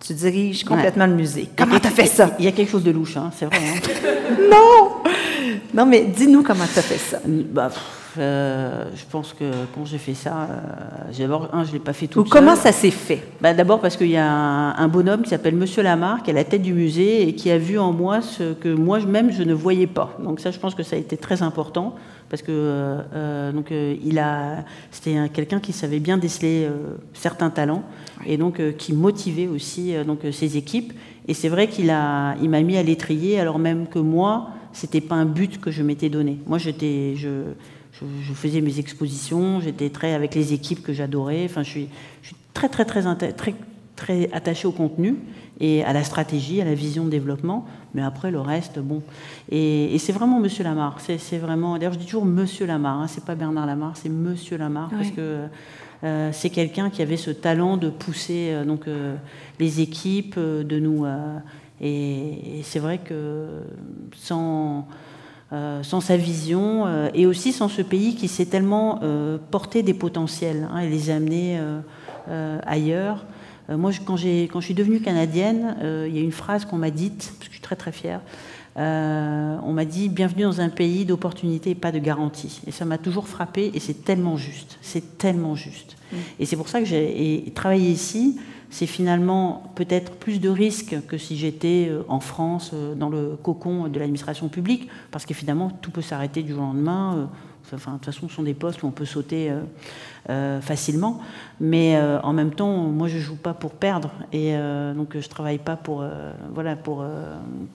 tu 0.00 0.12
diriges 0.14 0.64
complètement 0.64 1.06
le 1.06 1.14
musée. 1.14 1.48
Comment 1.56 1.78
t'as 1.78 1.90
fait 1.90 2.06
ça? 2.06 2.30
Il 2.38 2.44
y 2.44 2.48
a 2.48 2.52
quelque 2.52 2.70
chose 2.70 2.82
de 2.84 2.90
louche, 2.90 3.16
hein, 3.16 3.30
c'est 3.36 3.46
vrai. 3.46 3.58
hein. 3.58 3.80
Non! 4.50 5.02
Non, 5.74 5.86
mais 5.86 6.04
dis-nous 6.04 6.42
comment 6.42 6.64
t'as 6.72 6.82
fait 6.82 6.98
ça. 6.98 7.18
Bah, 7.26 7.70
euh, 8.18 8.84
je 8.94 9.04
pense 9.10 9.32
que 9.32 9.44
quand 9.74 9.84
j'ai 9.84 9.98
fait 9.98 10.14
ça, 10.14 10.48
euh, 10.50 11.18
d'abord, 11.18 11.48
un, 11.52 11.64
je 11.64 11.68
ne 11.68 11.72
l'ai 11.74 11.78
pas 11.78 11.92
fait 11.92 12.06
tout 12.06 12.20
Ou 12.20 12.24
comment 12.24 12.56
ça 12.56 12.72
s'est 12.72 12.90
fait? 12.90 13.22
Bah, 13.40 13.54
D'abord 13.54 13.80
parce 13.80 13.96
qu'il 13.96 14.08
y 14.10 14.16
a 14.16 14.30
un, 14.30 14.76
un 14.76 14.88
bonhomme 14.88 15.22
qui 15.22 15.30
s'appelle 15.30 15.54
Monsieur 15.56 15.82
Lamarck, 15.82 16.24
qui 16.24 16.30
est 16.30 16.34
à 16.34 16.36
la 16.36 16.44
tête 16.44 16.62
du 16.62 16.72
musée 16.72 17.28
et 17.28 17.34
qui 17.34 17.50
a 17.50 17.58
vu 17.58 17.78
en 17.78 17.92
moi 17.92 18.20
ce 18.22 18.52
que 18.54 18.68
moi-même 18.72 19.30
je 19.32 19.42
ne 19.42 19.54
voyais 19.54 19.86
pas. 19.86 20.16
Donc 20.22 20.40
ça, 20.40 20.50
je 20.50 20.58
pense 20.58 20.74
que 20.74 20.82
ça 20.82 20.96
a 20.96 20.98
été 20.98 21.16
très 21.16 21.42
important 21.42 21.94
parce 22.30 22.42
que 22.42 22.50
euh, 22.50 22.98
euh, 23.14 23.52
donc 23.52 23.70
il 23.72 24.18
a, 24.18 24.64
c'était 24.90 25.16
un- 25.16 25.28
quelqu'un 25.28 25.60
qui 25.60 25.72
savait 25.72 26.00
bien 26.00 26.18
déceler 26.18 26.68
certains 27.12 27.50
talents 27.50 27.82
et 28.26 28.36
donc 28.36 28.60
qui 28.76 28.92
motivait 28.94 29.48
aussi 29.48 29.94
donc 30.06 30.20
ses 30.32 30.56
équipes. 30.56 30.92
Et 31.28 31.34
c'est 31.34 31.48
vrai 31.48 31.68
qu'il 31.68 31.90
a, 31.90 32.34
il 32.42 32.50
m'a 32.50 32.60
mis 32.62 32.76
à 32.76 32.82
l'étrier 32.82 33.38
alors 33.38 33.58
même 33.58 33.86
que 33.86 33.98
moi, 33.98 34.48
c'était 34.72 35.00
pas 35.02 35.14
un 35.16 35.26
but 35.26 35.60
que 35.60 35.70
je 35.70 35.82
m'étais 35.82 36.08
donné. 36.08 36.38
Moi, 36.46 36.56
j'étais, 36.58 37.12
je, 37.14 37.28
je, 37.92 38.04
je 38.22 38.32
faisais 38.32 38.60
mes 38.60 38.78
expositions, 38.78 39.60
j'étais 39.60 39.90
très 39.90 40.14
avec 40.14 40.34
les 40.34 40.52
équipes 40.52 40.82
que 40.82 40.92
j'adorais. 40.92 41.44
Enfin, 41.44 41.62
je 41.62 41.70
suis, 41.70 41.88
je 42.22 42.28
suis 42.28 42.36
très 42.54 42.68
très 42.68 42.84
très 42.84 43.02
très 43.32 43.54
très 43.96 44.32
attaché 44.32 44.66
au 44.66 44.72
contenu 44.72 45.16
et 45.60 45.84
à 45.84 45.92
la 45.92 46.02
stratégie, 46.02 46.60
à 46.60 46.64
la 46.64 46.74
vision 46.74 47.04
de 47.04 47.10
développement. 47.10 47.66
Mais 47.94 48.02
après, 48.02 48.30
le 48.30 48.40
reste, 48.40 48.78
bon. 48.78 49.02
Et, 49.50 49.94
et 49.94 49.98
c'est 49.98 50.12
vraiment 50.12 50.40
Monsieur 50.40 50.64
Lamarck. 50.64 51.00
C'est, 51.00 51.38
vraiment. 51.38 51.78
D'ailleurs, 51.78 51.92
je 51.92 51.98
dis 51.98 52.06
toujours 52.06 52.24
Monsieur 52.24 52.66
Lamarck. 52.66 53.04
Hein, 53.04 53.06
c'est 53.06 53.24
pas 53.24 53.34
Bernard 53.34 53.66
Lamarck, 53.66 53.96
c'est 53.96 54.08
Monsieur 54.08 54.56
Lamarck 54.56 54.92
parce 54.92 55.10
que 55.10 55.44
euh, 56.04 56.30
c'est 56.32 56.50
quelqu'un 56.50 56.90
qui 56.90 57.02
avait 57.02 57.16
ce 57.16 57.30
talent 57.30 57.76
de 57.76 57.90
pousser 57.90 58.48
euh, 58.50 58.64
donc 58.64 58.88
euh, 58.88 59.14
les 59.60 59.80
équipes, 59.80 60.38
de 60.38 60.78
nous. 60.80 61.06
et, 61.80 62.58
et 62.58 62.62
c'est 62.64 62.80
vrai 62.80 62.98
que 62.98 63.46
sans 64.16 64.88
euh, 65.52 65.82
sans 65.82 66.00
sa 66.00 66.16
vision 66.16 66.86
euh, 66.86 67.10
et 67.14 67.26
aussi 67.26 67.52
sans 67.52 67.68
ce 67.68 67.82
pays 67.82 68.14
qui 68.14 68.28
s'est 68.28 68.46
tellement 68.46 69.00
euh, 69.02 69.36
porté 69.50 69.82
des 69.82 69.94
potentiels 69.94 70.68
hein, 70.72 70.78
et 70.80 70.88
les 70.88 71.10
a 71.10 71.16
amenés 71.16 71.60
ailleurs. 72.66 73.24
Moi, 73.68 73.90
je- 73.90 74.00
quand, 74.00 74.16
j'ai- 74.16 74.48
quand 74.52 74.60
je 74.60 74.66
suis 74.66 74.74
devenue 74.74 75.00
canadienne, 75.00 75.76
il 76.08 76.14
y 76.14 76.18
a 76.18 76.22
une 76.22 76.32
phrase 76.32 76.64
qu'on 76.64 76.76
m'a 76.78 76.90
dite, 76.90 77.32
parce 77.38 77.38
que 77.38 77.44
je 77.46 77.50
suis 77.52 77.60
très 77.60 77.76
très 77.76 77.92
fière. 77.92 78.20
On 78.76 79.72
m'a 79.72 79.84
dit 79.84 80.08
bienvenue 80.08 80.42
dans 80.42 80.60
un 80.60 80.68
pays 80.68 81.04
d'opportunités 81.04 81.70
et 81.70 81.74
pas 81.74 81.92
de 81.92 81.98
garanties. 81.98 82.60
Et 82.66 82.70
ça 82.70 82.84
m'a 82.84 82.98
toujours 82.98 83.28
frappé 83.28 83.70
et 83.74 83.80
c'est 83.80 84.04
tellement 84.04 84.36
juste. 84.36 84.78
C'est 84.82 85.18
tellement 85.18 85.54
juste. 85.54 85.96
Et 86.38 86.46
c'est 86.46 86.56
pour 86.56 86.68
ça 86.68 86.80
que 86.80 86.86
j'ai 86.86 87.50
travaillé 87.54 87.90
ici. 87.90 88.38
C'est 88.72 88.86
finalement 88.86 89.70
peut-être 89.74 90.12
plus 90.12 90.40
de 90.40 90.48
risques 90.48 90.96
que 91.06 91.18
si 91.18 91.36
j'étais 91.36 91.88
euh, 91.90 92.04
en 92.08 92.20
France, 92.20 92.70
euh, 92.72 92.94
dans 92.94 93.10
le 93.10 93.36
cocon 93.36 93.86
de 93.86 93.98
l'administration 93.98 94.48
publique, 94.48 94.88
parce 95.10 95.26
qu'évidemment, 95.26 95.70
tout 95.82 95.90
peut 95.90 96.00
s'arrêter 96.00 96.42
du 96.42 96.52
jour 96.54 96.62
au 96.62 96.66
lendemain. 96.68 97.16
euh, 97.16 97.24
de 97.70 97.76
toute 97.76 98.04
façon, 98.06 98.28
ce 98.28 98.34
sont 98.34 98.42
des 98.42 98.54
postes 98.54 98.82
où 98.82 98.86
on 98.86 98.90
peut 98.90 99.04
sauter 99.04 99.50
facilement. 100.26 101.20
Mais 101.58 101.98
en 102.22 102.32
même 102.34 102.50
temps, 102.50 102.76
moi, 102.76 103.08
je 103.08 103.18
joue 103.18 103.36
pas 103.36 103.54
pour 103.54 103.70
perdre. 103.70 104.10
Et 104.30 104.54
donc, 104.94 105.16
je 105.18 105.26
travaille 105.28 105.58
pas 105.58 105.76
pour, 105.76 106.04
voilà, 106.52 106.76
pour, 106.76 107.02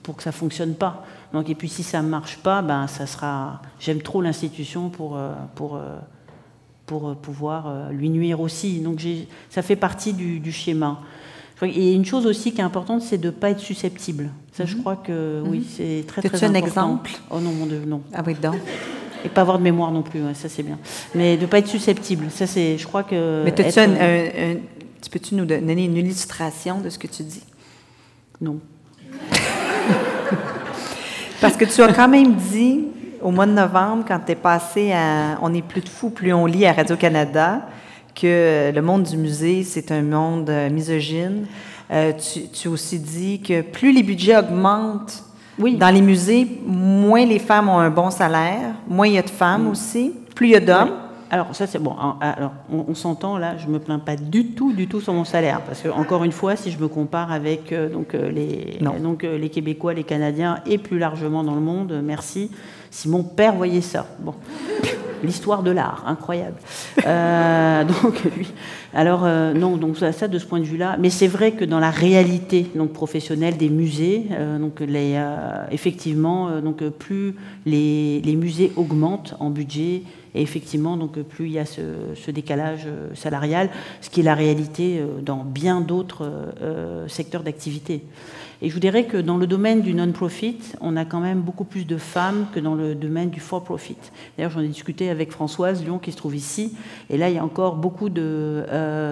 pour 0.03 0.17
que 0.17 0.21
ça 0.21 0.31
fonctionne 0.31 0.75
pas. 0.75 1.03
Donc, 1.33 1.49
et 1.49 1.55
puis, 1.55 1.67
si 1.69 1.81
ça 1.81 2.03
marche 2.03 2.37
pas, 2.37 2.61
ben, 2.61 2.85
ça 2.85 3.07
sera. 3.07 3.61
J'aime 3.79 4.01
trop 4.01 4.21
l'institution 4.21 4.89
pour, 4.89 5.17
pour, 5.55 5.79
pour 6.87 7.09
euh, 7.09 7.13
pouvoir 7.13 7.67
euh, 7.67 7.91
lui 7.91 8.09
nuire 8.09 8.39
aussi. 8.41 8.79
Donc, 8.79 8.99
ça 9.51 9.61
fait 9.61 9.75
partie 9.75 10.13
du, 10.13 10.39
du 10.39 10.51
schéma. 10.51 11.01
Et 11.61 11.93
une 11.93 12.05
chose 12.05 12.25
aussi 12.25 12.51
qui 12.51 12.61
est 12.61 12.63
importante, 12.63 13.01
c'est 13.01 13.17
de 13.17 13.27
ne 13.27 13.31
pas 13.31 13.49
être 13.51 13.59
susceptible. 13.59 14.29
Ça, 14.53 14.65
je 14.65 14.75
crois 14.75 14.95
que 14.95 15.41
oui, 15.45 15.65
c'est 15.75 16.03
très, 16.07 16.21
très 16.21 16.43
important. 16.43 16.53
un 16.53 16.53
exemple 16.65 17.11
Oh 17.31 17.39
non, 17.39 17.51
mon 17.51 17.65
Dieu, 17.65 17.83
non. 17.85 18.01
Ah 18.13 18.23
oui, 18.25 18.35
donc. 18.35 18.55
Et 19.25 19.29
pas 19.29 19.41
avoir 19.41 19.57
de 19.57 19.63
mémoire 19.63 19.91
non 19.91 20.03
plus, 20.03 20.23
ouais, 20.23 20.35
ça 20.35 20.47
c'est 20.49 20.61
bien. 20.63 20.77
Mais 21.15 21.35
de 21.35 21.41
ne 21.41 21.47
pas 21.47 21.57
être 21.57 21.67
susceptible, 21.67 22.27
ça 22.29 22.45
c'est, 22.45 22.77
je 22.77 22.85
crois 22.87 23.03
que... 23.03 23.41
Mais 23.43 23.49
être- 23.57 23.77
un- 23.79 23.95
un- 23.95 24.53
un- 24.53 24.57
tu 25.01 25.09
peux-tu 25.09 25.33
nous 25.35 25.45
donner 25.45 25.85
une 25.85 25.97
illustration 25.97 26.79
de 26.79 26.89
ce 26.91 26.99
que 26.99 27.07
tu 27.07 27.23
dis? 27.23 27.41
Non. 28.39 28.59
Parce 31.41 31.55
que 31.57 31.65
tu 31.65 31.81
as 31.81 31.91
quand 31.93 32.07
même 32.07 32.33
dit 32.35 32.85
au 33.21 33.31
mois 33.31 33.45
de 33.45 33.51
novembre, 33.51 34.03
quand 34.07 34.19
tu 34.25 34.31
es 34.31 34.35
passé 34.35 34.91
à 34.93 35.37
On 35.41 35.53
est 35.53 35.61
plus 35.61 35.81
de 35.81 35.89
fous, 35.89 36.09
plus 36.09 36.33
on 36.33 36.45
lit 36.45 36.65
à 36.65 36.73
Radio-Canada, 36.73 37.61
que 38.15 38.71
le 38.73 38.81
monde 38.81 39.03
du 39.03 39.17
musée, 39.17 39.63
c'est 39.63 39.91
un 39.91 40.01
monde 40.01 40.49
euh, 40.49 40.69
misogyne. 40.69 41.45
Euh, 41.91 42.11
tu, 42.13 42.47
tu 42.49 42.67
aussi 42.67 42.99
dit 42.99 43.41
que 43.41 43.61
plus 43.61 43.91
les 43.93 44.03
budgets 44.03 44.37
augmentent 44.37 45.23
Oui. 45.59 45.75
dans 45.77 45.89
les 45.93 46.01
musées, 46.01 46.47
moins 46.65 47.25
les 47.25 47.39
femmes 47.39 47.69
ont 47.69 47.79
un 47.79 47.89
bon 47.89 48.09
salaire, 48.09 48.73
moins 48.87 49.07
il 49.07 49.13
y 49.13 49.17
a 49.17 49.21
de 49.21 49.29
femmes 49.29 49.67
aussi, 49.69 50.13
plus 50.35 50.47
il 50.47 50.51
y 50.51 50.55
a 50.55 50.59
d'hommes. 50.59 50.91
Alors 51.29 51.47
ça 51.53 51.67
c'est 51.67 51.79
bon. 51.79 51.93
hein, 51.99 52.15
Alors 52.21 52.53
on, 52.71 52.85
on 52.87 52.95
s'entend 52.95 53.37
là, 53.37 53.57
je 53.57 53.67
me 53.67 53.79
plains 53.79 53.99
pas 53.99 54.15
du 54.15 54.47
tout, 54.47 54.71
du 54.73 54.87
tout 54.87 55.01
sur 55.01 55.13
mon 55.13 55.25
salaire, 55.25 55.59
parce 55.61 55.81
que 55.81 55.89
encore 55.89 56.23
une 56.23 56.31
fois, 56.31 56.55
si 56.55 56.71
je 56.71 56.79
me 56.79 56.87
compare 56.87 57.31
avec 57.33 57.71
euh, 57.73 57.89
donc 57.89 58.15
euh, 58.15 58.31
les 58.31 58.77
Non. 58.81 58.93
donc 59.01 59.23
euh, 59.25 59.37
les 59.37 59.49
Québécois, 59.49 59.93
les 59.93 60.05
Canadiens 60.05 60.59
et 60.65 60.77
plus 60.77 60.97
largement 60.99 61.43
dans 61.43 61.55
le 61.55 61.61
monde, 61.61 61.91
euh, 61.91 62.01
merci. 62.03 62.49
Si 62.97 63.07
mon 63.09 63.21
père 63.21 63.53
voyait 63.53 63.81
ça, 63.81 64.07
bon. 64.17 64.33
L'histoire 65.23 65.61
de 65.61 65.69
l'art, 65.69 66.03
incroyable. 66.07 66.55
Euh, 67.05 67.83
alors 68.95 69.23
euh, 69.23 69.53
non, 69.53 69.77
donc 69.77 69.97
ça, 69.97 70.27
de 70.27 70.39
ce 70.39 70.45
point 70.47 70.59
de 70.59 70.65
vue-là, 70.65 70.97
mais 70.99 71.11
c'est 71.11 71.27
vrai 71.27 71.51
que 71.51 71.63
dans 71.63 71.79
la 71.79 71.91
réalité 71.91 72.65
donc 72.73 72.93
professionnelle 72.93 73.55
des 73.55 73.69
musées, 73.69 74.25
euh, 74.31 74.57
donc 74.57 74.79
les, 74.79 75.23
effectivement, 75.69 76.59
donc 76.59 76.83
plus 76.89 77.35
les 77.67 78.35
musées 78.35 78.73
augmentent 78.75 79.35
en 79.39 79.51
budget 79.51 80.01
et 80.37 80.41
effectivement 80.41 80.97
donc 80.97 81.19
plus 81.19 81.47
il 81.47 81.53
y 81.53 81.59
a 81.59 81.65
ce, 81.65 82.31
décalage 82.31 82.83
euh, 82.85 83.09
salarial, 83.15 83.69
ce 84.01 84.09
qui 84.09 84.19
est 84.19 84.23
la 84.23 84.35
réalité 84.35 84.99
euh, 84.99 85.21
dans 85.21 85.43
bien 85.43 85.81
d'autres 85.81 86.29
euh, 86.61 87.07
secteurs 87.07 87.43
d'activité. 87.43 88.03
Et 88.61 88.69
je 88.69 88.73
vous 88.73 88.79
dirais 88.79 89.05
que 89.05 89.17
dans 89.17 89.37
le 89.37 89.45
domaine 89.45 89.81
du 89.81 89.93
non-profit, 89.93 90.57
on 90.81 90.97
a 90.97 91.05
quand 91.05 91.19
même 91.19 91.41
beaucoup 91.41 91.63
plus 91.63 91.85
de 91.85 91.97
femmes 91.97 92.47
que 92.53 92.59
dans 92.59 92.73
le 92.73 92.95
domaine 92.95 93.29
du 93.29 93.39
for-profit. 93.39 93.97
D'ailleurs, 94.35 94.51
j'en 94.51 94.61
ai 94.61 94.67
discuté 94.67 95.09
avec 95.09 95.31
Françoise 95.31 95.83
Lyon 95.83 95.99
qui 95.99 96.11
se 96.11 96.17
trouve 96.17 96.35
ici, 96.35 96.75
et 97.11 97.17
là, 97.17 97.29
il 97.29 97.35
y 97.35 97.37
a 97.37 97.43
encore 97.43 97.75
beaucoup 97.75 98.09
de, 98.09 98.65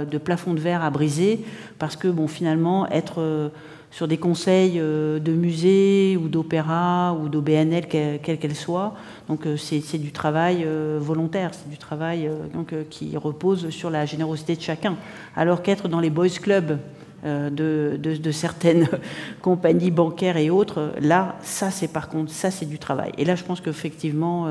de 0.09 0.17
plafonds 0.17 0.55
de 0.55 0.59
verre 0.59 0.83
à 0.83 0.89
briser, 0.89 1.45
parce 1.77 1.95
que, 1.95 2.07
bon, 2.07 2.27
finalement, 2.27 2.89
être 2.89 3.51
sur 3.95 4.09
des 4.09 4.17
conseils 4.17 4.73
euh, 4.75 5.19
de 5.19 5.31
musées 5.31 6.17
ou 6.21 6.27
d'opéra 6.27 7.13
ou 7.13 7.29
d'OBNL, 7.29 7.87
quelle 7.87 8.19
quelle 8.19 8.53
soit, 8.55 8.93
donc 9.29 9.47
euh, 9.47 9.55
c'est 9.55 9.97
du 9.97 10.11
travail 10.11 10.65
euh, 10.65 10.99
volontaire, 11.01 11.51
c'est 11.53 11.69
du 11.69 11.77
travail 11.77 12.29
donc, 12.53 12.75
qui 12.89 13.15
repose 13.15 13.69
sur 13.69 13.89
la 13.89 14.05
générosité 14.05 14.57
de 14.57 14.61
chacun. 14.61 14.97
Alors 15.33 15.61
qu'être 15.61 15.87
dans 15.87 16.01
les 16.01 16.09
boys 16.09 16.27
clubs, 16.27 16.77
de, 17.23 17.97
de- 17.97 18.31
certaines 18.31 18.87
compagnies 19.41 19.89
bancaires 19.89 20.37
et 20.37 20.51
autres, 20.51 20.91
là, 21.01 21.37
ça 21.41 21.71
c'est 21.71 21.87
par 21.87 22.07
contre, 22.07 22.31
ça 22.31 22.51
c'est 22.51 22.67
du 22.67 22.77
travail. 22.77 23.13
Et 23.17 23.25
là, 23.25 23.35
je 23.35 23.43
pense 23.43 23.61
qu'effectivement, 23.61 24.47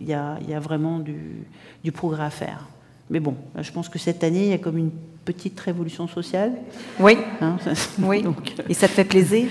il 0.00 0.06
y, 0.08 0.12
a, 0.12 0.38
y 0.46 0.54
a 0.54 0.60
vraiment 0.60 1.00
du, 1.00 1.44
du 1.82 1.90
progrès 1.90 2.22
à 2.22 2.30
faire. 2.30 2.68
Mais 3.12 3.20
bon, 3.20 3.34
là, 3.54 3.60
je 3.62 3.70
pense 3.70 3.88
que 3.90 3.98
cette 3.98 4.24
année, 4.24 4.44
il 4.46 4.50
y 4.50 4.54
a 4.54 4.58
comme 4.58 4.78
une 4.78 4.90
petite 5.24 5.60
révolution 5.60 6.08
sociale. 6.08 6.52
Oui, 6.98 7.16
hein, 7.42 7.58
ça- 7.62 7.72
oui. 8.02 8.22
donc, 8.22 8.54
euh, 8.58 8.62
Et 8.70 8.74
ça 8.74 8.88
te 8.88 8.92
fait 8.94 9.04
plaisir? 9.04 9.48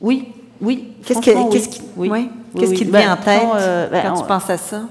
oui, 0.00 0.28
oui. 0.62 0.92
Qu'est-ce 1.04 1.20
qui, 1.20 1.30
franchement, 1.32 1.48
oui. 1.48 1.52
qu'est-ce 1.52 1.68
qui, 1.68 1.82
Oui. 1.96 2.08
ouais. 2.08 2.20
Oui, 2.54 2.60
Qu'est-ce 2.60 2.70
oui. 2.70 2.76
qui 2.78 2.86
te 2.86 2.90
Bah, 2.92 3.00
vient 3.00 3.12
en 3.12 3.16
tête 3.16 3.40
quand, 3.42 3.56
euh, 3.56 3.88
bah, 3.90 4.02
quand 4.02 4.12
en- 4.14 4.20
tu 4.22 4.26
penses 4.28 4.48
à 4.48 4.56
ça? 4.56 4.82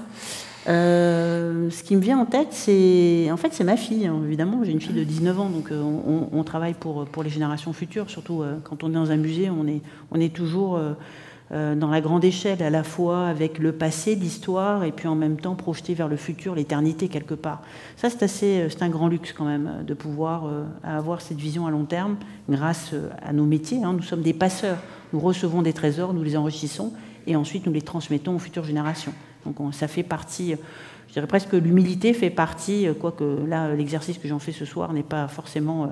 Euh, 0.68 1.70
ce 1.70 1.82
qui 1.82 1.96
me 1.96 2.00
vient 2.00 2.18
en 2.18 2.26
tête, 2.26 2.48
c'est 2.50 3.28
en 3.30 3.36
fait 3.36 3.48
c'est 3.54 3.64
ma 3.64 3.76
fille. 3.76 4.06
hein. 4.06 4.20
Évidemment, 4.26 4.60
j'ai 4.64 4.72
une 4.72 4.80
fille 4.80 4.94
de 4.94 5.04
19 5.04 5.38
ans, 5.40 5.48
donc 5.48 5.70
on, 5.72 6.28
on 6.32 6.44
travaille 6.44 6.74
pour 6.74 7.04
pour 7.06 7.22
les 7.22 7.30
générations 7.30 7.72
futures. 7.72 8.10
Surtout 8.10 8.42
euh, 8.42 8.56
quand 8.64 8.82
on 8.84 8.90
est 8.90 8.94
dans 8.94 9.10
un 9.12 9.16
musée, 9.16 9.48
on 9.48 9.66
est 9.66 9.80
on 10.10 10.20
est 10.20 10.34
toujours 10.34 10.76
dans 11.52 11.88
la 11.88 12.00
grande 12.00 12.24
échelle, 12.24 12.60
à 12.60 12.70
la 12.70 12.82
fois 12.82 13.28
avec 13.28 13.58
le 13.58 13.70
passé, 13.70 14.16
l'histoire, 14.16 14.82
et 14.82 14.90
puis 14.90 15.06
en 15.06 15.14
même 15.14 15.36
temps 15.36 15.54
projeté 15.54 15.94
vers 15.94 16.08
le 16.08 16.16
futur, 16.16 16.56
l'éternité 16.56 17.06
quelque 17.06 17.34
part. 17.34 17.62
Ça, 17.96 18.10
c'est 18.10 18.24
assez, 18.24 18.60
euh, 18.62 18.68
c'est 18.68 18.82
un 18.82 18.88
grand 18.88 19.06
luxe 19.06 19.32
quand 19.32 19.44
même 19.44 19.70
euh, 19.72 19.82
de 19.84 19.94
pouvoir 19.94 20.46
euh, 20.46 20.64
avoir 20.82 21.20
cette 21.20 21.38
vision 21.38 21.64
à 21.66 21.70
long 21.70 21.84
terme, 21.84 22.16
grâce 22.48 22.90
euh, 22.94 23.08
à 23.22 23.32
nos 23.32 23.44
métiers. 23.44 23.84
hein. 23.84 23.92
Nous 23.92 24.02
sommes 24.02 24.22
des 24.22 24.32
passeurs. 24.32 24.78
Nous 25.12 25.20
recevons 25.20 25.62
des 25.62 25.72
trésors, 25.72 26.12
nous 26.14 26.24
les 26.24 26.36
enrichissons, 26.36 26.92
et 27.28 27.36
ensuite 27.36 27.64
nous 27.66 27.72
les 27.72 27.82
transmettons 27.82 28.34
aux 28.34 28.40
futures 28.40 28.64
générations. 28.64 29.12
Donc 29.44 29.72
ça 29.72 29.86
fait 29.86 30.02
partie 30.02 30.56
je 31.08 31.12
dirais 31.12 31.26
presque 31.26 31.50
que 31.50 31.56
l'humilité 31.56 32.12
fait 32.12 32.30
partie, 32.30 32.86
euh, 32.86 32.94
quoique 32.94 33.24
là, 33.46 33.74
l'exercice 33.74 34.18
que 34.18 34.28
j'en 34.28 34.38
fais 34.38 34.52
ce 34.52 34.64
soir 34.64 34.92
n'est 34.92 35.02
pas 35.02 35.28
forcément 35.28 35.84
euh, 35.84 35.86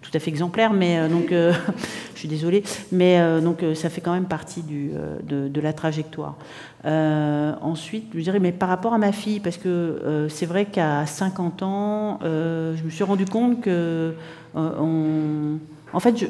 tout 0.00 0.10
à 0.14 0.18
fait 0.18 0.30
exemplaire, 0.30 0.72
mais 0.72 0.98
euh, 0.98 1.08
donc, 1.08 1.28
je 2.14 2.18
suis 2.18 2.28
désolée, 2.28 2.62
mais 2.90 3.20
donc 3.40 3.62
ça 3.74 3.90
fait 3.90 4.00
quand 4.00 4.12
même 4.12 4.24
partie 4.24 4.62
de, 4.62 5.60
la 5.60 5.72
trajectoire. 5.72 6.36
ensuite, 6.84 8.06
je 8.14 8.20
dirais, 8.20 8.40
mais 8.40 8.52
par 8.52 8.68
rapport 8.68 8.94
à 8.94 8.98
ma 8.98 9.12
fille, 9.12 9.40
parce 9.40 9.56
que 9.56 10.26
c'est 10.30 10.46
vrai 10.46 10.66
qu'à 10.66 11.06
50 11.06 11.62
ans, 11.62 12.18
je 12.22 12.82
me 12.82 12.90
suis 12.90 13.04
rendu 13.04 13.24
compte 13.26 13.60
que, 13.60 14.14
on, 14.54 15.58
en 15.92 16.00
fait, 16.00 16.16
je, 16.16 16.26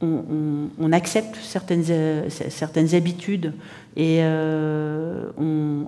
on, 0.00 0.92
accepte 0.92 1.36
certaines, 1.36 2.28
certaines 2.28 2.94
habitudes 2.94 3.52
et 3.96 4.18
euh, 4.20 5.30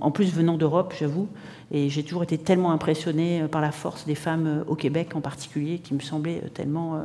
en 0.00 0.10
plus 0.10 0.32
venant 0.32 0.56
d'Europe, 0.56 0.94
j'avoue, 0.98 1.28
et 1.70 1.90
j'ai 1.90 2.02
toujours 2.02 2.22
été 2.22 2.38
tellement 2.38 2.72
impressionnée 2.72 3.44
par 3.50 3.60
la 3.60 3.70
force 3.70 4.06
des 4.06 4.14
femmes 4.14 4.64
au 4.66 4.74
Québec 4.74 5.14
en 5.14 5.20
particulier, 5.20 5.78
qui 5.78 5.92
me 5.92 6.00
semblait 6.00 6.42
tellement 6.54 6.96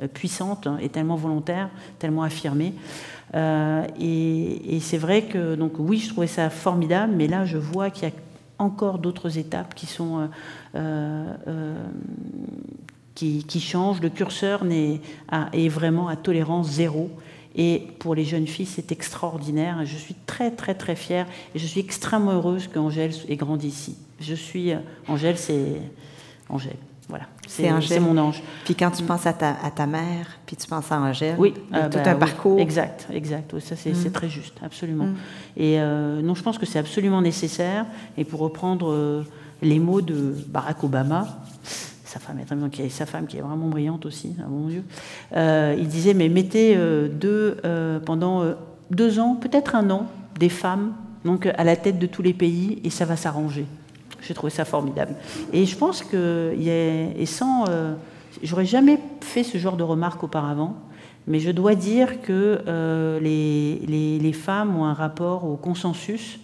euh, 0.00 0.06
puissante 0.06 0.68
et 0.80 0.88
tellement 0.88 1.16
volontaire, 1.16 1.70
tellement 1.98 2.22
affirmée. 2.22 2.72
Euh, 3.34 3.84
et, 4.00 4.78
c'est 4.80 4.98
vrai 4.98 5.22
que 5.22 5.56
donc 5.56 5.72
oui, 5.78 5.98
je 5.98 6.10
trouvais 6.10 6.28
ça 6.28 6.50
formidable, 6.50 7.14
mais 7.16 7.26
là 7.26 7.44
je 7.44 7.58
vois 7.58 7.90
qu'il 7.90 8.08
y 8.08 8.12
a 8.12 8.14
encore 8.58 8.98
d'autres 8.98 9.38
étapes 9.38 9.74
qui 9.74 9.86
sont 9.86 10.28
qui, 13.16 13.60
changent. 13.60 14.00
Le 14.00 14.10
curseur 14.10 14.62
est 14.64 15.68
vraiment 15.68 16.06
à 16.06 16.14
tolérance 16.14 16.68
zéro. 16.68 17.10
Et 17.56 17.86
pour 17.98 18.14
les 18.14 18.24
jeunes 18.24 18.46
filles, 18.46 18.66
c'est 18.66 18.90
extraordinaire. 18.90 19.84
Je 19.84 19.96
suis 19.96 20.14
très, 20.26 20.50
très, 20.50 20.74
très 20.74 20.96
fière. 20.96 21.26
Et 21.54 21.58
je 21.58 21.66
suis 21.66 21.80
extrêmement 21.80 22.32
heureuse 22.32 22.68
qu'Angèle 22.68 23.12
ait 23.28 23.36
grandi 23.36 23.68
ici. 23.68 23.96
Je 24.20 24.34
suis. 24.34 24.72
Euh, 24.72 24.78
Angèle, 25.06 25.38
c'est. 25.38 25.80
Angèle. 26.48 26.76
Voilà. 27.08 27.26
C'est 27.46 28.00
mon 28.00 28.16
ange. 28.16 28.42
Puis 28.64 28.74
quand 28.74 28.90
tu 28.90 29.02
mm. 29.02 29.06
penses 29.06 29.26
à 29.26 29.34
ta, 29.34 29.56
à 29.62 29.70
ta 29.70 29.86
mère, 29.86 30.26
puis 30.46 30.56
tu 30.56 30.66
penses 30.66 30.90
à 30.90 30.98
Angèle, 30.98 31.36
oui, 31.38 31.52
euh, 31.74 31.88
tout 31.90 31.98
bah 32.02 32.10
un 32.10 32.14
parcours. 32.14 32.58
Exact, 32.58 33.06
exact. 33.12 33.58
ça, 33.60 33.76
c'est 33.76 33.92
mm. 33.92 34.10
très 34.10 34.28
juste, 34.28 34.54
absolument. 34.64 35.04
Mm. 35.04 35.16
Et 35.58 35.80
euh, 35.80 36.22
non, 36.22 36.34
je 36.34 36.42
pense 36.42 36.56
que 36.58 36.66
c'est 36.66 36.78
absolument 36.78 37.20
nécessaire. 37.20 37.84
Et 38.16 38.24
pour 38.24 38.40
reprendre 38.40 39.24
les 39.62 39.78
mots 39.78 40.00
de 40.00 40.34
Barack 40.48 40.82
Obama, 40.82 41.42
sa 42.14 42.20
femme 42.20 42.38
est 42.38 42.70
qui 42.70 42.82
est 42.82 42.88
sa 42.88 43.06
femme 43.06 43.26
qui 43.26 43.38
est 43.38 43.40
vraiment 43.40 43.66
brillante 43.66 44.06
aussi, 44.06 44.36
à 44.44 44.48
mon 44.48 44.68
Dieu. 44.68 44.84
Euh, 45.34 45.74
il 45.76 45.88
disait 45.88 46.14
mais 46.14 46.28
mettez 46.28 46.76
euh, 46.76 47.08
deux, 47.08 47.56
euh, 47.64 47.98
pendant 47.98 48.44
deux 48.90 49.18
ans, 49.18 49.34
peut-être 49.34 49.74
un 49.74 49.90
an, 49.90 50.06
des 50.38 50.48
femmes 50.48 50.94
donc 51.24 51.46
à 51.46 51.64
la 51.64 51.74
tête 51.74 51.98
de 51.98 52.06
tous 52.06 52.22
les 52.22 52.34
pays 52.34 52.80
et 52.84 52.90
ça 52.90 53.04
va 53.04 53.16
s'arranger. 53.16 53.66
J'ai 54.20 54.34
trouvé 54.34 54.50
ça 54.50 54.64
formidable. 54.64 55.16
Et 55.52 55.66
je 55.66 55.76
pense 55.76 56.02
que 56.02 56.54
et 56.56 57.26
sans, 57.26 57.64
j'aurais 58.42 58.64
jamais 58.64 58.98
fait 59.20 59.42
ce 59.42 59.58
genre 59.58 59.76
de 59.76 59.82
remarques 59.82 60.22
auparavant. 60.22 60.76
Mais 61.26 61.40
je 61.40 61.50
dois 61.50 61.74
dire 61.74 62.20
que 62.20 62.60
les, 63.20 63.80
les, 63.86 64.18
les, 64.18 64.32
femmes 64.32 64.76
ont 64.76 64.84
un 64.84 64.92
rapport 64.92 65.44
au 65.46 65.56
consensus 65.56 66.38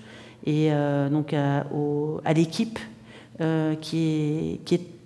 et 0.46 0.70
donc 1.10 1.34
à, 1.34 1.66
à 2.24 2.32
l'équipe 2.32 2.78
qui, 3.80 3.98
est, 3.98 4.64
qui 4.64 4.74
est 4.74 4.99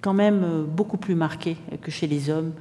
quand 0.00 0.14
même 0.14 0.42
euh, 0.44 0.64
beaucoup 0.64 0.96
plus 0.96 1.14
marqué 1.14 1.56
que 1.82 1.90
chez 1.90 2.06
les 2.06 2.30
hommes, 2.30 2.52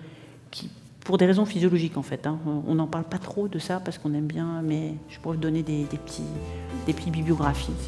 qui, 0.52 0.70
pour 1.06 1.18
des 1.18 1.26
raisons 1.26 1.46
physiologiques 1.46 1.98
en 1.98 2.04
fait. 2.04 2.26
Hein. 2.28 2.40
On 2.68 2.76
n'en 2.76 2.88
parle 2.88 3.06
pas 3.06 3.20
trop 3.20 3.48
de 3.48 3.60
ça 3.60 3.80
parce 3.80 3.98
qu'on 3.98 4.14
aime 4.14 4.28
bien, 4.28 4.62
mais 4.64 4.96
je 5.08 5.20
pourrais 5.20 5.36
vous 5.36 5.42
donner 5.42 5.64
des, 5.64 5.86
petits, 5.86 6.24
des 6.86 6.94
petites 6.94 7.14
bibliographies. 7.14 7.72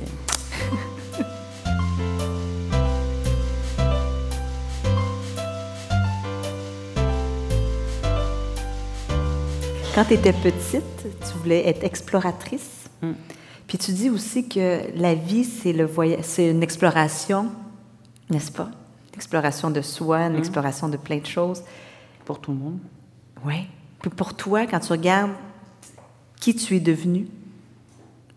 Quand 9.96 10.06
tu 10.06 10.14
étais 10.14 10.32
petite, 10.32 10.84
tu 11.02 11.38
voulais 11.40 11.68
être 11.68 11.84
exploratrice. 11.84 12.88
Mm. 13.02 13.14
Puis 13.66 13.80
tu 13.80 13.94
dis 13.94 14.12
aussi 14.12 14.48
que 14.48 14.82
la 14.96 15.16
vie, 15.16 15.44
c'est 15.44 15.74
le 15.74 15.86
voyage, 15.86 16.20
c'est 16.22 16.52
une 16.52 16.62
exploration, 16.62 17.48
n'est-ce 18.30 18.52
pas? 18.52 18.70
Exploration 19.18 19.70
de 19.70 19.82
soi, 19.82 20.20
une 20.20 20.34
mmh. 20.34 20.38
exploration 20.38 20.88
de 20.88 20.98
plein 20.98 21.18
de 21.18 21.26
choses. 21.26 21.64
Pour 22.24 22.40
tout 22.40 22.52
le 22.52 22.58
monde. 22.58 22.80
Oui. 23.46 23.68
Puis 24.02 24.12
pour 24.12 24.34
toi, 24.34 24.66
quand 24.68 24.80
tu 24.80 24.92
regardes 24.92 25.32
qui 26.40 26.56
tu 26.56 26.76
es 26.76 26.80
devenu, 26.80 27.28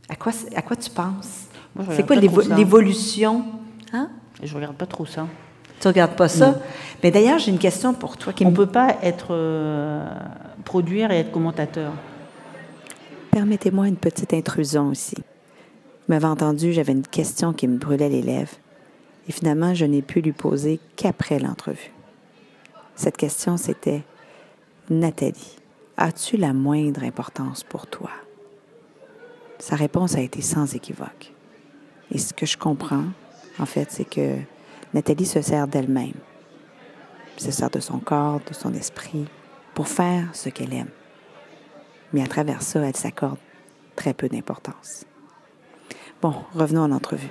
à 0.08 0.16
quoi, 0.16 0.32
à 0.56 0.62
quoi 0.62 0.76
tu 0.76 0.90
penses? 0.90 1.46
C'est 1.90 2.06
quoi 2.06 2.16
l'évolution? 2.16 3.44
Hein? 3.92 4.08
Je 4.42 4.54
regarde 4.54 4.76
pas 4.76 4.86
trop 4.86 5.06
ça. 5.06 5.26
Tu 5.80 5.88
regardes 5.88 6.16
pas 6.16 6.28
ça? 6.28 6.56
Mais 7.02 7.10
d'ailleurs, 7.10 7.38
j'ai 7.38 7.50
une 7.50 7.58
question 7.58 7.94
pour 7.94 8.16
toi. 8.16 8.32
Qui 8.32 8.44
On 8.44 8.50
ne 8.50 8.56
peut 8.56 8.66
pas 8.66 8.96
être 9.02 9.28
euh, 9.30 10.04
produire 10.64 11.10
et 11.10 11.20
être 11.20 11.30
commentateur. 11.30 11.92
Permettez-moi 13.30 13.88
une 13.88 13.96
petite 13.96 14.34
intrusion 14.34 14.88
aussi. 14.88 15.16
Vous 15.16 16.14
m'avez 16.14 16.26
entendu, 16.26 16.72
j'avais 16.72 16.92
une 16.92 17.06
question 17.06 17.52
qui 17.52 17.68
me 17.68 17.78
brûlait 17.78 18.08
les 18.08 18.22
lèvres. 18.22 18.56
Et 19.30 19.32
finalement, 19.32 19.74
je 19.74 19.84
n'ai 19.84 20.02
pu 20.02 20.20
lui 20.20 20.32
poser 20.32 20.80
qu'après 20.96 21.38
l'entrevue. 21.38 21.92
Cette 22.96 23.16
question, 23.16 23.56
c'était 23.56 24.02
Nathalie, 24.90 25.56
as-tu 25.96 26.36
la 26.36 26.52
moindre 26.52 27.04
importance 27.04 27.62
pour 27.62 27.86
toi? 27.86 28.10
Sa 29.60 29.76
réponse 29.76 30.16
a 30.16 30.20
été 30.20 30.42
sans 30.42 30.74
équivoque. 30.74 31.32
Et 32.10 32.18
ce 32.18 32.34
que 32.34 32.44
je 32.44 32.58
comprends, 32.58 33.04
en 33.60 33.66
fait, 33.66 33.92
c'est 33.92 34.04
que 34.04 34.34
Nathalie 34.94 35.26
se 35.26 35.40
sert 35.42 35.68
d'elle-même, 35.68 36.18
se 37.36 37.52
sert 37.52 37.70
de 37.70 37.78
son 37.78 38.00
corps, 38.00 38.40
de 38.48 38.52
son 38.52 38.74
esprit, 38.74 39.26
pour 39.74 39.86
faire 39.86 40.28
ce 40.32 40.48
qu'elle 40.48 40.74
aime. 40.74 40.90
Mais 42.12 42.24
à 42.24 42.26
travers 42.26 42.62
ça, 42.62 42.80
elle 42.80 42.96
s'accorde 42.96 43.38
très 43.94 44.12
peu 44.12 44.28
d'importance. 44.28 45.04
Bon, 46.20 46.34
revenons 46.52 46.82
à 46.82 46.88
l'entrevue. 46.88 47.30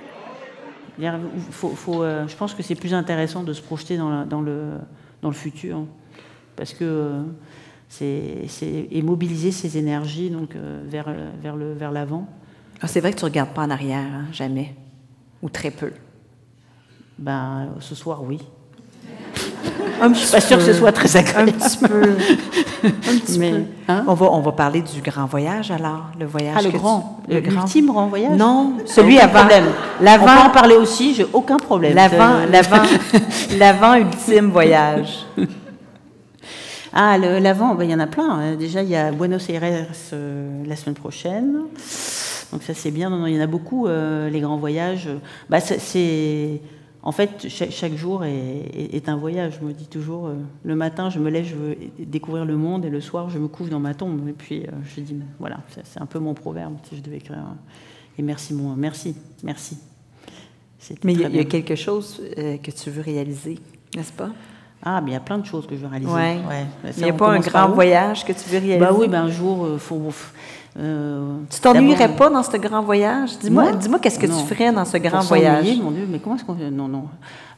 Faut, 1.50 2.02
euh, 2.02 2.26
je 2.28 2.36
pense 2.36 2.54
que 2.54 2.62
c'est 2.62 2.74
plus 2.74 2.94
intéressant 2.94 3.42
de 3.42 3.52
se 3.52 3.62
projeter 3.62 3.96
dans, 3.96 4.24
dans, 4.26 4.40
le, 4.40 4.72
dans 5.22 5.28
le 5.28 5.34
futur, 5.34 5.78
hein, 5.78 5.86
parce 6.56 6.74
que 6.74 6.84
euh, 6.84 7.22
c'est 7.88 8.88
et 8.90 9.02
mobiliser 9.02 9.50
ses 9.50 9.78
énergies 9.78 10.30
donc 10.30 10.54
euh, 10.54 10.82
vers, 10.86 11.12
vers 11.40 11.56
le 11.56 11.72
vers 11.72 11.90
l'avant. 11.90 12.28
Ah, 12.80 12.86
c'est 12.86 13.00
vrai 13.00 13.12
que 13.12 13.18
tu 13.18 13.24
regardes 13.24 13.50
pas 13.50 13.62
en 13.62 13.70
arrière, 13.70 14.04
hein, 14.04 14.26
jamais, 14.32 14.74
ou 15.42 15.48
très 15.48 15.70
peu. 15.70 15.92
Ben, 17.18 17.74
ce 17.80 17.94
soir, 17.94 18.22
oui. 18.22 18.38
Je 20.02 20.06
ne 20.06 20.14
suis 20.14 20.30
pas 20.32 20.40
sûre 20.40 20.58
que 20.58 20.64
ce 20.64 20.72
soit 20.72 20.92
très 20.92 21.16
agréable. 21.16 21.50
Un 21.50 21.68
petit 21.68 21.76
peu. 21.78 22.16
Un 22.84 23.18
petit 23.18 23.38
peu. 23.38 23.60
Hein? 23.88 24.04
On, 24.06 24.14
va, 24.14 24.26
on 24.32 24.40
va 24.40 24.52
parler 24.52 24.82
du 24.82 25.02
grand 25.02 25.26
voyage 25.26 25.70
alors, 25.70 26.06
le 26.18 26.26
voyage. 26.26 26.54
Ah, 26.58 26.62
le 26.62 26.70
grand, 26.70 27.20
le 27.28 27.40
l'ultime 27.40 27.86
grand 27.86 28.06
voyage? 28.06 28.36
Non, 28.36 28.74
celui 28.86 29.18
avant. 29.18 29.46
L'avant. 30.00 30.24
On 30.24 30.26
peut 30.26 30.48
en 30.48 30.50
parler 30.50 30.76
aussi, 30.76 31.14
j'ai 31.14 31.26
aucun 31.32 31.58
problème. 31.58 31.94
L'avant, 31.94 32.46
l'avant, 32.50 32.82
l'avant 33.58 33.94
ultime 33.94 34.50
voyage. 34.50 35.26
Ah, 36.92 37.16
l'avant, 37.18 37.76
ben, 37.76 37.84
il 37.84 37.90
y 37.92 37.94
en 37.94 38.00
a 38.00 38.08
plein. 38.08 38.28
Hein. 38.28 38.56
Déjà, 38.56 38.82
il 38.82 38.88
y 38.88 38.96
a 38.96 39.12
Buenos 39.12 39.48
Aires 39.48 39.86
euh, 40.12 40.64
la 40.66 40.74
semaine 40.74 40.96
prochaine. 40.96 41.52
Donc 42.52 42.64
ça, 42.64 42.74
c'est 42.74 42.90
bien. 42.90 43.10
Non, 43.10 43.18
non, 43.18 43.26
il 43.28 43.36
y 43.36 43.38
en 43.38 43.44
a 43.44 43.46
beaucoup, 43.46 43.86
euh, 43.86 44.28
les 44.28 44.40
grands 44.40 44.56
voyages. 44.56 45.08
Bah, 45.48 45.60
c'est 45.60 46.60
en 47.02 47.12
fait, 47.12 47.48
chaque, 47.48 47.94
jour 47.94 48.24
est, 48.24 49.08
un 49.08 49.16
voyage. 49.16 49.58
Je 49.60 49.66
me 49.66 49.72
dis 49.72 49.86
toujours, 49.86 50.26
euh, 50.26 50.34
le 50.64 50.74
matin, 50.74 51.08
je 51.08 51.18
me 51.18 51.30
lève, 51.30 51.46
je 51.46 51.54
veux 51.54 51.76
découvrir 51.98 52.44
le 52.44 52.56
monde, 52.56 52.84
et 52.84 52.90
le 52.90 53.00
soir, 53.00 53.30
je 53.30 53.38
me 53.38 53.48
couche 53.48 53.70
dans 53.70 53.80
ma 53.80 53.94
tombe. 53.94 54.28
Et 54.28 54.32
puis, 54.32 54.64
euh, 54.64 54.70
je 54.84 55.00
dis, 55.00 55.16
voilà, 55.38 55.60
c'est 55.84 56.00
un 56.00 56.06
peu 56.06 56.18
mon 56.18 56.34
proverbe, 56.34 56.76
si 56.82 56.96
je 56.96 57.00
devais 57.00 57.16
écrire. 57.16 57.42
Et 58.18 58.22
merci, 58.22 58.52
mon, 58.52 58.76
merci, 58.76 59.14
merci. 59.42 59.78
Mais 61.04 61.12
il 61.12 61.20
y, 61.20 61.38
a 61.38 61.44
quelque 61.44 61.74
chose 61.74 62.22
euh, 62.38 62.56
que 62.56 62.70
tu 62.70 62.90
veux 62.90 63.02
réaliser, 63.02 63.58
n'est-ce 63.94 64.12
pas? 64.12 64.30
Ah, 64.82 65.00
mais 65.00 65.10
il 65.10 65.14
y 65.14 65.16
a 65.16 65.20
plein 65.20 65.38
de 65.38 65.46
choses 65.46 65.66
que 65.66 65.76
je 65.76 65.80
veux 65.80 65.88
réaliser. 65.88 66.10
Ouais. 66.10 66.38
il 66.96 67.04
n'y 67.04 67.10
a 67.10 67.12
pas 67.12 67.30
un 67.30 67.40
grand 67.40 67.68
voyage 67.68 68.24
que 68.24 68.32
tu 68.32 68.48
veux 68.48 68.58
réaliser? 68.58 68.78
Bah 68.78 68.92
oui, 68.92 69.08
ben 69.08 69.24
un 69.24 69.30
jour, 69.30 69.68
il 69.72 69.78
faut 69.78 69.96
euh, 70.78 71.38
tu 71.50 71.60
t'ennuierais 71.60 72.14
pas 72.14 72.30
dans 72.30 72.44
ce 72.44 72.56
grand 72.56 72.82
voyage? 72.82 73.38
Dis-moi, 73.40 73.72
dis-moi 73.72 73.98
qu'est-ce 73.98 74.18
que 74.18 74.26
tu 74.26 74.46
ferais 74.46 74.72
dans 74.72 74.84
ce 74.84 74.98
grand 74.98 75.20
voyage 75.20 75.66
Mon 75.78 75.90
Dieu, 75.90 76.06
mais 76.08 76.20
comment 76.20 76.36
est-ce 76.36 76.44
qu'on 76.44 76.54
Non, 76.54 76.86
non, 76.86 77.04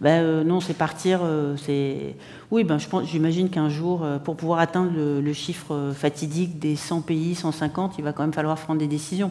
ben, 0.01 0.23
euh, 0.23 0.45
non, 0.45 0.61
c'est 0.61 0.75
partir. 0.75 1.21
Euh, 1.23 1.57
c'est 1.59 2.17
oui, 2.51 2.65
ben 2.65 2.79
je 2.79 2.89
pense, 2.89 3.05
j'imagine 3.05 3.51
qu'un 3.51 3.69
jour, 3.69 4.05
pour 4.25 4.37
pouvoir 4.37 4.61
atteindre 4.61 4.91
le, 4.95 5.33
chiffre 5.33 5.93
fatidique 5.95 6.59
des 6.59 6.77
100 6.77 7.01
pays, 7.03 7.35
150, 7.35 7.95
il 7.99 8.05
va 8.05 8.13
quand 8.13 8.23
même 8.23 8.33
falloir 8.33 8.57
prendre 8.57 8.79
des 8.79 8.87
décisions. 8.87 9.31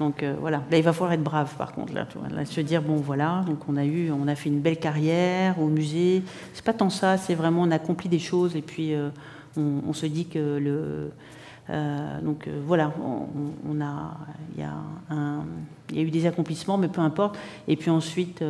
Donc 0.00 0.24
voilà, 0.40 0.62
là 0.70 0.78
il 0.78 0.82
va 0.82 0.92
falloir 0.92 1.12
être 1.12 1.22
brave 1.22 1.54
par 1.56 1.72
contre 1.72 1.92
là, 1.92 2.06
tu 2.10 2.18
vois, 2.18 2.44
se 2.44 2.60
dire 2.62 2.82
bon 2.82 2.96
voilà, 2.96 3.44
donc 3.46 3.68
on 3.68 3.76
a 3.76 3.84
eu, 3.84 4.10
on 4.10 4.26
a 4.26 4.34
fait 4.34 4.48
une 4.48 4.60
belle 4.60 4.78
carrière 4.78 5.60
au 5.60 5.66
musée. 5.66 6.22
C'est 6.54 6.64
pas 6.64 6.72
tant 6.72 6.90
ça, 6.90 7.18
c'est 7.18 7.34
vraiment 7.34 7.62
on 7.62 7.70
accomplit 7.70 8.08
des 8.08 8.18
choses 8.18 8.56
et 8.56 8.62
puis 8.62 8.94
on, 9.56 9.82
on 9.86 9.92
se 9.92 10.06
dit 10.06 10.26
que 10.26 10.58
le 10.58 11.12
donc 12.22 12.48
voilà, 12.66 12.92
on, 12.98 13.80
a, 13.80 14.16
il 14.56 14.60
y 14.60 14.64
a, 14.64 14.74
y 15.92 15.98
a 15.98 16.02
eu 16.02 16.10
des 16.10 16.26
accomplissements, 16.26 16.78
mais 16.78 16.88
peu 16.88 17.00
importe. 17.00 17.38
Et 17.68 17.76
puis 17.76 17.90
ensuite, 17.90 18.42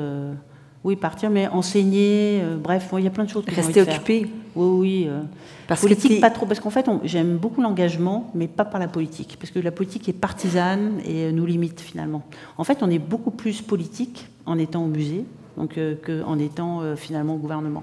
oui, 0.83 0.97
partir, 0.97 1.29
mais 1.29 1.47
enseigner, 1.49 2.41
euh, 2.43 2.57
bref, 2.57 2.95
il 2.97 3.05
y 3.05 3.07
a 3.07 3.11
plein 3.11 3.25
de 3.25 3.29
choses. 3.29 3.45
Que 3.45 3.55
Rester 3.55 3.83
occupé. 3.83 4.27
Oui, 4.57 4.79
oui. 4.79 5.07
Euh, 5.09 5.21
parce 5.69 5.83
politique, 5.83 6.21
pas 6.21 6.31
trop, 6.31 6.47
parce 6.47 6.59
qu'en 6.59 6.71
fait, 6.71 6.89
j'aime 7.05 7.37
beaucoup 7.37 7.61
l'engagement, 7.61 8.31
mais 8.35 8.49
pas 8.49 8.65
par 8.65 8.81
la 8.81 8.89
politique, 8.89 9.37
parce 9.39 9.51
que 9.51 9.59
la 9.59 9.73
politique 9.73 10.09
est 10.09 10.15
partisane 10.15 11.01
et 11.05 11.25
euh, 11.25 11.33
nous 11.33 11.45
limite 11.45 11.81
finalement. 11.81 12.23
En 12.57 12.65
fait, 12.65 12.79
on 12.83 12.89
est 12.89 12.99
beaucoup 12.99 13.31
plus 13.31 13.61
politique 13.61 14.27
en 14.47 14.59
étant 14.59 14.83
au 14.83 14.89
musée, 14.89 15.25
donc 15.59 15.79
qu'en 16.07 16.39
étant 16.39 16.97
finalement 16.97 17.35
au 17.35 17.39
gouvernement. 17.39 17.83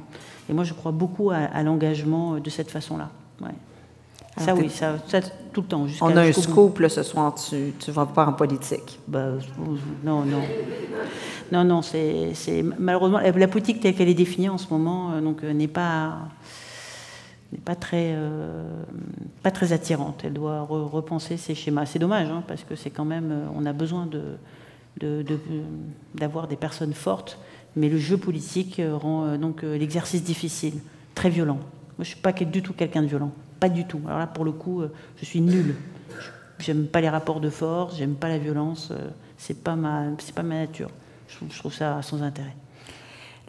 Et 0.50 0.54
moi, 0.54 0.64
je 0.64 0.74
crois 0.74 0.92
beaucoup 0.92 1.30
à, 1.30 1.62
l'engagement 1.64 2.40
de 2.40 2.50
cette 2.50 2.72
façon-là. 2.72 3.10
Ouais. 3.42 3.54
Ça, 4.38 4.54
oui, 4.54 4.70
ça, 4.70 4.96
tout 5.52 5.62
le 5.62 5.68
temps. 5.68 5.88
On 6.02 6.16
a 6.16 6.22
un 6.22 6.32
scoop 6.32 6.84
ce 6.88 7.04
soir, 7.04 7.36
tu 7.36 7.56
ne 7.56 7.94
vas 7.94 8.06
pas 8.06 8.26
en 8.26 8.34
politique. 8.34 9.00
Bah, 9.08 9.32
non, 10.04 10.24
non. 10.26 10.44
Non, 11.52 11.64
non, 11.64 11.82
c'est 11.82 12.34
malheureusement 12.78 13.20
la 13.20 13.48
politique 13.48 13.80
telle 13.80 13.96
qu'elle 13.96 14.10
est 14.10 14.14
définie 14.14 14.50
en 14.50 14.58
ce 14.58 14.68
moment 14.70 15.12
euh, 15.14 15.22
donc 15.22 15.44
euh, 15.44 15.54
n'est 15.54 15.68
pas 15.68 16.18
n'est 17.54 17.60
pas 17.60 17.76
très 17.76 18.14
euh, 18.16 18.84
pas 19.44 19.52
très 19.52 19.72
attirante. 19.72 20.22
Elle 20.26 20.34
doit 20.34 20.62
repenser 20.62 21.38
ses 21.38 21.56
schémas. 21.56 21.86
C'est 21.86 22.00
dommage 22.00 22.30
hein, 22.30 22.44
parce 22.48 22.64
que 22.64 22.76
c'est 22.76 22.90
quand 22.90 23.06
même 23.06 23.34
on 23.56 23.66
a 23.66 23.74
besoin 23.74 24.08
de 24.08 24.38
d'avoir 26.16 26.46
de, 26.46 26.50
des 26.50 26.56
personnes 26.56 26.94
fortes, 26.94 27.40
mais 27.76 27.88
le 27.88 28.00
jeu 28.00 28.18
politique 28.18 28.82
rend 28.84 29.38
donc 29.38 29.62
l'exercice 29.62 30.24
difficile, 30.24 30.74
très 31.14 31.30
violent. 31.30 31.60
Moi, 31.98 32.04
je 32.04 32.10
suis 32.10 32.20
pas 32.20 32.32
du 32.32 32.64
tout 32.64 32.74
quelqu'un 32.74 33.04
de 33.04 33.08
violent, 33.08 33.32
pas 33.60 33.70
du 33.70 33.86
tout. 33.86 34.02
Alors 34.06 34.20
là, 34.20 34.28
pour 34.28 34.46
le 34.46 34.52
coup, 34.52 34.84
je 35.18 35.26
suis 35.26 35.42
nulle. 35.42 35.76
J'aime 36.60 36.88
pas 36.88 37.02
les 37.02 37.10
rapports 37.10 37.40
de 37.40 37.50
force, 37.50 37.98
j'aime 37.98 38.16
pas 38.16 38.30
la 38.30 38.38
violence. 38.38 38.92
C'est 39.38 39.64
pas 39.64 39.76
ma 39.76 40.06
c'est 40.20 40.34
pas 40.34 40.44
ma 40.44 40.56
nature. 40.56 40.90
Je 41.28 41.60
trouve, 41.60 41.74
ça 41.74 42.02
sans 42.02 42.24
intérêt. 42.24 42.56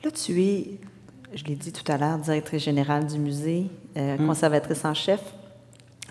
Là, 0.05 0.11
tu 0.11 0.43
es, 0.43 0.79
je 1.35 1.45
l'ai 1.45 1.55
dit 1.55 1.73
tout 1.73 1.91
à 1.91 1.97
l'heure, 1.97 2.19
directrice 2.19 2.63
générale 2.63 3.07
du 3.07 3.19
musée, 3.19 3.67
euh, 3.97 4.17
mm. 4.19 4.27
conservatrice 4.27 4.85
en 4.85 4.95
chef, 4.95 5.21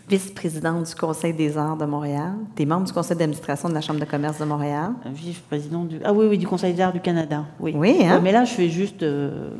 vice-présidente 0.09 0.87
du 0.87 0.95
Conseil 0.95 1.33
des 1.33 1.57
arts 1.57 1.77
de 1.77 1.85
Montréal. 1.85 2.33
Tu 2.55 2.63
es 2.63 2.65
membre 2.65 2.85
du 2.85 2.93
conseil 2.93 3.17
d'administration 3.17 3.69
de 3.69 3.73
la 3.73 3.81
Chambre 3.81 3.99
de 3.99 4.05
commerce 4.05 4.39
de 4.39 4.45
Montréal. 4.45 4.93
Vice-président 5.05 5.83
du... 5.83 5.99
Ah 6.03 6.13
oui, 6.13 6.27
oui, 6.29 6.37
du 6.37 6.47
Conseil 6.47 6.73
des 6.73 6.81
arts 6.81 6.93
du 6.93 7.01
Canada. 7.01 7.45
Oui, 7.59 7.73
oui 7.75 8.05
hein? 8.05 8.19
mais 8.23 8.31
là, 8.31 8.45
je 8.45 8.53
fais 8.53 8.69
juste... 8.69 9.03
Euh, 9.03 9.51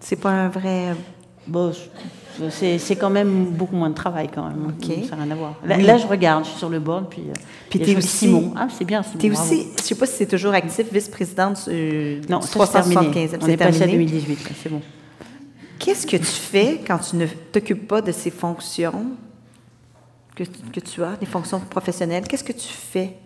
C'est 0.00 0.20
pas 0.20 0.30
un 0.30 0.48
vrai... 0.48 0.94
Bon, 1.46 1.72
c'est 2.50 2.96
quand 2.96 3.10
même 3.10 3.46
beaucoup 3.46 3.76
moins 3.76 3.90
de 3.90 3.94
travail 3.94 4.28
quand 4.32 4.44
même. 4.44 4.74
Ça 5.08 5.16
n'a 5.16 5.22
rien 5.22 5.32
à 5.32 5.34
voir. 5.34 5.54
Là, 5.64 5.98
je 5.98 6.06
regarde, 6.06 6.44
je 6.44 6.50
suis 6.50 6.58
sur 6.58 6.68
le 6.68 6.80
board, 6.80 7.08
puis. 7.08 7.22
Euh, 7.28 7.32
puis 7.70 7.80
tu 7.80 7.90
es 7.90 7.96
aussi. 7.96 8.26
Simon. 8.26 8.52
Ah, 8.56 8.68
c'est 8.70 8.84
bien. 8.84 9.02
Tu 9.18 9.26
es 9.26 9.30
aussi, 9.30 9.68
je 9.76 9.82
ne 9.82 9.86
sais 9.86 9.94
pas 9.94 10.06
si 10.06 10.16
c'est 10.16 10.26
toujours 10.26 10.54
actif, 10.54 10.92
vice-présidente 10.92 11.68
euh, 11.68 12.20
non, 12.28 12.40
375. 12.40 13.38
On 13.40 13.46
est 13.46 13.56
passé 13.56 13.82
à 13.82 13.86
2018, 13.86 14.38
c'est 14.62 14.68
bon. 14.68 14.82
Qu'est-ce 15.78 16.06
que 16.06 16.16
tu 16.16 16.24
fais 16.24 16.80
quand 16.86 16.98
tu 16.98 17.16
ne 17.16 17.26
t'occupes 17.26 17.86
pas 17.86 18.00
de 18.00 18.10
ces 18.10 18.30
fonctions 18.30 19.06
que, 20.34 20.44
que 20.44 20.80
tu 20.80 21.02
as, 21.02 21.16
des 21.16 21.26
fonctions 21.26 21.60
professionnelles? 21.60 22.24
Qu'est-ce 22.26 22.44
que 22.44 22.52
tu 22.52 22.68
fais 22.68 23.16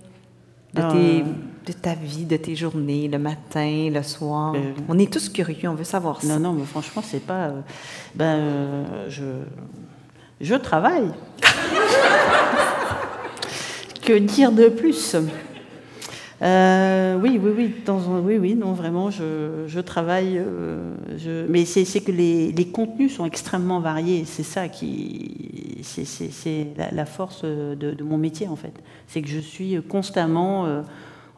de, 0.74 0.82
tes, 0.92 1.24
de, 1.66 1.72
ta 1.72 1.94
vie, 1.94 2.24
de 2.24 2.36
tes 2.36 2.56
journées, 2.56 3.08
le 3.08 3.18
matin, 3.18 3.90
le 3.92 4.02
soir. 4.02 4.54
Euh, 4.54 4.72
on 4.88 4.98
est 4.98 5.12
tous 5.12 5.28
curieux, 5.28 5.68
on 5.68 5.74
veut 5.74 5.84
savoir 5.84 6.22
ça. 6.22 6.28
Non, 6.28 6.40
non, 6.40 6.52
mais 6.52 6.64
franchement, 6.64 7.02
c'est 7.04 7.24
pas. 7.24 7.48
Euh, 7.48 7.60
ben, 8.14 8.24
euh, 8.24 9.06
je, 9.08 9.24
je 10.40 10.54
travaille. 10.54 11.10
que 14.02 14.18
dire 14.18 14.52
de 14.52 14.68
plus? 14.68 15.16
Oui, 16.42 17.38
oui, 17.42 17.52
oui, 17.54 17.74
oui, 17.86 18.38
oui, 18.38 18.54
non, 18.54 18.72
vraiment, 18.72 19.10
je, 19.10 19.80
travaille. 19.80 20.38
Euh, 20.38 20.94
je, 21.18 21.46
mais 21.48 21.66
c'est 21.66 22.00
que 22.00 22.12
les, 22.12 22.70
contenus 22.72 23.14
sont 23.14 23.26
extrêmement 23.26 23.80
variés. 23.80 24.24
C'est 24.24 24.42
ça 24.42 24.68
qui, 24.68 25.80
c'est 25.82 26.68
la, 26.92 27.04
force 27.04 27.44
de, 27.44 28.02
mon 28.02 28.16
métier 28.16 28.48
en 28.48 28.56
fait. 28.56 28.72
C'est 29.06 29.20
que 29.20 29.28
je 29.28 29.38
suis 29.38 29.80
constamment 29.82 30.82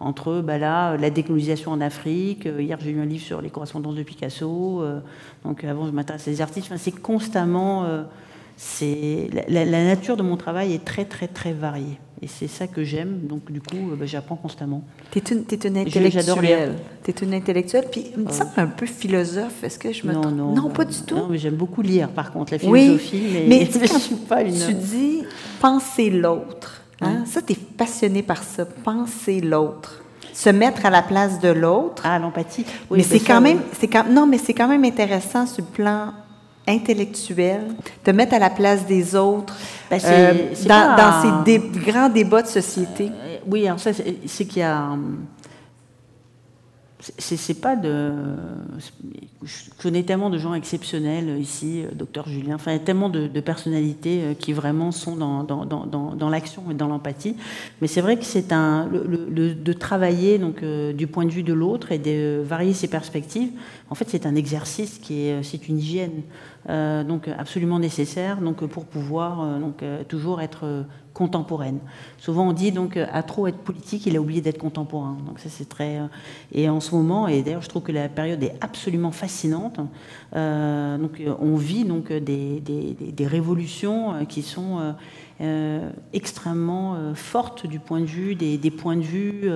entre 0.02 0.40
bah 0.40 0.58
là, 0.58 0.96
la 0.96 1.10
décolonisation 1.10 1.72
en 1.72 1.80
Afrique. 1.80 2.48
Hier, 2.58 2.78
j'ai 2.80 2.90
eu 2.90 3.00
un 3.00 3.06
livre 3.06 3.24
sur 3.24 3.40
les 3.40 3.50
correspondances 3.50 3.94
de 3.94 4.02
Picasso. 4.02 4.82
donc 5.44 5.64
avant, 5.64 5.86
je 5.86 5.92
m'intéresse 5.92 6.28
à 6.28 6.30
des 6.30 6.40
artistes. 6.40 6.66
Enfin, 6.66 6.78
c'est 6.78 7.00
constamment. 7.00 7.86
c'est 8.56 9.28
la, 9.48 9.64
la 9.64 9.84
nature 9.84 10.16
de 10.16 10.22
mon 10.22 10.36
travail 10.36 10.74
est 10.74 10.84
très, 10.84 11.04
très, 11.04 11.28
très 11.28 11.52
variée. 11.52 11.98
Et 12.24 12.28
c'est 12.28 12.46
ça 12.46 12.68
que 12.68 12.84
j'aime. 12.84 13.18
Donc, 13.24 13.50
du 13.50 13.60
coup, 13.60 13.90
euh, 13.90 13.96
bah, 13.96 14.06
j'apprends 14.06 14.36
constamment. 14.36 14.84
Tu 15.10 15.18
es, 15.18 15.22
une 15.32 15.76
intellectuelle. 15.76 16.76
Tu 17.02 17.10
es 17.10 17.14
une 17.20 17.34
intellectuelle, 17.34 17.86
puis 17.90 18.12
il 18.16 18.22
me 18.22 18.30
semble 18.30 18.52
un 18.58 18.68
peu 18.68 18.86
philosophe. 18.86 19.64
Est-ce 19.64 19.76
que 19.76 19.92
je 19.92 20.06
me 20.06 20.12
non, 20.12 20.20
trompe? 20.20 20.36
Non, 20.36 20.54
non, 20.54 20.70
pas 20.70 20.84
du 20.84 21.00
tout. 21.04 21.16
Non, 21.16 21.26
mais 21.28 21.38
j'aime 21.38 21.56
beaucoup 21.56 21.82
lire, 21.82 22.10
par 22.10 22.30
contre, 22.30 22.52
la 22.52 22.60
philosophie. 22.60 23.22
Oui, 23.24 23.44
mais, 23.48 23.64
je 23.72 23.98
suis 23.98 24.14
pas 24.14 24.42
une... 24.42 24.54
Tu 24.54 24.72
dis 24.72 25.24
penser 25.60 26.10
l'autre. 26.10 26.71
Hein? 27.02 27.24
Ça, 27.26 27.42
tu 27.42 27.52
es 27.52 27.56
passionné 27.56 28.22
par 28.22 28.42
ça. 28.42 28.64
Penser 28.64 29.40
l'autre 29.40 30.02
se 30.32 30.48
mettre 30.48 30.86
à 30.86 30.90
la 30.90 31.02
place 31.02 31.38
de 31.40 31.48
l'autre. 31.48 32.02
Ah, 32.06 32.18
l'empathie. 32.18 32.64
Oui, 32.90 32.98
mais 32.98 33.02
c'est 33.04 33.20
quand 33.20 33.40
même, 33.40 33.60
c'est 33.78 33.88
quand, 33.88 34.04
non, 34.08 34.26
mais 34.26 34.38
c'est 34.38 34.54
quand 34.54 34.68
même 34.68 34.84
intéressant 34.84 35.46
sur 35.46 35.62
le 35.62 35.70
plan 35.70 36.12
intellectuel, 36.66 37.74
te 38.04 38.10
mettre 38.12 38.34
à 38.34 38.38
la 38.38 38.50
place 38.50 38.86
des 38.86 39.16
autres 39.16 39.56
ben, 39.90 40.00
euh, 40.04 40.32
dans, 40.66 41.22
ces 41.44 41.58
grands 41.80 42.08
débats 42.08 42.42
de 42.42 42.46
société. 42.46 43.10
Euh, 43.12 43.38
oui, 43.46 43.66
alors 43.66 43.80
ça, 43.80 43.90
c'est 43.92 44.44
qu'il 44.44 44.60
y 44.60 44.64
a 44.64 44.88
c'est 47.18 47.60
pas 47.60 47.74
de. 47.74 48.12
Je 49.42 49.70
connais 49.82 50.04
tellement 50.04 50.30
de 50.30 50.38
gens 50.38 50.54
exceptionnels 50.54 51.36
ici, 51.40 51.82
euh, 51.82 51.88
docteur 51.92 52.28
Julien, 52.28 52.54
enfin, 52.54 52.70
il 52.70 52.74
y 52.74 52.80
a 52.80 52.84
tellement 52.84 53.08
de, 53.08 53.26
personnalités 53.40 54.22
euh, 54.22 54.34
qui 54.34 54.52
vraiment 54.52 54.92
sont 54.92 55.16
dans, 55.16 55.42
dans, 55.42 55.64
dans, 55.64 55.86
dans 55.86 56.28
l'action 56.28 56.62
et 56.70 56.74
dans 56.74 56.86
l'empathie. 56.86 57.36
Mais 57.80 57.88
c'est 57.88 58.00
vrai 58.00 58.16
que 58.18 58.24
c'est 58.24 58.52
un. 58.52 58.88
De 58.88 59.72
travailler 59.72 60.38
donc, 60.38 60.62
euh, 60.62 60.92
du 60.92 61.06
point 61.06 61.24
de 61.24 61.30
vue 61.30 61.42
de 61.42 61.52
l'autre 61.52 61.90
et 61.90 61.98
de 61.98 62.40
varier 62.44 62.72
ses 62.72 62.88
perspectives, 62.88 63.50
en 63.90 63.94
fait, 63.94 64.08
c'est 64.08 64.26
un 64.26 64.36
exercice 64.36 64.98
qui 64.98 65.26
est. 65.26 65.42
C'est 65.42 65.68
une 65.68 65.78
hygiène. 65.78 66.22
donc 66.68 67.28
absolument 67.36 67.80
nécessaire 67.80 68.40
donc, 68.40 68.64
pour 68.66 68.84
pouvoir 68.84 69.58
donc, 69.58 69.82
toujours 70.08 70.40
être 70.40 70.84
contemporaine. 71.12 71.78
Souvent 72.18 72.48
on 72.48 72.52
dit 72.52 72.72
donc 72.72 72.96
à 72.96 73.22
trop 73.22 73.46
être 73.46 73.58
politique, 73.58 74.06
il 74.06 74.16
a 74.16 74.20
oublié 74.20 74.40
d'être 74.40 74.58
contemporain. 74.58 75.16
Donc 75.26 75.38
ça 75.38 75.48
c'est 75.48 75.68
très 75.68 75.98
euh, 75.98 76.06
et 76.52 76.68
en 76.68 76.80
ce 76.80 76.94
moment 76.94 77.28
et 77.28 77.42
d'ailleurs 77.42 77.62
je 77.62 77.68
trouve 77.68 77.82
que 77.82 77.92
la 77.92 78.08
période 78.08 78.42
est 78.42 78.54
absolument 78.60 79.12
fascinante. 79.12 79.80
Euh, 80.34 80.98
donc 80.98 81.20
euh, 81.20 81.34
on 81.40 81.56
vit 81.56 81.84
donc 81.84 82.12
des, 82.12 82.60
des, 82.60 83.26
révolutions 83.26 84.26
qui 84.28 84.42
sont 84.42 84.94
extrêmement 86.12 87.14
fortes 87.14 87.66
du 87.66 87.78
point 87.78 88.00
de 88.00 88.06
vue 88.06 88.34
des, 88.34 88.58
des 88.58 88.70
points 88.70 88.96
de 88.96 89.02
vue. 89.02 89.48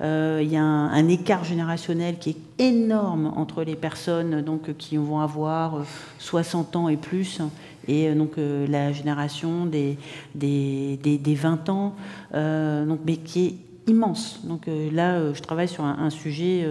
il 0.00 0.48
y 0.52 0.56
a 0.56 0.62
un, 0.62 0.88
un, 0.88 1.08
écart 1.08 1.44
générationnel 1.44 2.18
qui 2.18 2.30
est 2.30 2.62
énorme 2.62 3.32
entre 3.36 3.62
les 3.62 3.76
personnes 3.76 4.42
donc 4.42 4.76
qui 4.76 4.96
vont 4.96 5.20
avoir 5.20 5.84
60 6.18 6.76
ans 6.76 6.88
et 6.88 6.96
plus 6.96 7.40
et 7.88 8.08
euh, 8.08 8.14
donc 8.14 8.38
euh, 8.38 8.66
la 8.66 8.92
génération 8.92 9.66
des, 9.66 9.98
des, 10.34 10.96
des, 10.96 11.34
20 11.34 11.68
ans, 11.68 11.94
euh, 12.34 12.84
donc, 12.84 13.00
mais 13.06 13.16
qui 13.16 13.46
est 13.46 13.54
immense. 13.86 14.40
Donc 14.44 14.62
là, 14.66 15.34
je 15.34 15.42
travaille 15.42 15.68
sur 15.68 15.84
un, 15.84 16.08
sujet, 16.08 16.66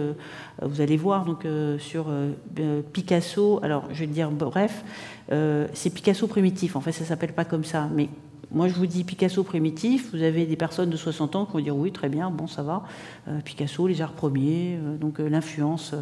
vous 0.60 0.80
allez 0.80 0.96
voir, 0.96 1.24
donc 1.24 1.46
sur 1.78 2.06
Picasso. 2.92 3.60
Alors, 3.62 3.84
je 3.92 4.00
vais 4.00 4.08
dire 4.08 4.32
bref, 4.32 4.84
c'est 5.28 5.90
Picasso 5.94 6.26
primitif. 6.26 6.74
En 6.74 6.80
fait, 6.80 6.90
ça 6.90 7.04
s'appelle 7.04 7.32
pas 7.32 7.44
comme 7.44 7.62
ça, 7.62 7.88
mais 7.94 8.08
moi, 8.50 8.66
je 8.66 8.74
vous 8.74 8.86
dis 8.86 9.04
Picasso 9.04 9.44
primitif. 9.44 10.10
Vous 10.12 10.24
avez 10.24 10.44
des 10.44 10.56
personnes 10.56 10.90
de 10.90 10.96
60 10.96 11.36
ans 11.36 11.46
qui 11.46 11.52
vont 11.52 11.60
dire 11.60 11.76
oui, 11.76 11.92
très 11.92 12.08
bien, 12.08 12.32
bon, 12.32 12.48
ça 12.48 12.64
va. 12.64 12.82
Picasso, 13.44 13.86
les 13.86 14.02
arts 14.02 14.14
premiers, 14.14 14.76
donc 15.00 15.20
l'influence 15.20 15.94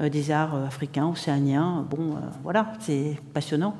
des 0.00 0.30
arts 0.30 0.54
africains, 0.54 1.08
océaniens. 1.08 1.84
Bon, 1.90 2.18
voilà, 2.44 2.72
c'est 2.78 3.16
passionnant. 3.34 3.74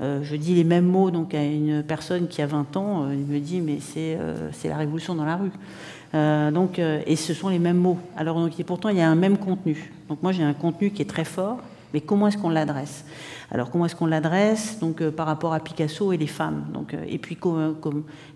Euh, 0.00 0.20
je 0.24 0.34
dis 0.34 0.54
les 0.54 0.64
mêmes 0.64 0.86
mots 0.86 1.10
donc, 1.10 1.34
à 1.34 1.44
une 1.44 1.82
personne 1.82 2.26
qui 2.26 2.42
a 2.42 2.46
20 2.46 2.76
ans, 2.76 3.04
euh, 3.04 3.14
il 3.14 3.26
me 3.26 3.38
dit 3.38 3.60
mais 3.60 3.78
c'est 3.80 4.16
euh, 4.18 4.50
la 4.64 4.76
révolution 4.76 5.14
dans 5.14 5.24
la 5.24 5.36
rue. 5.36 6.52
donc, 6.52 6.78
et 6.78 7.16
ce 7.16 7.34
sont 7.34 7.48
les 7.48 7.58
mêmes 7.58 7.76
mots. 7.76 7.98
Alors 8.16 8.36
donc, 8.40 8.58
et 8.58 8.64
pourtant 8.64 8.88
il 8.88 8.96
y 8.96 9.00
a 9.00 9.08
un 9.08 9.14
même 9.14 9.38
contenu. 9.38 9.92
Donc 10.08 10.22
moi 10.22 10.32
j'ai 10.32 10.42
un 10.42 10.52
contenu 10.52 10.90
qui 10.90 11.02
est 11.02 11.08
très 11.08 11.24
fort, 11.24 11.58
Mais 11.94 12.00
comment 12.00 12.26
est-ce 12.26 12.36
qu'on 12.36 12.50
l'adresse? 12.50 13.04
Alors 13.52 13.70
comment 13.70 13.86
est-ce 13.86 13.94
qu'on 13.94 14.06
l'adresse? 14.06 14.80
Donc 14.80 15.00
euh, 15.00 15.12
par 15.12 15.26
rapport 15.26 15.54
à 15.54 15.60
Picasso 15.60 16.12
et 16.12 16.16
les 16.16 16.26
femmes. 16.26 16.64
Donc 16.72 16.92
euh, 16.92 17.04
et 17.06 17.18
puis 17.18 17.38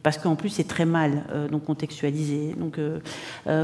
parce 0.05 0.17
qu'en 0.17 0.37
plus 0.37 0.49
c'est 0.49 0.69
très 0.69 0.85
mal 0.85 1.25
euh, 1.33 1.49
donc 1.49 1.65
contextualisé. 1.65 2.55
Donc 2.57 2.79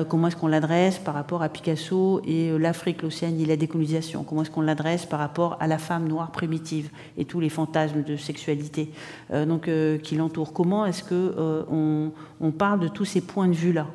comment 0.09 0.27
est-ce 0.27 0.37
qu'on 0.37 0.49
l'adresse 0.49 0.99
par 0.99 1.15
rapport 1.15 1.43
à 1.43 1.49
Picasso 1.49 2.21
et 2.27 2.59
l'Afrique 2.59 3.03
l'Océanie 3.03 3.45
et 3.45 3.47
la 3.47 3.57
décolonisation? 3.57 4.25
Comment 4.25 4.43
est-ce 4.43 4.51
qu'on 4.51 4.63
l'adresse 4.63 5.07
par 5.07 5.21
rapport 5.21 5.57
à 5.61 5.69
la 5.69 5.79
femme 5.79 6.09
noire 6.09 6.33
primitive 6.33 6.91
et 7.17 7.25
tous 7.25 7.39
les 7.39 7.49
fantasmes 7.49 8.03
de 8.03 8.17
sexualité 8.17 8.91
donc 9.33 9.71
qui 10.03 10.17
l'entourent? 10.17 10.53
Comment 10.53 10.87
est-ce 10.87 11.05
que 11.05 11.65
on, 11.71 12.11
on, 12.41 12.51
parle 12.51 12.81
de 12.81 12.89
tous 12.89 13.05
ces 13.05 13.21
points 13.21 13.49
de 13.49 13.53
vue 13.53 13.73
là 13.73 13.87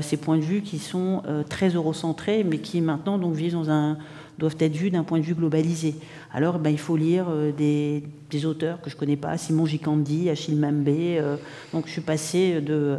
ces 0.00 0.16
points 0.16 0.36
de 0.36 0.42
vue 0.42 0.62
qui 0.62 0.78
sont 0.78 1.22
très 1.48 1.68
eurocentrés 1.68 2.42
mais 2.42 2.58
qui 2.58 2.80
maintenant 2.80 3.18
donc 3.18 3.34
vivent 3.34 3.52
dans 3.52 3.70
un 3.70 3.98
doivent 4.38 4.56
être 4.60 4.76
vus 4.76 4.90
d'un 4.90 5.04
point 5.04 5.18
de 5.18 5.24
vue 5.24 5.34
globalisé. 5.34 5.94
Alors 6.32 6.58
ben, 6.58 6.70
il 6.70 6.78
faut 6.78 6.96
lire 6.96 7.26
euh, 7.28 7.52
des, 7.52 8.46
auteurs 8.46 8.80
que 8.80 8.88
je 8.90 8.94
ne 8.94 9.00
connais 9.00 9.16
pas, 9.16 9.36
Simon 9.36 9.66
Gicandi, 9.66 10.30
Achille 10.30 10.56
Mambé. 10.56 11.18
Euh, 11.18 11.36
donc 11.72 11.86
je 11.86 11.92
suis 11.92 12.00
passée 12.00 12.60
de 12.60 12.98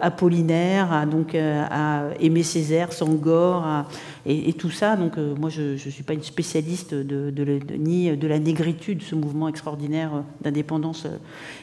Apollinaire 0.00 0.92
à, 0.92 1.04
donc, 1.04 1.34
à 1.34 2.04
Aimé 2.20 2.42
Césaire, 2.42 2.92
Sangor, 2.92 3.84
et, 4.24 4.52
tout 4.54 4.70
ça. 4.70 4.96
Donc 4.96 5.16
moi 5.16 5.50
je 5.50 5.72
ne 5.72 5.76
suis 5.76 6.02
pas 6.02 6.14
une 6.14 6.22
spécialiste 6.22 6.94
de, 6.94 7.60
ni 7.76 8.16
de 8.16 8.26
la 8.26 8.38
négritude, 8.38 9.02
ce 9.02 9.14
mouvement 9.14 9.48
extraordinaire 9.48 10.22
d'indépendance 10.40 11.06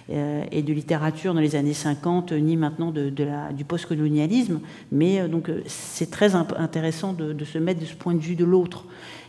et 0.09 0.61
de 0.61 0.73
littérature 0.73 1.33
dans 1.33 1.39
les 1.39 1.55
années 1.55 1.73
50, 1.73 2.33
ni 2.33 2.55
maintenant 2.55 2.91
de, 2.91 3.11
la, 3.23 3.51
du 3.51 3.65
postcolonialisme. 3.65 4.59
Mais 4.91 5.27
donc 5.27 5.49
c'est 5.65 6.11
très 6.11 6.35
intéressant 6.35 7.13
de, 7.13 7.43
se 7.43 7.57
mettre 7.57 7.79
de 7.79 7.85
ce 7.85 7.95
point 7.95 8.13
de 8.13 8.19
vue 8.19 8.35
de 8.35 8.45
l'autre 8.45 8.85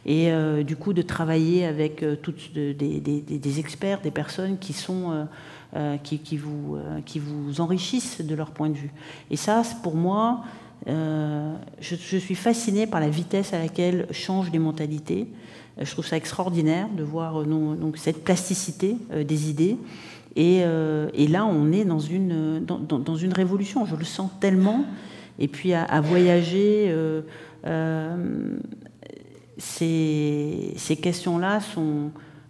et 0.07 0.31
euh, 0.31 0.63
du 0.63 0.77
coup 0.77 0.93
de 0.93 1.03
travailler 1.03 1.65
avec 1.65 2.03
euh, 2.03 2.17
toutes 2.21 2.53
des, 2.53 3.59
experts, 3.59 4.01
des 4.03 4.11
personnes 4.11 4.59
qui 4.59 4.73
sont 4.73 5.13
euh, 5.13 5.25
qui, 6.03 6.19
qui, 6.19 6.37
vous 6.37 6.79
qui 7.05 7.19
vous 7.19 7.61
enrichissent 7.61 8.21
de 8.21 8.35
leur 8.35 8.51
point 8.53 8.69
de 8.69 8.77
vue. 8.77 8.93
Et 9.31 9.37
ça, 9.37 9.63
pour 9.83 9.97
moi, 9.97 10.45
je, 10.87 12.17
suis 12.19 12.35
fascinée 12.35 12.87
par 12.87 13.01
la 13.01 13.09
vitesse 13.09 13.53
à 13.53 13.59
laquelle 13.59 14.07
changent 14.11 14.51
les 14.53 14.59
mentalités. 14.59 15.27
Je 15.81 15.91
trouve 15.91 16.07
ça 16.07 16.17
extraordinaire 16.17 16.89
de 16.97 17.03
voir 17.03 17.43
cette 17.97 18.23
plasticité 18.23 18.97
des 19.27 19.51
idées. 19.51 19.77
Et, 20.37 20.65
là, 21.29 21.47
on 21.47 21.73
est 21.73 21.85
dans 21.85 21.99
une, 21.99 22.67
révolution. 23.35 23.85
Je 23.87 23.97
le 23.97 24.05
sens 24.05 24.31
tellement. 24.41 24.85
Et 25.39 25.49
puis 25.49 25.75
à, 25.75 26.01
voyager 26.01 26.95
ces, 29.59 30.99
questions-là 31.03 31.61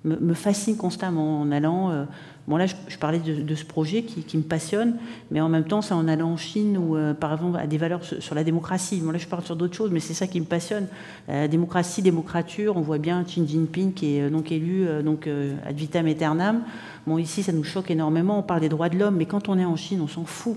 me, 0.04 0.34
fascinent 0.34 0.76
constamment 0.76 1.40
en 1.40 1.50
allant. 1.52 2.06
Euh, 2.44 2.50
bon, 2.50 2.56
là, 2.56 2.66
je, 2.66 2.98
parlais 2.98 3.18
de, 3.18 3.54
ce 3.54 3.64
projet 3.64 4.02
qui, 4.02 4.36
me 4.36 4.42
passionne, 4.42 4.96
mais 5.30 5.40
en 5.40 5.48
même 5.48 5.64
temps, 5.64 5.82
c'est 5.82 5.94
en 5.94 6.08
allant 6.08 6.32
en 6.32 6.36
Chine 6.36 6.78
ou, 6.78 6.96
euh, 6.96 7.14
par 7.14 7.32
exemple, 7.32 7.58
à 7.58 7.66
des 7.66 7.78
valeurs 7.78 8.04
sur, 8.04 8.34
la 8.34 8.44
démocratie. 8.44 9.00
Bon, 9.00 9.10
là, 9.10 9.18
je 9.18 9.26
parle 9.26 9.44
sur 9.44 9.56
d'autres 9.56 9.74
choses, 9.74 9.90
mais 9.90 10.00
c'est 10.00 10.14
ça 10.14 10.26
qui 10.26 10.40
me 10.40 10.46
passionne. 10.46 10.86
La 11.28 11.48
démocratie, 11.48 12.02
démocrature, 12.02 12.76
on 12.76 12.80
voit 12.80 12.98
bien 12.98 13.22
Xi 13.24 13.46
Jinping 13.46 13.92
qui 13.92 14.16
est 14.16 14.22
euh, 14.22 14.30
donc 14.30 14.52
élu 14.52 14.86
donc, 15.04 15.26
ad 15.26 15.76
vitam 15.76 16.06
aeternam. 16.06 16.62
Bon, 17.06 17.18
ici, 17.18 17.42
ça 17.42 17.52
nous 17.52 17.64
choque 17.64 17.90
énormément. 17.90 18.38
On 18.38 18.42
parle 18.42 18.60
des 18.60 18.70
droits 18.70 18.88
de 18.88 18.98
l'homme, 18.98 19.16
mais 19.16 19.26
quand 19.26 19.50
on 19.50 19.58
est 19.58 19.64
en 19.64 19.76
Chine, 19.76 20.00
on 20.00 20.08
s'en 20.08 20.24
fout. 20.24 20.56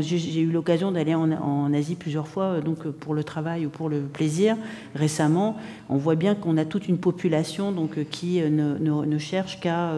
J'ai 0.00 0.40
eu 0.40 0.50
l'occasion 0.50 0.92
d'aller 0.92 1.14
en, 1.14 1.72
Asie 1.72 1.94
plusieurs 1.94 2.28
fois, 2.28 2.44
euh, 2.44 2.60
donc 2.60 2.86
euh, 2.86 2.90
pour 2.90 3.14
le 3.14 3.24
travail 3.24 3.66
ou 3.66 3.70
pour 3.70 3.88
le 3.88 4.00
plaisir. 4.00 4.56
Récemment, 4.94 5.56
on 5.88 5.96
voit 5.96 6.14
bien 6.14 6.34
qu'on 6.34 6.56
a 6.56 6.64
toute 6.64 6.88
une 6.88 6.98
population 6.98 7.72
donc 7.72 7.98
euh, 7.98 8.04
qui 8.04 8.40
ne, 8.40 9.18
cherche 9.18 9.60
qu'à 9.60 9.92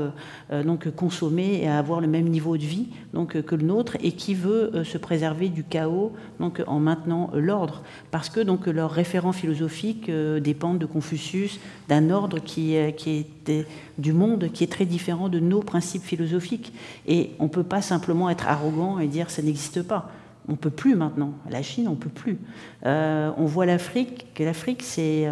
donc 0.65 0.91
consommer 0.95 1.28
et 1.37 1.69
à 1.69 1.79
avoir 1.79 2.01
le 2.01 2.07
même 2.07 2.29
niveau 2.29 2.57
de 2.57 2.63
vie 2.63 2.89
donc 3.13 3.41
que 3.43 3.55
le 3.55 3.65
nôtre 3.65 3.97
et 4.03 4.13
qui 4.13 4.35
veut 4.35 4.85
se 4.85 4.99
préserver 4.99 5.49
du 5.49 5.65
chaos 5.65 6.13
donc 6.41 6.63
en 6.67 6.79
maintenant 6.79 7.31
l'ordre 7.35 7.83
parce 8.11 8.29
que 8.29 8.41
donc 8.41 8.67
leurs 8.67 8.91
référents 8.91 9.33
philosophiques 9.33 10.11
dépendent 10.11 10.79
de 10.79 10.87
Confucius, 10.87 11.59
d'un 11.89 12.11
ordre 12.11 12.39
qui, 12.39 12.77
qui 12.97 13.11
est 13.11 13.67
du 13.99 14.13
monde 14.13 14.51
qui 14.53 14.65
est 14.65 14.69
très 14.73 14.85
différent 14.85 15.29
de 15.29 15.39
nos 15.39 15.61
principes 15.61 16.03
philosophiques. 16.03 16.73
Et 17.07 17.31
on 17.39 17.45
ne 17.45 17.49
peut 17.49 17.63
pas 17.63 17.83
simplement 17.83 18.31
être 18.31 18.47
arrogant 18.49 18.99
et 18.99 19.07
dire 19.07 19.31
ça 19.31 19.43
n'existe 19.43 19.83
pas. 19.83 20.11
On 20.49 20.53
ne 20.53 20.57
peut 20.57 20.71
plus 20.71 20.95
maintenant. 20.95 21.33
La 21.51 21.63
Chine, 21.63 21.89
on 21.89 21.93
ne 21.93 21.97
peut 21.97 22.09
plus. 22.09 22.39
Euh, 22.87 23.31
on 23.37 23.45
voit 23.45 23.67
l'Afrique, 23.67 24.27
que 24.35 24.43
l'Afrique, 24.43 24.83
c'est 24.83 25.29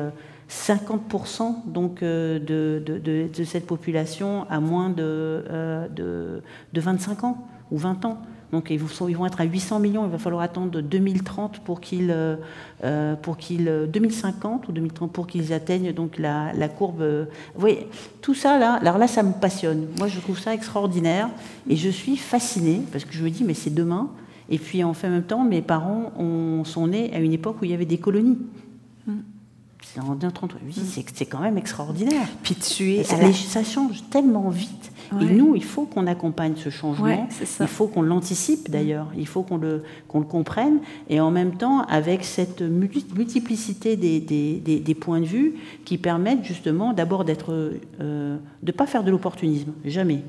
50% 0.49 1.43
euh, 1.43 1.53
donc, 1.67 2.03
euh, 2.03 2.39
de, 2.39 3.45
cette 3.45 3.67
population 3.67 4.47
à 4.49 4.61
moins 4.61 4.91
de, 4.91 5.45
de, 5.95 6.43
25 6.75 7.25
ans 7.25 7.47
ou 7.71 7.79
20 7.79 8.05
ans. 8.05 8.19
Donc 8.53 8.71
ils 8.71 8.79
vont 8.79 9.27
être 9.27 9.41
à 9.41 9.45
800 9.45 9.81
millions, 9.81 10.05
il 10.05 10.11
va 10.11 10.19
falloir 10.19 10.43
attendre 10.43 10.81
2030 10.81 11.61
pour 11.61 11.81
qu'ils, 11.81 12.11
euh, 12.11 12.37
euh, 12.85 13.17
pour 13.17 13.37
qu'ils 13.37 13.89
2050 13.93 14.69
ou 14.69 14.73
2030 14.73 15.13
pour 15.13 15.27
qu'ils 15.27 15.53
atteignent 15.53 15.93
donc 15.93 16.19
la, 16.19 16.53
courbe. 16.69 17.03
Vous 17.55 17.61
voyez, 17.61 17.89
tout 18.23 18.35
ça 18.35 18.59
là, 18.59 18.75
alors 18.75 18.99
là 18.99 19.09
ça 19.09 19.23
me 19.23 19.33
passionne. 19.33 19.89
Moi 19.99 20.07
je 20.07 20.21
trouve 20.21 20.39
ça 20.39 20.55
extraordinaire 20.55 21.29
et 21.69 21.77
je 21.77 21.89
suis 21.89 22.17
fascinée 22.17 22.83
parce 22.93 23.05
que 23.05 23.13
je 23.13 23.25
me 23.25 23.31
dis 23.31 23.45
mais 23.45 23.55
c'est 23.55 23.75
demain. 23.75 24.11
Et 24.49 24.59
puis 24.59 24.85
en 24.85 24.95
fait, 24.95 25.09
en 25.09 25.11
même 25.11 25.23
temps, 25.25 25.43
mes 25.43 25.61
parents 25.61 26.13
ont, 26.17 26.63
sont 26.63 26.87
nés 26.87 27.13
à 27.13 27.19
une 27.19 27.33
époque 27.33 27.57
où 27.61 27.65
il 27.65 27.73
y 27.73 27.75
avait 27.75 27.85
des 27.85 27.99
colonies. 27.99 28.39
C'est 29.97 30.03
1938, 30.03 30.81
mm. 30.81 31.05
c'est 31.15 31.27
quand 31.27 31.41
même 31.41 31.57
extraordinaire. 31.57 32.29
Puis 32.43 32.55
tu 32.55 32.95
es, 32.95 33.05
ça 33.05 33.65
change 33.65 34.03
tellement 34.11 34.51
vite. 34.51 34.93
Et 35.21 35.25
nous, 35.25 35.55
il 35.55 35.65
faut 35.65 35.85
qu'on 35.85 36.07
accompagne 36.07 36.55
ce 36.57 36.69
changement. 36.69 37.29
il 37.61 37.67
faut 37.67 37.87
qu'on 37.87 38.03
l'anticipe 38.03 38.71
d'ailleurs. 38.71 39.09
Il 39.17 39.27
faut 39.27 39.43
qu'on 39.43 39.57
le, 39.57 39.85
qu'on 40.09 40.19
le 40.19 40.27
comprenne. 40.27 40.79
Et 41.09 41.21
en 41.21 41.31
même 41.31 41.57
temps, 41.57 41.83
avec 41.83 42.25
cette 42.25 42.63
multiplicité 42.63 43.97
des, 43.97 44.21
des, 44.21 44.61
des, 44.61 44.95
points 44.95 45.21
de 45.21 45.27
vue 45.27 45.55
qui 45.85 45.99
permettent 45.99 46.45
justement 46.45 46.93
d'abord 46.93 47.25
d'être, 47.25 47.53
euh, 48.01 48.37
de 48.63 48.67
ne 48.67 48.73
pas 48.73 48.87
faire 48.87 49.05
de 49.05 49.11
l'opportunisme, 49.11 49.73
jamais. 49.85 50.23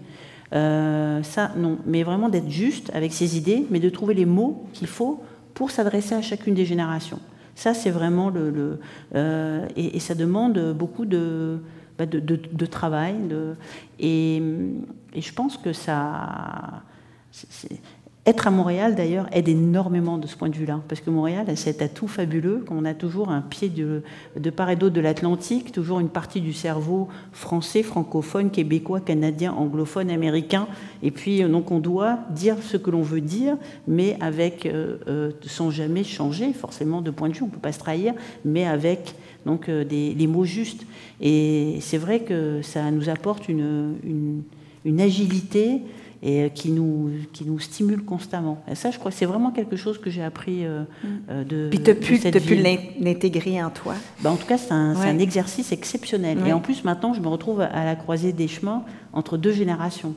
Euh, 0.54 1.24
ça, 1.24 1.52
non. 1.58 1.80
Mais 1.86 2.04
vraiment 2.04 2.30
d'être 2.30 2.50
juste 2.50 2.92
avec 2.94 3.14
ses 3.14 3.38
idées, 3.38 3.66
mais 3.70 3.80
de 3.80 3.90
trouver 3.90 4.14
les 4.14 4.26
mots 4.26 4.66
qu'il 4.74 4.88
faut 4.88 5.24
pour 5.54 5.72
s'adresser 5.72 6.16
à 6.16 6.22
chacune 6.22 6.54
des 6.54 6.66
générations. 6.66 7.20
Ça, 7.58 7.74
c'est 7.74 7.90
vraiment 7.90 8.30
le. 8.30 8.80
euh, 9.16 9.68
et, 9.76 10.00
ça 10.00 10.14
demande 10.14 10.74
beaucoup 10.74 11.06
de 11.06 11.58
bah, 11.98 12.06
travail. 12.70 13.16
Et, 14.00 14.40
je 15.16 15.34
pense 15.34 15.58
que 15.58 15.74
ça. 15.74 16.84
Être 18.28 18.48
à 18.48 18.52
Montréal, 18.52 18.94
d'ailleurs, 18.94 19.28
aide 19.32 19.48
énormément 19.48 20.18
de 20.18 20.28
ce 20.28 20.36
point 20.36 20.50
de 20.50 20.56
vue-là, 20.56 20.82
parce 20.90 21.00
que 21.00 21.10
Montréal 21.10 21.50
a 21.50 21.56
cet 21.56 21.82
atout 21.82 22.10
fabuleux 22.10 22.62
qu'on 22.68 22.84
a 22.84 22.94
toujours 22.94 23.30
un 23.30 23.40
pied 23.40 23.70
de, 23.70 24.04
de 24.38 24.50
part 24.50 24.70
et 24.70 24.76
d'autre 24.76 24.96
de 24.96 25.00
l'Atlantique, 25.00 25.72
toujours 25.72 26.02
une 26.02 26.10
partie 26.10 26.42
du 26.42 26.52
cerveau 26.52 27.08
français, 27.32 27.84
francophone, 27.84 28.52
québécois, 28.52 29.00
canadien, 29.00 29.54
anglophone, 29.54 30.10
américain, 30.10 30.68
et 31.04 31.12
puis 31.12 31.42
euh, 31.42 31.48
donc 31.48 31.72
on 31.72 31.80
doit 31.80 32.20
dire 32.30 32.58
ce 32.62 32.76
que 32.76 32.92
l'on 32.92 33.02
veut 33.02 33.22
dire, 33.22 33.56
mais 33.88 34.18
avec 34.20 34.66
euh, 34.66 34.98
euh, 35.08 35.32
sans 35.44 35.72
jamais 35.72 36.04
changer 36.04 36.52
forcément 36.52 37.02
de 37.02 37.12
point 37.12 37.30
de 37.30 37.34
vue, 37.34 37.44
on 37.44 37.48
ne 37.48 37.52
peut 37.52 37.60
pas 37.60 37.72
se 37.72 37.80
trahir, 37.80 38.14
mais 38.44 38.68
avec 38.68 39.16
donc 39.46 39.70
des, 39.70 40.14
les 40.14 40.28
mots 40.28 40.44
justes. 40.44 40.86
Et 41.22 41.78
c'est 41.80 41.98
vrai 41.98 42.20
que 42.20 42.62
ça 42.62 42.92
nous 42.92 43.08
apporte 43.08 43.48
une, 43.48 44.44
une, 44.84 45.00
agilité 45.00 45.82
et 46.22 46.44
euh, 46.44 46.50
qui 46.50 46.72
nous, 46.72 47.12
qui 47.34 47.46
nous 47.46 47.60
stimule 47.60 48.04
constamment. 48.04 48.64
Et 48.70 48.76
ça, 48.76 48.92
je 48.92 49.00
crois 49.00 49.12
que 49.12 49.18
c'est 49.18 49.26
vraiment 49.26 49.52
quelque 49.52 49.76
chose 49.76 50.00
que 50.00 50.10
j'ai 50.10 50.24
appris 50.24 50.66
euh, 50.66 50.82
mm. 50.82 51.08
euh, 51.30 51.44
de. 51.44 51.70
Puis 51.70 51.82
tu 51.82 51.92
as 51.92 52.40
pu, 52.40 52.56
l'intégrer 53.00 53.64
en 53.64 53.70
toi. 53.70 53.94
Ben, 54.22 54.32
en 54.32 54.36
tout 54.36 54.48
cas, 54.48 54.58
c'est 54.58 54.72
un, 54.72 54.96
un, 54.96 55.20
exercice 55.20 55.72
exceptionnel. 55.72 56.40
Et 56.46 56.54
en 56.54 56.60
plus, 56.60 56.84
maintenant, 56.84 57.14
je 57.14 57.22
me 57.22 57.28
retrouve 57.28 57.62
à 57.62 57.86
la 57.86 57.96
croisée 57.96 58.34
des 58.34 58.48
chemins 58.48 58.84
entre 59.14 59.38
deux 59.38 59.52
générations. 59.52 60.14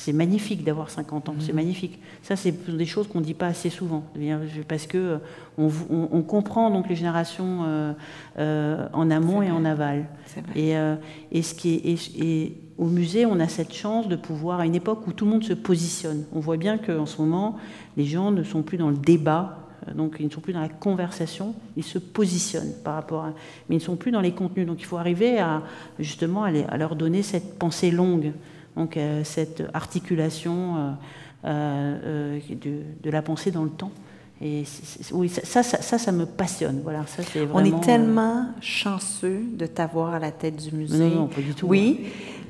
C'est 0.00 0.14
magnifique 0.14 0.64
d'avoir 0.64 0.88
50 0.88 1.28
ans, 1.28 1.34
c'est 1.40 1.52
mmh. 1.52 1.56
magnifique. 1.56 1.98
Ça, 2.22 2.34
c'est 2.34 2.74
des 2.74 2.86
choses 2.86 3.06
qu'on 3.06 3.20
ne 3.20 3.24
dit 3.24 3.34
pas 3.34 3.48
assez 3.48 3.68
souvent, 3.68 4.02
parce 4.66 4.86
que 4.86 4.96
euh, 4.96 5.18
on, 5.58 6.22
comprend 6.22 6.70
donc 6.70 6.88
les 6.88 6.96
générations 6.96 7.64
euh, 7.64 7.92
euh, 8.38 8.88
en 8.94 9.10
amont 9.10 9.42
et 9.42 9.50
en 9.50 9.62
aval. 9.66 10.06
Et, 10.56 10.72
et, 11.32 11.42
ce 11.42 11.52
qui 11.52 11.74
est, 11.84 12.52
au 12.78 12.86
musée, 12.86 13.26
on 13.26 13.38
a 13.40 13.48
cette 13.48 13.74
chance 13.74 14.08
de 14.08 14.16
pouvoir, 14.16 14.60
à 14.60 14.64
une 14.64 14.74
époque 14.74 15.06
où 15.06 15.12
tout 15.12 15.26
le 15.26 15.32
monde 15.32 15.44
se 15.44 15.52
positionne. 15.52 16.24
On 16.32 16.40
voit 16.40 16.56
bien 16.56 16.78
qu'en 16.78 17.04
ce 17.04 17.20
moment, 17.20 17.56
les 17.98 18.06
gens 18.06 18.30
ne 18.30 18.42
sont 18.42 18.62
plus 18.62 18.78
dans 18.78 18.88
le 18.88 18.96
débat, 18.96 19.58
donc 19.94 20.16
ils 20.18 20.24
ne 20.24 20.30
sont 20.30 20.40
plus 20.40 20.54
dans 20.54 20.62
la 20.62 20.70
conversation, 20.70 21.54
ils 21.76 21.84
se 21.84 21.98
positionnent 21.98 22.72
par 22.84 22.94
rapport 22.94 23.24
à... 23.24 23.34
Mais 23.68 23.76
ils 23.76 23.80
ne 23.80 23.84
sont 23.84 23.96
plus 23.96 24.12
dans 24.12 24.22
les 24.22 24.32
contenus. 24.32 24.66
Donc 24.66 24.80
il 24.80 24.86
faut 24.86 24.96
arriver 24.96 25.38
à 25.38 25.62
justement 25.98 26.44
à 26.44 26.76
leur 26.78 26.96
donner 26.96 27.22
cette 27.22 27.58
pensée 27.58 27.90
longue. 27.90 28.32
Donc 28.80 28.96
euh, 28.96 29.20
cette 29.24 29.62
articulation 29.74 30.96
euh, 31.44 32.38
euh, 32.38 32.38
de, 33.02 33.10
la 33.10 33.20
pensée 33.20 33.50
dans 33.50 33.64
le 33.64 33.68
temps. 33.68 33.90
Et 34.42 34.64
oui, 35.12 35.28
ça 35.28 35.62
ça, 35.62 35.98
ça, 35.98 36.12
me 36.12 36.24
passionne. 36.24 36.80
Voilà, 36.82 37.04
ça, 37.06 37.22
c'est 37.22 37.46
On 37.52 37.62
est 37.62 37.78
tellement 37.82 38.46
chanceux 38.62 39.42
de 39.52 39.66
t'avoir 39.66 40.14
à 40.14 40.18
la 40.18 40.30
tête 40.30 40.56
du 40.56 40.74
musée. 40.74 41.10
Non, 41.10 41.26
pas 41.26 41.42
du 41.42 41.52
tout. 41.52 41.66
Oui, 41.66 42.06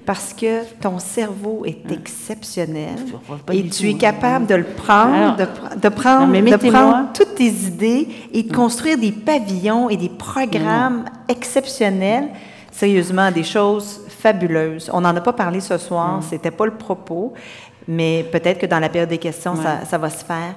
parce 0.06 0.32
que 0.32 0.62
ton 0.80 1.00
cerveau 1.00 1.64
est 1.64 1.78
hein? 1.84 1.94
exceptionnel 1.94 2.94
et 3.52 3.68
tu 3.68 3.88
es 3.88 3.94
capable 3.94 4.46
de 4.46 4.54
le 4.54 4.64
prendre, 4.64 5.36
de, 5.36 5.88
prendre, 5.88 6.32
de 6.32 6.70
prendre 6.70 7.12
toutes 7.12 7.34
tes 7.34 7.50
idées 7.50 8.06
et 8.32 8.44
de 8.44 8.54
construire 8.54 8.98
des 8.98 9.10
pavillons 9.10 9.90
et 9.90 9.96
des 9.96 10.10
programmes 10.10 11.06
exceptionnels. 11.26 12.28
Sérieusement, 12.70 13.32
des 13.32 13.42
choses 13.42 14.00
fabuleuses. 14.20 14.90
On 14.92 15.00
n'en 15.00 15.14
a 15.16 15.20
pas 15.20 15.32
parlé 15.32 15.60
ce 15.60 15.78
soir, 15.78 16.22
ce 16.22 16.30
c'était 16.30 16.50
pas 16.50 16.66
le 16.66 16.76
propos, 16.76 17.32
mais 17.88 18.24
peut-être 18.30 18.58
que 18.58 18.66
dans 18.66 18.78
la 18.78 18.88
période 18.88 19.08
des 19.08 19.18
questions, 19.18 19.56
ça, 19.56 19.84
ça 19.84 19.98
va 19.98 20.10
se 20.10 20.24
faire. 20.24 20.54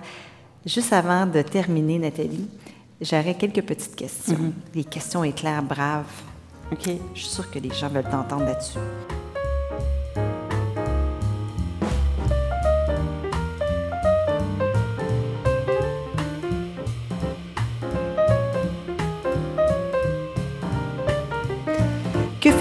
Juste 0.66 0.94
avant 0.94 1.26
de 1.26 1.42
terminer, 1.42 2.00
Nathalie, 2.00 2.50
j'aurais 3.02 3.36
quelques 3.36 3.64
petites 3.64 3.96
questions. 3.96 4.38
Mhm. 4.38 4.54
Les 4.76 4.84
questions 4.84 5.24
éclairs 5.24 5.64
braves. 5.64 6.06
OK. 6.72 6.90
Je 7.14 7.20
suis 7.20 7.30
sûre 7.30 7.50
que 7.52 7.60
les 7.60 7.72
gens 7.72 7.90
veulent 7.90 8.10
t'entendre 8.10 8.46
là-dessus. 8.46 8.80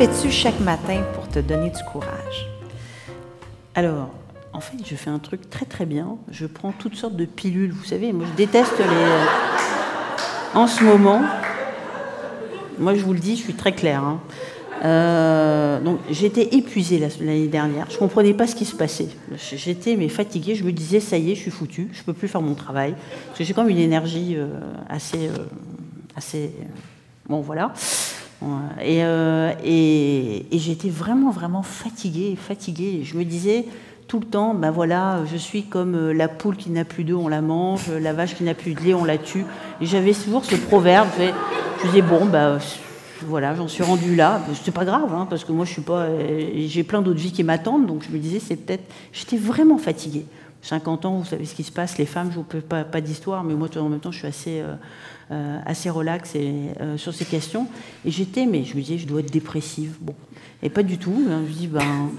Fais-tu 0.06 0.32
chaque 0.32 0.58
matin 0.58 1.00
pour 1.14 1.28
te 1.28 1.38
donner 1.38 1.70
du 1.70 1.80
courage? 1.84 2.48
Alors, 3.76 4.10
en 4.52 4.58
fait, 4.58 4.76
je 4.84 4.96
fais 4.96 5.10
un 5.10 5.20
truc 5.20 5.48
très 5.48 5.64
très 5.64 5.86
bien. 5.86 6.16
Je 6.28 6.46
prends 6.46 6.72
toutes 6.72 6.96
sortes 6.96 7.14
de 7.14 7.24
pilules. 7.24 7.70
Vous 7.70 7.84
savez, 7.84 8.12
moi 8.12 8.26
je 8.28 8.36
déteste 8.36 8.78
les. 8.80 8.84
Euh, 8.84 9.24
en 10.54 10.66
ce 10.66 10.82
moment, 10.82 11.22
moi 12.80 12.96
je 12.96 13.04
vous 13.04 13.12
le 13.12 13.20
dis, 13.20 13.36
je 13.36 13.42
suis 13.42 13.54
très 13.54 13.70
claire. 13.70 14.02
Hein. 14.02 14.20
Euh, 14.84 15.80
donc 15.80 16.00
j'étais 16.10 16.48
épuisée 16.56 16.98
l'année 16.98 17.46
dernière. 17.46 17.86
Je 17.88 17.96
comprenais 17.96 18.34
pas 18.34 18.48
ce 18.48 18.56
qui 18.56 18.64
se 18.64 18.74
passait. 18.74 19.08
J'étais 19.36 19.94
mais 19.94 20.08
fatiguée. 20.08 20.56
Je 20.56 20.64
me 20.64 20.72
disais 20.72 20.98
ça 20.98 21.16
y 21.16 21.30
est, 21.30 21.36
je 21.36 21.42
suis 21.42 21.52
foutue. 21.52 21.90
Je 21.92 22.02
peux 22.02 22.12
plus 22.12 22.26
faire 22.26 22.42
mon 22.42 22.54
travail 22.54 22.96
parce 23.28 23.38
que 23.38 23.44
j'ai 23.44 23.54
comme 23.54 23.68
une 23.68 23.78
énergie 23.78 24.34
euh, 24.36 24.48
assez 24.88 25.30
assez 26.16 26.50
bon 27.28 27.40
voilà. 27.40 27.72
Et, 28.82 29.00
et, 29.00 30.58
j'étais 30.58 30.88
vraiment 30.88 31.30
vraiment 31.30 31.62
fatiguée, 31.62 32.36
fatiguée. 32.36 33.02
Je 33.04 33.16
me 33.16 33.24
disais 33.24 33.66
tout 34.08 34.20
le 34.20 34.26
temps, 34.26 34.52
ben 34.52 34.70
voilà, 34.70 35.20
je 35.30 35.36
suis 35.36 35.62
comme 35.62 35.94
euh, 35.94 36.12
la 36.12 36.28
poule 36.28 36.56
qui 36.56 36.68
n'a 36.70 36.84
plus 36.84 37.02
d'eau, 37.04 37.20
on 37.22 37.28
la 37.28 37.40
mange, 37.40 37.88
la 37.88 38.12
vache 38.12 38.34
qui 38.34 38.44
n'a 38.44 38.52
plus 38.52 38.74
de 38.74 38.80
lait, 38.80 38.94
on 38.94 39.04
la 39.04 39.16
tue. 39.16 39.46
Et 39.80 39.86
j'avais 39.86 40.12
toujours 40.12 40.44
ce 40.44 40.54
proverbe. 40.56 41.08
Je 41.18 41.86
disais, 41.86 42.02
bon, 42.02 42.26
ben 42.26 42.58
voilà, 43.26 43.54
j'en 43.54 43.68
suis 43.68 43.82
rendu 43.82 44.14
là. 44.14 44.42
C'est 44.62 44.74
pas 44.74 44.84
grave, 44.84 45.14
hein, 45.14 45.26
parce 45.30 45.44
que 45.44 45.52
moi, 45.52 45.64
je 45.64 45.72
suis 45.72 45.82
pas. 45.82 46.00
Euh, 46.00 46.50
j'ai 46.66 46.82
plein 46.82 47.00
d'autres 47.00 47.20
vies 47.20 47.32
qui 47.32 47.42
m'attendent, 47.42 47.86
donc 47.86 48.04
je 48.06 48.14
me 48.14 48.18
disais, 48.18 48.38
c'est 48.38 48.56
peut-être. 48.56 48.84
J'étais 49.12 49.36
vraiment 49.36 49.78
fatiguée. 49.78 50.26
50 50.62 51.06
ans, 51.06 51.16
vous 51.16 51.24
savez 51.24 51.44
ce 51.44 51.54
qui 51.54 51.64
se 51.64 51.72
passe, 51.72 51.98
les 51.98 52.06
femmes, 52.06 52.30
je 52.32 52.38
ne 52.38 52.44
peux 52.44 52.60
pas, 52.60 53.00
d'histoire, 53.00 53.42
mais 53.42 53.54
moi, 53.54 53.68
en 53.76 53.88
même 53.88 53.98
temps, 53.98 54.12
je 54.12 54.18
suis 54.18 54.28
assez, 54.28 54.60
euh, 54.60 54.74
euh, 55.32 55.58
assez 55.64 55.88
relax 55.88 56.34
et, 56.34 56.52
euh, 56.80 56.98
sur 56.98 57.14
ces 57.14 57.24
questions. 57.24 57.66
Et 58.04 58.10
j'étais, 58.10 58.44
mais 58.44 58.64
je 58.64 58.76
me 58.76 58.82
disais, 58.82 58.98
je 58.98 59.06
dois 59.06 59.20
être 59.20 59.32
dépressive. 59.32 59.96
Bon, 60.00 60.14
et 60.62 60.68
pas 60.68 60.82
du 60.82 60.98
tout. 60.98 61.24
Hein. 61.26 61.42
Je 61.46 61.52
me 61.52 61.58
dis, 61.58 61.66
ben, 61.68 62.10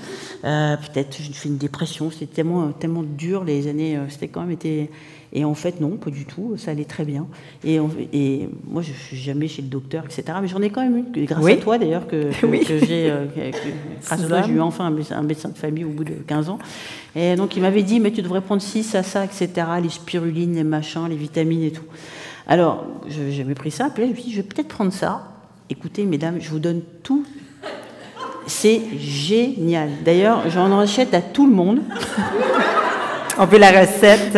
peut-être 0.41 1.21
je 1.21 1.31
fais 1.31 1.47
une 1.47 1.57
dépression. 1.57 2.09
C'était 2.09 2.25
tellement, 2.25 2.71
tellement 2.71 3.03
dur, 3.03 3.43
les 3.43 3.67
années, 3.67 3.99
c'était 4.09 4.29
quand 4.29 4.41
même 4.41 4.51
été. 4.51 4.89
Et 5.31 5.45
en 5.45 5.53
fait, 5.53 5.79
non, 5.79 5.97
pas 5.97 6.09
du 6.09 6.25
tout. 6.25 6.55
Ça 6.57 6.71
allait 6.71 6.85
très 6.85 7.05
bien. 7.05 7.27
Et, 7.63 7.79
et 8.13 8.49
moi, 8.67 8.81
je 8.81 8.91
ne 8.91 8.97
suis 8.97 9.17
jamais 9.17 9.47
chez 9.47 9.61
le 9.61 9.67
docteur, 9.67 10.05
etc. 10.05 10.23
Mais 10.41 10.47
j'en 10.47 10.61
ai 10.61 10.69
quand 10.69 10.81
même 10.81 11.05
eu, 11.15 11.25
grâce 11.25 11.45
à 11.45 11.55
toi 11.57 11.77
d'ailleurs, 11.77 12.07
que, 12.07 12.31
j'ai. 12.85 13.13
grâce 14.05 14.23
à 14.23 14.27
toi, 14.27 14.41
j'ai 14.41 14.53
eu 14.53 14.61
enfin 14.61 14.85
un 14.85 15.23
médecin 15.23 15.49
de 15.49 15.57
famille 15.57 15.85
au 15.85 15.89
bout 15.89 16.03
de 16.03 16.15
15 16.25 16.49
ans. 16.49 16.59
Et 17.15 17.35
donc, 17.35 17.55
il 17.55 17.61
m'avait 17.61 17.83
dit, 17.83 17.99
mais 17.99 18.11
tu 18.11 18.23
devrais 18.23 18.41
prendre 18.41 18.61
ci, 18.61 18.81
ça, 18.83 19.03
ça, 19.03 19.23
etc., 19.23 19.49
les 19.81 19.89
spirulines, 19.89 20.55
les 20.55 20.63
machins, 20.63 21.07
les 21.07 21.15
vitamines 21.15 21.63
et 21.63 21.71
tout. 21.71 21.83
Alors, 22.47 22.85
j'avais 23.07 23.55
pris 23.55 23.71
ça, 23.71 23.89
puis 23.89 24.03
là, 24.03 24.07
je 24.09 24.11
me 24.11 24.15
suis 24.15 24.29
dit, 24.29 24.31
je 24.31 24.41
vais 24.41 24.47
peut-être 24.47 24.67
prendre 24.67 24.91
ça. 24.91 25.23
Écoutez, 25.69 26.03
mesdames, 26.05 26.37
je 26.39 26.49
vous 26.49 26.59
donne 26.59 26.81
tout. 27.01 27.25
C'est 28.45 28.81
génial. 28.97 29.89
D'ailleurs, 30.03 30.49
j'en 30.49 30.77
achète 30.77 31.13
à 31.13 31.21
tout 31.21 31.47
le 31.47 31.53
monde. 31.53 31.81
On 33.37 33.45
veut 33.45 33.57
la 33.57 33.71
recette. 33.71 34.37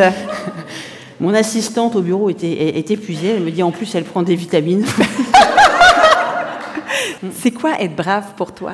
Mon 1.19 1.33
assistante 1.33 1.95
au 1.95 2.01
bureau 2.01 2.29
était, 2.29 2.77
est 2.77 2.91
épuisée. 2.91 3.29
Elle 3.29 3.43
me 3.43 3.51
dit, 3.51 3.63
en 3.63 3.71
plus, 3.71 3.95
elle 3.95 4.03
prend 4.03 4.21
des 4.21 4.35
vitamines. 4.35 4.85
C'est 7.33 7.51
quoi 7.51 7.81
être 7.81 7.95
brave 7.95 8.33
pour 8.37 8.53
toi? 8.53 8.73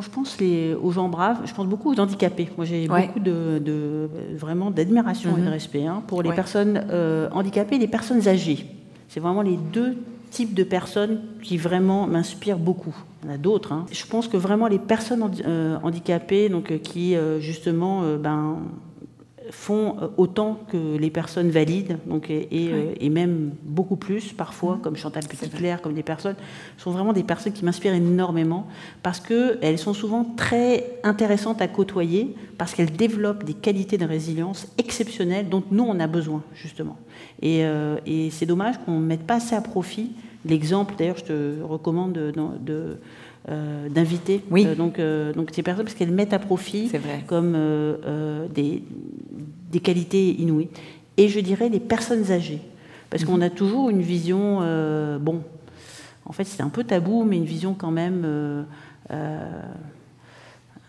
Je 0.00 0.10
pense 0.10 0.38
les, 0.40 0.74
aux 0.74 0.90
gens 0.90 1.08
braves, 1.08 1.40
je 1.44 1.54
pense 1.54 1.66
beaucoup 1.66 1.92
aux 1.92 2.00
handicapés. 2.00 2.50
Moi, 2.56 2.66
j'ai 2.66 2.88
beaucoup 2.88 3.20
de, 3.20 4.08
vraiment 4.36 4.70
d'admiration 4.70 5.36
et 5.36 5.40
de 5.40 5.46
mhm. 5.46 5.52
respect 5.52 5.86
hein, 5.86 6.02
pour 6.06 6.22
les 6.22 6.32
personnes 6.32 6.86
euh, 6.90 7.28
handicapées 7.32 7.76
et 7.76 7.78
les 7.78 7.88
personnes 7.88 8.26
âgées. 8.28 8.66
C'est 9.08 9.20
vraiment 9.20 9.42
les 9.42 9.56
deux 9.56 9.96
types 10.30 10.54
de 10.54 10.64
personnes 10.64 11.20
qui 11.42 11.58
vraiment 11.58 12.06
m'inspirent 12.06 12.58
beaucoup. 12.58 12.96
Il 13.22 13.28
y 13.28 13.32
en 13.32 13.34
a 13.34 13.38
d'autres. 13.38 13.72
Hein. 13.72 13.86
Je 13.92 14.06
pense 14.06 14.28
que 14.28 14.36
vraiment 14.36 14.66
les 14.66 14.78
personnes 14.78 15.30
euh, 15.46 15.76
handicapées, 15.82 16.48
donc 16.48 16.70
euh, 16.70 16.78
qui 16.78 17.14
justement, 17.40 18.02
ben 18.16 18.58
font 19.52 19.96
euh, 20.00 20.08
autant 20.16 20.58
que 20.70 20.96
les 20.96 21.10
personnes 21.10 21.50
valides, 21.50 21.98
donc, 22.06 22.30
et, 22.30 22.48
et, 22.50 22.70
euh, 22.72 23.10
même 23.10 23.52
beaucoup 23.62 23.96
plus 23.96 24.32
parfois, 24.32 24.76
mmh. 24.76 24.80
comme 24.80 24.96
Chantal 24.96 25.24
Petit-Clair, 25.26 25.82
comme 25.82 25.94
des 25.94 26.02
personnes, 26.02 26.36
sont 26.78 26.90
vraiment 26.90 27.12
des 27.12 27.22
personnes 27.22 27.52
qui 27.52 27.64
m'inspirent 27.64 27.94
énormément 27.94 28.66
parce 29.02 29.20
qu'elles 29.20 29.78
sont 29.78 29.92
souvent 29.92 30.24
très 30.36 30.98
intéressantes 31.04 31.60
à 31.60 31.68
côtoyer, 31.68 32.34
parce 32.56 32.74
qu'elles 32.74 32.92
développent 32.92 33.44
des 33.44 33.54
qualités 33.54 33.98
de 33.98 34.06
résilience 34.06 34.66
exceptionnelles 34.78 35.48
dont 35.48 35.62
nous, 35.70 35.84
on 35.84 36.00
a 36.00 36.06
besoin, 36.06 36.42
justement. 36.54 36.96
Et, 37.42 37.64
euh, 37.64 37.98
et 38.06 38.30
c'est 38.30 38.46
dommage 38.46 38.76
qu'on 38.84 38.98
ne 38.98 39.06
mette 39.06 39.26
pas 39.26 39.36
assez 39.36 39.54
à 39.54 39.60
profit 39.60 40.12
l'exemple, 40.44 40.94
d'ailleurs, 40.98 41.18
je 41.18 41.24
te 41.24 41.62
recommande 41.62 42.12
de, 42.12 42.32
de 42.60 42.98
euh, 43.48 43.88
oui. 44.50 44.66
Euh, 44.66 44.74
donc, 44.74 44.98
euh, 44.98 45.32
donc 45.32 45.50
ces 45.52 45.62
personnes 45.62 45.84
parce 45.84 45.96
qu'elles 45.96 46.12
mettent 46.12 46.32
à 46.32 46.38
profit 46.38 46.90
comme 47.26 47.56
des, 48.54 48.82
des, 49.70 49.80
qualités 49.80 50.40
inouïes. 50.40 50.68
Et 51.16 51.28
je 51.28 51.40
dirais 51.40 51.68
les 51.68 51.80
personnes 51.80 52.30
âgées, 52.30 52.60
parce 53.10 53.24
qu'on 53.24 53.36
mhm. 53.36 53.42
a 53.42 53.50
toujours 53.50 53.90
une 53.90 54.00
vision, 54.00 54.60
bon, 55.18 55.42
en 56.24 56.32
fait 56.32 56.44
c'est 56.44 56.62
un 56.62 56.68
peu 56.68 56.84
tabou, 56.84 57.24
mais 57.24 57.36
une 57.36 57.44
vision 57.44 57.74
quand 57.74 57.90
même 57.90 58.64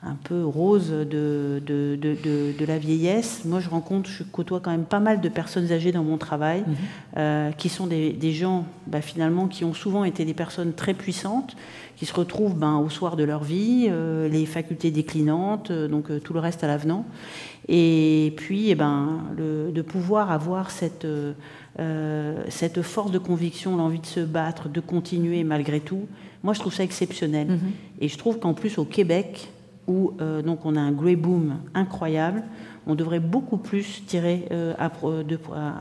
un 0.05 0.15
peu 0.23 0.43
rose 0.43 0.89
de, 0.89 1.61
de, 1.65 1.95
de, 1.95 2.57
de, 2.57 2.65
la 2.65 2.77
vieillesse. 2.77 3.43
Moi, 3.45 3.59
je 3.59 3.69
rencontre, 3.69 4.09
je 4.09 4.23
côtoie 4.23 4.59
quand 4.59 4.71
même 4.71 4.83
pas 4.83 4.99
mal 4.99 5.21
de 5.21 5.29
personnes 5.29 5.71
âgées 5.71 5.91
dans 5.91 6.03
mon 6.03 6.17
travail, 6.17 6.63
mhm. 6.67 6.75
euh, 7.17 7.51
qui 7.51 7.69
sont 7.69 7.87
des, 7.87 8.11
des 8.11 8.33
gens, 8.33 8.65
bah, 8.87 9.01
finalement, 9.01 9.47
qui 9.47 9.63
ont 9.63 9.73
souvent 9.73 10.03
été 10.03 10.25
des 10.25 10.33
personnes 10.33 10.73
très 10.73 10.93
puissantes, 10.93 11.55
qui 11.95 12.05
se 12.05 12.13
retrouvent 12.13 12.55
ben, 12.55 12.77
au 12.77 12.89
soir 12.89 13.15
de 13.15 13.23
leur 13.23 13.43
vie, 13.43 13.87
euh, 13.89 14.27
les 14.27 14.45
facultés 14.45 14.91
déclinantes, 14.91 15.71
euh, 15.71 15.87
donc 15.87 16.09
tout 16.23 16.33
le 16.33 16.39
reste 16.39 16.63
à 16.63 16.67
l'avenant. 16.67 17.05
Et 17.69 18.33
puis, 18.35 18.71
eh 18.71 18.75
ben, 18.75 19.21
le, 19.37 19.71
de 19.71 19.81
pouvoir 19.81 20.31
avoir 20.31 20.69
cette, 20.69 21.07
cette 22.49 22.81
force 22.81 23.09
de 23.11 23.19
conviction, 23.19 23.77
l'envie 23.77 24.01
de 24.01 24.05
se 24.05 24.19
battre, 24.19 24.67
de 24.67 24.81
continuer 24.81 25.45
malgré 25.45 25.79
tout, 25.79 26.07
moi, 26.43 26.53
je 26.53 26.59
trouve 26.59 26.73
ça 26.73 26.83
exceptionnel. 26.83 27.47
Mhm. 27.47 27.71
Et 28.01 28.09
je 28.09 28.17
trouve 28.17 28.37
qu'en 28.39 28.53
plus, 28.53 28.77
au 28.77 28.83
Québec, 28.83 29.52
où 29.87 30.13
euh, 30.21 30.41
donc 30.41 30.65
on 30.65 30.75
a 30.75 30.81
un 30.81 30.91
grey 30.91 31.15
boom 31.15 31.59
incroyable, 31.73 32.43
on 32.87 32.95
devrait 32.95 33.19
beaucoup 33.19 33.57
plus 33.57 34.03
tirer 34.05 34.47
euh, 34.51 34.73
à, 34.77 34.91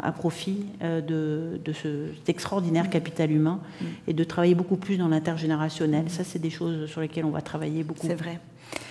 à, 0.02 0.12
profit 0.12 0.66
euh, 0.82 1.00
de, 1.00 1.60
de, 1.64 1.72
cet 1.72 2.28
extraordinaire 2.28 2.90
capital 2.90 3.30
humain 3.30 3.60
mm. 3.80 3.84
et 4.08 4.12
de 4.12 4.24
travailler 4.24 4.54
beaucoup 4.54 4.76
plus 4.76 4.98
dans 4.98 5.08
l'intergénérationnel. 5.08 6.10
Ça, 6.10 6.24
c'est 6.24 6.38
des 6.38 6.50
choses 6.50 6.88
sur 6.88 7.00
lesquelles 7.00 7.24
on 7.24 7.30
va 7.30 7.42
travailler 7.42 7.82
beaucoup. 7.82 8.06
C'est 8.06 8.14
vrai. 8.14 8.40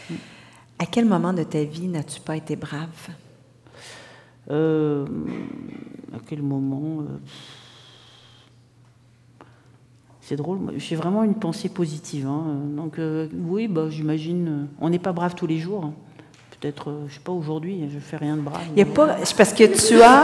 Mm. 0.10 0.14
À 0.80 0.86
quel 0.86 1.06
moment 1.06 1.34
de 1.34 1.44
ta 1.44 1.64
vie 1.64 1.88
n'as-tu 1.88 2.22
pas 2.22 2.36
été 2.36 2.56
brave? 2.56 3.10
À 4.50 6.18
quel 6.28 6.42
moment 6.42 7.06
c'est 10.32 10.38
drôle. 10.38 10.60
J'ai 10.78 10.96
vraiment 10.96 11.24
une 11.26 11.36
pensée 11.36 11.68
positive. 11.68 12.26
Hein. 12.26 12.56
Donc 12.78 13.00
euh, 13.00 13.28
oui, 13.50 13.68
bah, 13.68 13.88
j'imagine. 13.90 14.48
Euh, 14.48 14.66
on 14.80 14.90
n'est 14.90 14.98
pas 14.98 15.12
brave 15.12 15.36
tous 15.36 15.46
les 15.46 15.58
jours. 15.58 15.84
Hein. 15.84 15.94
Peut-être, 16.58 16.90
euh, 16.90 17.04
je 17.10 17.16
sais 17.16 17.20
pas 17.20 17.34
aujourd'hui, 17.34 17.90
je 17.94 18.00
fais 18.00 18.16
rien 18.16 18.38
de 18.38 18.42
brave. 18.42 18.62
Il 18.74 18.80
y 18.80 18.82
a 18.82 18.86
pas. 18.86 19.18
Parce 19.36 19.52
que 19.52 19.66
tu 19.66 20.02
as. 20.02 20.24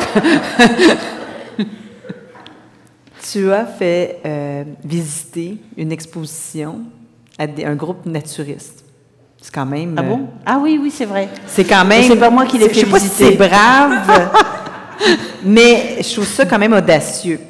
tu 3.29 3.51
as 3.51 3.65
fait 3.65 4.21
visiter 4.85 5.57
une 5.75 5.91
exposition 5.91 6.83
à 7.37 7.43
un 7.65 7.75
groupe 7.75 8.05
naturiste. 8.05 8.85
C'est 9.41 9.53
quand 9.53 9.65
même. 9.65 9.93
Ah 9.97 10.03
bon? 10.03 10.21
Ah 10.45 10.57
oui, 10.63 10.79
oui, 10.81 10.89
c'est 10.89 11.03
vrai. 11.03 11.27
C'est 11.47 11.65
quand 11.65 11.83
même. 11.83 12.03
C'est 12.03 12.15
pas 12.15 12.29
moi 12.29 12.45
qui 12.45 12.57
l'ai 12.57 12.69
fait 12.69 12.75
je 12.75 12.79
sais 12.79 12.85
Pas 12.85 12.99
si 12.99 13.09
c'est 13.09 13.35
brave. 13.35 14.31
mais 15.43 15.97
je 16.01 16.13
trouve 16.13 16.25
ça 16.25 16.45
quand 16.45 16.59
même 16.59 16.71
audacieux. 16.71 17.41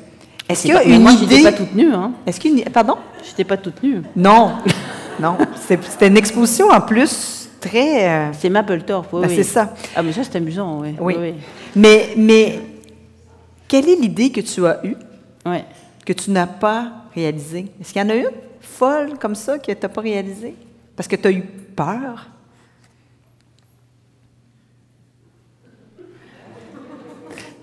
Est-ce 0.50 0.62
qu'il 0.64 0.72
y 0.74 0.78
a 0.78 0.84
une 0.84 1.02
moi, 1.02 1.12
idée 1.12 1.44
pas 1.44 1.52
toute 1.52 1.74
nue, 1.76 1.94
hein. 1.94 2.14
Est-ce 2.26 2.40
qu'il 2.40 2.58
y 2.58 2.62
a 2.62 2.66
une- 2.66 2.72
Pardon? 2.72 2.96
J'étais 3.26 3.44
pas 3.44 3.58
toute 3.58 3.82
nue. 3.84 4.02
Non, 4.16 4.54
non. 5.20 5.38
C'était 5.68 6.08
une 6.08 6.18
exposition 6.18 6.70
en 6.70 6.80
plus 6.82 7.50
très. 7.60 8.08
euh, 8.08 8.32
C'est 8.34 8.50
Mapplethorpe, 8.50 9.12
oui. 9.14 9.22
Ben, 9.24 9.28
oui. 9.30 9.36
c'est 9.36 9.44
ça. 9.44 9.74
Ah, 9.96 10.02
mais 10.04 10.14
ça, 10.14 10.24
c'est 10.24 10.38
amusant, 10.38 10.80
oui. 10.82 10.96
oui. 11.00 11.16
Oui, 11.20 11.34
Mais, 11.76 12.10
mais 12.16 12.60
quelle 13.68 13.90
est 13.90 13.96
l'idée 13.96 14.32
que 14.32 14.42
tu 14.42 14.66
as 14.66 14.80
eue? 14.86 14.96
Ouais. 15.46 15.66
que 16.06 16.14
tu 16.14 16.32
n'as 16.32 16.48
pas 16.48 16.92
réalisée? 17.14 17.68
Est-ce 17.82 17.92
qu'il 17.92 18.02
y 18.02 18.06
en 18.06 18.10
a 18.10 18.16
une 18.16 18.30
folle 18.62 19.18
comme 19.20 19.36
ça 19.36 19.60
que 19.60 19.72
tu 19.72 19.78
n'as 19.82 19.90
pas 19.90 20.02
réalisée? 20.02 20.56
Parce 20.96 21.08
que 21.10 21.18
tu 21.18 21.28
as 21.28 21.32
eu 21.32 21.42
peur? 21.76 22.28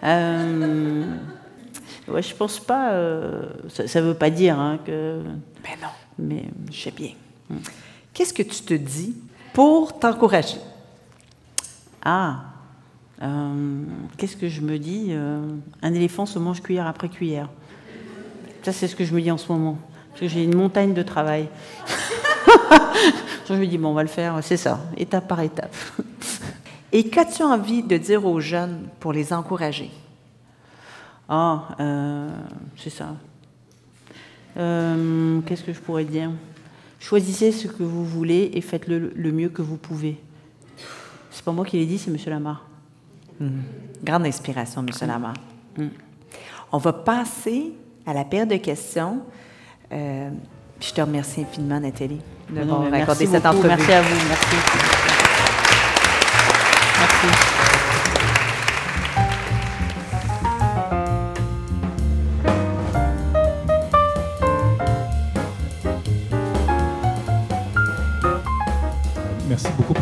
Euh, 0.03 1.05
ouais, 2.09 2.22
je 2.22 2.34
pense 2.34 2.59
pas. 2.61 2.92
euh, 2.92 3.46
ça 3.68 4.00
ne 4.00 4.07
veut 4.07 4.14
pas 4.14 4.30
dire 4.30 4.59
hein, 4.59 4.78
que. 4.84 5.20
Ben 5.62 5.72
non. 5.82 5.88
Mais 6.18 6.44
je 6.70 6.80
sais 6.80 6.90
bien. 6.90 7.11
Qu'est-ce 8.12 8.32
que 8.32 8.42
tu 8.42 8.61
te 8.62 8.74
dis 8.74 9.16
pour 9.52 9.98
t'encourager? 9.98 10.59
Ah, 12.05 12.40
euh, 13.22 13.82
qu'est-ce 14.16 14.36
que 14.36 14.48
je 14.48 14.61
me 14.61 14.78
dis 14.78 15.09
Euh, 15.11 15.40
Un 15.82 15.94
éléphant 15.94 16.26
se 16.26 16.38
mange 16.38 16.62
cuillère 16.62 16.86
après 16.86 17.09
cuillère. 17.09 17.48
Ça, 18.62 18.72
c'est 18.72 18.88
ce 18.88 18.96
que 18.96 19.05
je 19.05 19.14
me 19.14 19.20
dis 19.20 19.30
en 19.30 19.38
ce 19.38 19.50
moment. 19.50 19.78
Parce 20.11 20.20
que 20.22 20.28
j'ai 20.28 20.44
une 20.44 20.55
montagne 20.55 20.94
de 20.94 21.02
travail. 21.02 21.48
je 23.48 23.55
me 23.55 23.66
dis, 23.66 23.78
bon, 23.78 23.88
on 23.88 23.94
va 23.94 24.02
le 24.02 24.09
faire, 24.09 24.38
c'est 24.42 24.57
ça, 24.57 24.80
étape 24.96 25.26
par 25.28 25.40
étape. 25.40 25.74
Et 26.92 27.09
qu'as-tu 27.09 27.42
envie 27.42 27.82
de 27.82 27.96
dire 27.96 28.24
aux 28.24 28.40
jeunes 28.40 28.86
pour 29.00 29.12
les 29.12 29.32
encourager? 29.32 29.90
Ah, 31.29 31.68
euh, 31.81 32.29
c'est 32.77 32.91
ça. 32.91 33.14
Euh, 34.57 35.41
Qu'est-ce 35.47 35.64
que 35.64 35.72
je 35.72 35.81
pourrais 35.81 36.05
dire? 36.05 36.31
Choisissez 37.01 37.53
ce 37.53 37.66
que 37.66 37.83
vous 37.83 38.05
voulez 38.05 38.51
et 38.55 38.61
faites-le 38.61 39.12
le 39.14 39.33
mieux 39.33 39.49
que 39.49 39.62
vous 39.62 39.77
pouvez. 39.77 40.18
C'est 41.31 41.45
pas 41.45 41.53
moi 41.53 41.64
qui 41.64 41.79
l'ai 41.79 41.87
dit, 41.87 41.99
c'est 41.99 42.11
Monsieur 42.11 42.31
Lamar. 42.31 42.66
Grande 44.03 44.27
inspiration, 44.27 44.81
M. 44.87 45.09
Lamar. 45.09 45.35
On 46.72 46.79
va 46.79 46.93
passer 46.93 47.72
à 48.07 48.14
la 48.14 48.25
paire 48.25 48.47
de 48.47 48.57
questions. 48.57 49.20
Euh, 49.93 50.31
je 50.81 50.93
te 50.93 51.01
remercie 51.01 51.43
infiniment, 51.43 51.81
Nathalie, 51.81 52.20
de 52.51 52.55
m'avoir 52.55 52.93
accordé 52.93 53.27
cette 53.27 53.47
entrevue. 53.47 53.68
Merci 53.68 53.93
à 53.93 54.03
vous. 54.03 54.29
Merci. 54.29 54.57
Merci. 57.01 57.53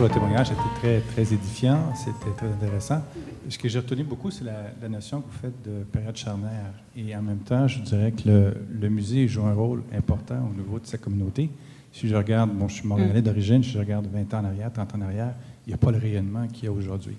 Pour 0.02 0.08
le 0.08 0.14
témoignage. 0.14 0.48
C'était 0.48 0.80
très, 0.80 1.00
très 1.00 1.32
édifiant. 1.34 1.94
C'était 1.94 2.34
très 2.36 2.48
intéressant. 2.48 3.02
Ce 3.48 3.56
que 3.56 3.68
j'ai 3.68 3.78
retenu 3.78 4.02
beaucoup, 4.02 4.32
c'est 4.32 4.42
la, 4.42 4.72
la 4.82 4.88
notion 4.88 5.20
que 5.20 5.26
vous 5.30 5.38
faites 5.40 5.62
de 5.64 5.84
période 5.84 6.16
charnière. 6.16 6.72
Et 6.96 7.14
en 7.14 7.22
même 7.22 7.38
temps, 7.38 7.68
je 7.68 7.78
dirais 7.80 8.10
que 8.10 8.28
le, 8.28 8.54
le 8.80 8.88
musée 8.88 9.28
joue 9.28 9.44
un 9.46 9.52
rôle 9.54 9.82
important 9.96 10.50
au 10.52 10.56
niveau 10.60 10.80
de 10.80 10.86
sa 10.86 10.98
communauté. 10.98 11.50
Si 11.92 12.08
je 12.08 12.16
regarde, 12.16 12.50
bon, 12.50 12.66
je 12.66 12.74
suis 12.74 12.88
montréalais 12.88 13.22
d'origine, 13.22 13.62
si 13.62 13.70
je 13.70 13.78
regarde 13.78 14.08
20 14.12 14.34
ans 14.34 14.40
en 14.40 14.44
arrière, 14.46 14.72
30 14.72 14.92
ans 14.94 14.98
en 14.98 15.02
arrière, 15.02 15.34
il 15.66 15.70
n'y 15.70 15.74
a 15.74 15.78
pas 15.78 15.92
le 15.92 15.98
rayonnement 15.98 16.48
qu'il 16.48 16.64
y 16.64 16.66
a 16.66 16.72
aujourd'hui. 16.72 17.16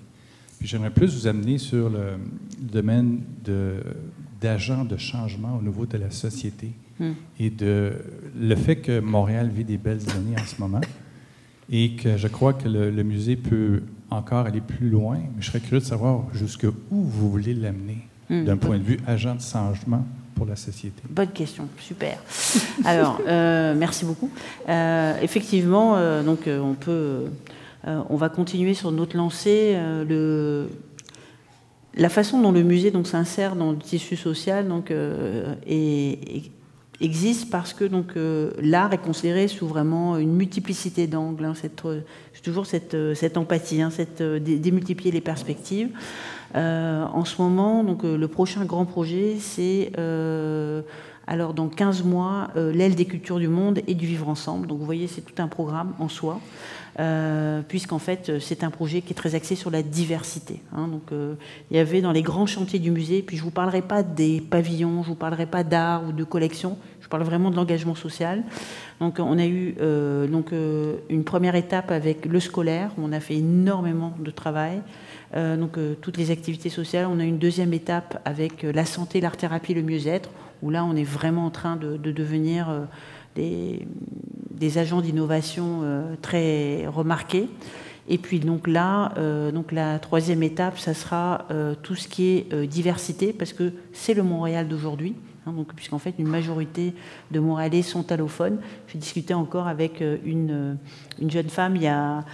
Puis 0.58 0.68
j'aimerais 0.68 0.90
plus 0.90 1.14
vous 1.14 1.26
amener 1.26 1.56
sur 1.56 1.88
le, 1.88 1.98
le 2.60 2.70
domaine 2.70 3.20
de- 3.46 3.82
d'agents 4.42 4.84
de 4.84 4.98
changement 4.98 5.56
au 5.58 5.62
niveau 5.62 5.86
de 5.86 5.96
la 5.96 6.10
société 6.10 6.72
et 7.40 7.48
de 7.48 7.92
le 8.38 8.54
fait 8.56 8.76
que 8.76 9.00
Montréal 9.00 9.48
vit 9.48 9.64
des 9.64 9.78
belles 9.78 10.02
années 10.10 10.36
en 10.38 10.44
ce 10.44 10.60
moment 10.60 10.80
et 11.70 11.92
que 11.96 12.16
je 12.16 12.28
crois 12.28 12.52
que 12.52 12.68
le, 12.68 12.90
le 12.90 13.02
musée 13.02 13.36
peut 13.36 13.82
encore 14.10 14.46
aller 14.46 14.60
plus 14.60 14.88
loin, 14.90 15.16
mais 15.16 15.40
je 15.42 15.46
serais 15.46 15.60
curieux 15.60 15.80
de 15.80 15.84
savoir 15.84 16.24
jusqu'où 16.32 16.72
vous 16.90 17.30
voulez 17.30 17.54
l'amener 17.54 17.98
d'un 18.30 18.56
point 18.56 18.78
de 18.78 18.82
vue 18.82 18.98
agent 19.06 19.34
de 19.34 19.40
changement 19.40 20.04
pour 20.34 20.46
la 20.46 20.56
société. 20.56 21.02
Bonne 21.08 21.28
question, 21.30 21.68
super. 21.78 22.18
Alors, 22.84 23.20
euh, 23.26 23.74
merci 23.76 24.04
beaucoup. 24.04 24.30
Euh, 24.68 25.14
effectivement, 25.22 25.96
euh, 25.96 26.22
donc 26.22 26.40
on 26.48 26.74
peut, 26.74 27.24
on 27.86 28.16
va 28.16 28.28
continuer 28.30 28.74
sur 28.74 28.90
notre 28.92 29.16
lancée. 29.16 29.76
le, 30.08 30.68
la 31.96 32.08
façon 32.08 32.40
dont 32.40 32.50
le 32.50 32.62
musée 32.62 32.90
donc 32.90 33.06
s'insère 33.06 33.54
dans 33.56 33.70
le 33.72 33.78
tissu 33.78 34.16
social 34.16 34.66
donc 34.68 34.90
est- 34.90 34.96
est- 35.66 36.50
existe 37.00 37.50
parce 37.50 37.72
que 37.72 37.84
donc 37.84 38.16
euh, 38.16 38.50
l'art 38.60 38.92
est 38.92 38.98
considéré 38.98 39.48
sous 39.48 39.66
vraiment 39.66 40.16
une 40.16 40.32
multiplicité 40.32 41.06
d'angles. 41.06 41.44
hein, 41.44 41.54
euh, 41.86 42.00
toujours 42.42 42.66
cette, 42.66 42.94
euh, 42.94 43.14
cette 43.14 43.36
empathie, 43.36 43.82
hein, 43.82 43.90
cette 43.90 44.22
dé- 44.22 44.58
démultiplier 44.58 45.10
les 45.10 45.20
perspectives. 45.20 45.88
En 46.56 47.24
ce 47.24 47.42
moment, 47.42 47.82
donc 47.82 48.04
le 48.04 48.28
prochain 48.28 48.64
grand 48.64 48.84
projet, 48.84 49.38
c'est 49.40 49.90
alors 51.26 51.54
dans 51.54 51.68
15 51.68 52.04
mois 52.04 52.50
euh, 52.56 52.72
l'aile 52.72 52.94
des 52.94 53.04
cultures 53.04 53.38
du 53.38 53.48
monde 53.48 53.80
et 53.86 53.94
du 53.94 54.06
vivre 54.06 54.28
ensemble. 54.28 54.66
Donc 54.66 54.78
vous 54.78 54.84
voyez, 54.84 55.06
c'est 55.06 55.22
tout 55.22 55.40
un 55.42 55.48
programme 55.48 55.92
en 55.98 56.08
soi. 56.08 56.40
Euh, 57.00 57.62
puisqu'en 57.66 57.98
fait 57.98 58.28
euh, 58.28 58.38
c'est 58.38 58.62
un 58.62 58.70
projet 58.70 59.00
qui 59.00 59.14
est 59.14 59.16
très 59.16 59.34
axé 59.34 59.56
sur 59.56 59.68
la 59.68 59.82
diversité. 59.82 60.62
hein. 60.72 60.86
donc 60.86 61.10
il 61.10 61.76
y 61.76 61.80
avait 61.80 62.00
dans 62.00 62.12
les 62.12 62.22
grands 62.22 62.46
chantiers 62.46 62.78
du 62.78 62.92
musée, 62.92 63.20
puis 63.20 63.36
je 63.36 63.42
vous 63.42 63.50
parlerai 63.50 63.82
pas 63.82 64.04
des 64.04 64.40
pavillons, 64.40 65.02
je 65.02 65.08
vous 65.08 65.16
parlerai 65.16 65.46
pas 65.46 65.64
d'art 65.64 66.04
ou 66.08 66.12
de 66.12 66.22
collection, 66.22 66.78
je 67.00 67.08
parle 67.08 67.24
vraiment 67.24 67.50
de 67.50 67.56
l'engagement 67.56 67.96
social. 67.96 68.44
Donc 69.00 69.16
on 69.18 69.38
a 69.38 69.46
eu 69.46 69.74
donc 70.30 70.52
une 70.52 71.24
première 71.24 71.56
étape 71.56 71.90
avec 71.90 72.26
le 72.26 72.38
scolaire, 72.40 72.92
où 72.96 73.02
on 73.04 73.12
a 73.12 73.20
fait 73.20 73.36
énormément 73.36 74.14
de 74.18 74.30
travail. 74.30 74.80
Donc 75.34 75.78
toutes 76.00 76.16
les 76.16 76.30
activités 76.30 76.70
sociales. 76.70 77.06
On 77.10 77.18
a 77.18 77.24
une 77.24 77.38
deuxième 77.38 77.72
étape 77.72 78.20
avec 78.24 78.62
la 78.62 78.84
santé, 78.84 79.20
l'art-thérapie, 79.20 79.74
le 79.74 79.82
mieux-être, 79.82 80.30
où 80.64 80.70
là 80.70 80.84
on 80.84 80.96
est 80.96 81.04
vraiment 81.04 81.44
en 81.44 81.50
train 81.50 81.76
de, 81.76 81.96
de 81.96 82.10
devenir 82.10 82.70
euh, 82.70 82.84
des, 83.36 84.78
agents 84.78 85.02
d'innovation 85.02 85.80
euh, 85.82 86.14
très 86.22 86.86
remarqués. 86.86 87.48
Et 88.08 88.18
puis 88.18 88.40
donc 88.40 88.66
là, 88.66 89.12
euh, 89.18 89.52
donc 89.52 89.72
la 89.72 89.98
troisième 89.98 90.42
étape, 90.42 90.78
ça 90.78 90.94
sera 90.94 91.46
tout 91.82 91.94
ce 91.94 92.08
qui 92.08 92.28
est 92.28 92.66
diversité, 92.66 93.32
parce 93.32 93.52
que 93.52 93.72
c'est 93.92 94.14
le 94.14 94.22
Montréal 94.22 94.68
d'aujourd'hui. 94.68 95.14
hein, 95.46 95.54
puisqu'en 95.76 95.98
fait, 95.98 96.14
une 96.18 96.28
majorité 96.28 96.94
de 97.30 97.40
Montréalais 97.40 97.82
sont 97.82 98.10
allophones. 98.10 98.58
J'ai 98.88 98.98
discuté 98.98 99.34
encore 99.34 99.68
avec 99.68 100.02
une, 100.24 100.78
une 101.20 101.30
jeune 101.30 101.50
femme 101.50 101.76
il 101.76 101.82
y, 101.82 101.88
a, 101.88 102.24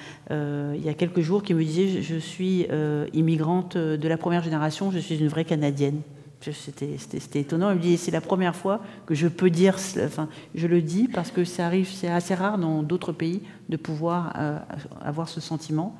quelques 0.97 1.21
jours 1.21 1.43
qui 1.43 1.55
me 1.55 1.65
disait 1.65 2.03
Je, 2.03 2.17
suis 2.17 2.67
immigrante 3.13 3.77
de 3.77 4.09
la 4.09 4.17
première 4.17 4.43
génération, 4.43 4.91
je 4.93 4.99
suis 4.99 5.19
une 5.19 5.29
vraie 5.29 5.45
Canadienne. 5.45 6.03
C'était 6.41 7.41
étonnant. 7.41 7.71
Elle 7.71 7.77
me 7.77 7.83
dit 7.83 7.97
C'est 7.99 8.11
la 8.11 8.23
première 8.23 8.57
fois 8.57 8.81
que 9.07 9.15
je 9.15 9.29
peux 9.29 9.51
dire, 9.51 9.77
enfin, 10.05 10.29
je 10.55 10.67
le 10.67 10.81
dis 10.81 11.07
parce 11.07 11.31
que 11.31 11.45
ça 11.45 11.67
arrive, 11.67 11.89
c'est 11.89 12.09
assez 12.09 12.35
rare 12.35 12.59
dans 12.59 12.83
d'autres 12.83 13.13
pays 13.13 13.43
de 13.69 13.77
pouvoir 13.77 14.33
euh, 14.39 14.59
avoir 15.03 15.29
ce 15.29 15.41
sentiment. 15.41 15.95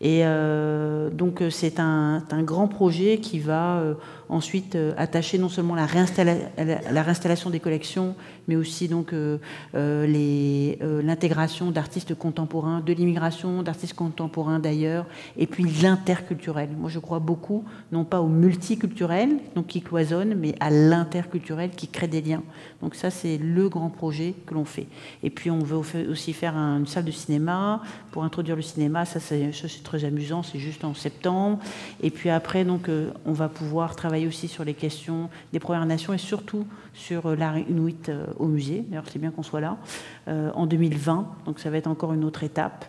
Et 0.00 0.22
euh, 0.24 1.10
donc 1.10 1.42
euh, 1.42 1.50
c'est 1.50 1.78
un, 1.78 2.22
grand 2.42 2.68
projet 2.68 3.18
qui 3.18 3.38
va 3.38 3.82
ensuite 4.32 4.74
euh, 4.76 4.94
attacher 4.96 5.38
non 5.38 5.48
seulement 5.48 5.74
la, 5.74 5.86
la- 6.18 6.90
la 6.90 7.02
réinstallation 7.02 7.50
des 7.50 7.60
collections, 7.60 8.14
mais 8.48 8.56
aussi 8.56 8.88
donc 8.88 9.12
euh, 9.12 9.38
euh, 9.74 11.02
l'intégration 11.02 11.70
d'artistes 11.70 12.14
contemporains, 12.14 12.80
de 12.80 12.92
l'immigration, 12.92 13.62
d'artistes 13.62 13.94
contemporains 13.94 14.58
d'ailleurs, 14.58 15.06
et 15.36 15.46
puis 15.46 15.64
l'interculturel. 15.82 16.70
Moi 16.78 16.90
je 16.90 16.98
crois 16.98 17.18
beaucoup, 17.18 17.64
non 17.92 18.04
pas 18.04 18.20
au 18.20 18.28
multiculturel, 18.28 19.30
donc 19.54 19.66
qui 19.68 19.80
cloisonne, 19.82 20.34
mais 20.34 20.54
à 20.60 20.70
l'interculturel 20.70 21.70
qui 21.70 21.88
crée 21.88 22.08
des 22.08 22.20
liens. 22.22 22.42
Donc 22.82 22.94
ça 22.94 23.10
c'est 23.10 23.38
le 23.38 23.68
grand 23.68 23.90
projet 23.90 24.34
que 24.46 24.54
l'on 24.54 24.64
fait. 24.64 24.86
Et 25.22 25.30
puis 25.30 25.50
on 25.50 25.58
veut 25.60 25.76
aussi 26.10 26.32
faire 26.32 26.56
un- 26.56 26.78
une 26.78 26.86
salle 26.86 27.04
de 27.04 27.10
cinéma 27.10 27.82
pour 28.10 28.24
introduire 28.24 28.56
le 28.56 28.62
cinéma. 28.62 29.04
Ça 29.04 29.20
c'est 29.20 29.50
très 29.84 30.04
amusant, 30.04 30.42
c'est 30.42 30.58
juste 30.58 30.84
en 30.84 30.94
septembre. 30.94 31.58
Et 32.02 32.10
puis 32.10 32.30
après 32.30 32.64
donc 32.64 32.88
on 33.26 33.32
va 33.32 33.48
pouvoir 33.48 33.94
travailler 33.96 34.21
aussi 34.26 34.48
sur 34.48 34.64
les 34.64 34.74
questions 34.74 35.30
des 35.52 35.60
Premières 35.60 35.86
Nations 35.86 36.12
et 36.12 36.18
surtout 36.18 36.66
sur 36.94 37.26
euh, 37.26 37.36
l'art 37.36 37.58
inuit 37.58 38.08
euh, 38.08 38.26
au 38.38 38.46
musée. 38.46 38.84
D'ailleurs 38.88 39.04
c'est 39.10 39.18
bien 39.18 39.30
qu'on 39.30 39.42
soit 39.42 39.60
là 39.60 39.76
euh, 40.28 40.50
en 40.54 40.66
2020. 40.66 41.26
Donc 41.46 41.58
ça 41.58 41.70
va 41.70 41.76
être 41.76 41.86
encore 41.86 42.12
une 42.12 42.24
autre 42.24 42.42
étape. 42.44 42.86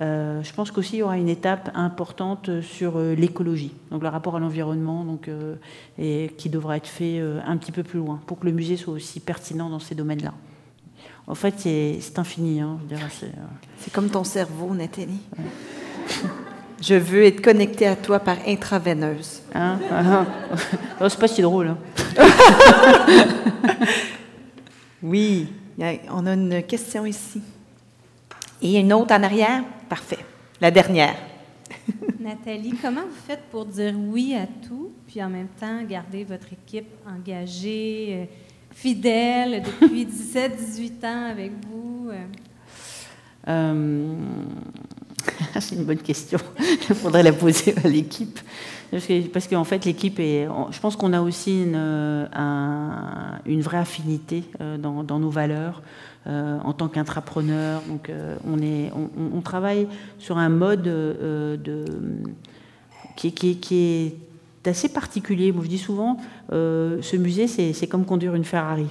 Euh, 0.00 0.42
je 0.42 0.52
pense 0.52 0.72
qu'aussi 0.72 0.96
il 0.96 0.98
y 1.00 1.02
aura 1.02 1.18
une 1.18 1.28
étape 1.28 1.70
importante 1.74 2.60
sur 2.62 2.96
euh, 2.96 3.14
l'écologie, 3.14 3.72
donc 3.92 4.02
le 4.02 4.08
rapport 4.08 4.34
à 4.34 4.40
l'environnement, 4.40 5.04
donc 5.04 5.28
euh, 5.28 5.54
et 5.98 6.32
qui 6.36 6.48
devra 6.48 6.76
être 6.76 6.88
fait 6.88 7.20
un 7.20 7.56
petit 7.56 7.72
peu 7.72 7.82
plus 7.82 7.98
loin 7.98 8.20
pour 8.26 8.40
que 8.40 8.46
le 8.46 8.52
musée 8.52 8.76
soit 8.76 8.94
aussi 8.94 9.20
pertinent 9.20 9.70
dans 9.70 9.78
ces 9.78 9.94
domaines-là. 9.94 10.34
En 11.26 11.34
fait, 11.34 11.54
c'est 11.58 12.18
infini. 12.18 12.60
Hein, 12.60 12.78
C'est 13.78 13.92
comme 13.92 14.10
ton 14.10 14.24
cerveau, 14.24 14.74
Nathalie. 14.74 15.20
Je 16.86 16.94
veux 16.94 17.24
être 17.24 17.40
connecté 17.40 17.86
à 17.86 17.96
toi 17.96 18.18
par 18.20 18.36
intraveineuse. 18.46 19.40
Hein? 19.54 19.78
oh, 21.00 21.08
c'est 21.08 21.18
pas 21.18 21.28
si 21.28 21.40
drôle. 21.40 21.68
Hein. 21.68 21.78
oui, 25.02 25.48
on 26.10 26.26
a 26.26 26.34
une 26.34 26.62
question 26.64 27.06
ici. 27.06 27.40
Et 28.60 28.78
une 28.78 28.92
autre 28.92 29.14
en 29.14 29.22
arrière? 29.22 29.64
Parfait. 29.88 30.18
La 30.60 30.70
dernière. 30.70 31.16
Nathalie, 32.20 32.74
comment 32.82 33.00
vous 33.00 33.26
faites 33.26 33.44
pour 33.50 33.64
dire 33.64 33.94
oui 33.96 34.34
à 34.34 34.46
tout, 34.68 34.92
puis 35.06 35.22
en 35.22 35.30
même 35.30 35.48
temps 35.58 35.82
garder 35.88 36.24
votre 36.24 36.52
équipe 36.52 36.88
engagée, 37.08 38.08
euh, 38.10 38.24
fidèle 38.72 39.62
depuis 39.62 40.04
17-18 40.04 41.06
ans 41.06 41.30
avec 41.30 41.52
vous? 41.66 42.10
Euh? 43.48 44.14
Euh, 45.28 45.60
c'est 45.60 45.74
une 45.74 45.84
bonne 45.84 45.98
question. 45.98 46.38
Il 46.88 46.94
faudrait 46.94 47.22
la 47.22 47.32
poser 47.32 47.74
à 47.84 47.88
l'équipe. 47.88 48.38
Parce 49.32 49.48
qu'en 49.48 49.64
fait, 49.64 49.84
l'équipe 49.84 50.20
est. 50.20 50.46
Je 50.70 50.78
pense 50.78 50.94
qu'on 50.94 51.12
a 51.12 51.20
aussi 51.20 51.64
une, 51.64 51.74
une, 51.74 53.60
vraie 53.60 53.78
affinité 53.78 54.44
dans, 54.78 55.02
dans 55.02 55.18
nos 55.18 55.30
valeurs. 55.30 55.82
Euh, 56.26 56.58
en 56.64 56.72
tant 56.72 56.88
qu'intrapreneur. 56.88 57.82
Donc, 57.86 58.08
euh, 58.08 58.36
on, 58.46 59.42
travaille 59.42 59.86
sur 60.18 60.38
un 60.38 60.48
mode 60.48 60.86
euh, 60.86 61.58
de, 61.58 61.84
qui, 63.14 63.34
qui, 63.34 63.76
est 63.76 64.66
assez 64.66 64.88
particulier. 64.88 65.52
Moi, 65.52 65.64
je 65.64 65.68
dis 65.68 65.76
souvent, 65.76 66.16
ce 66.50 67.16
musée, 67.18 67.46
c'est 67.46 67.86
comme 67.88 68.06
conduire 68.06 68.34
une 68.34 68.44
Ferrari. 68.44 68.86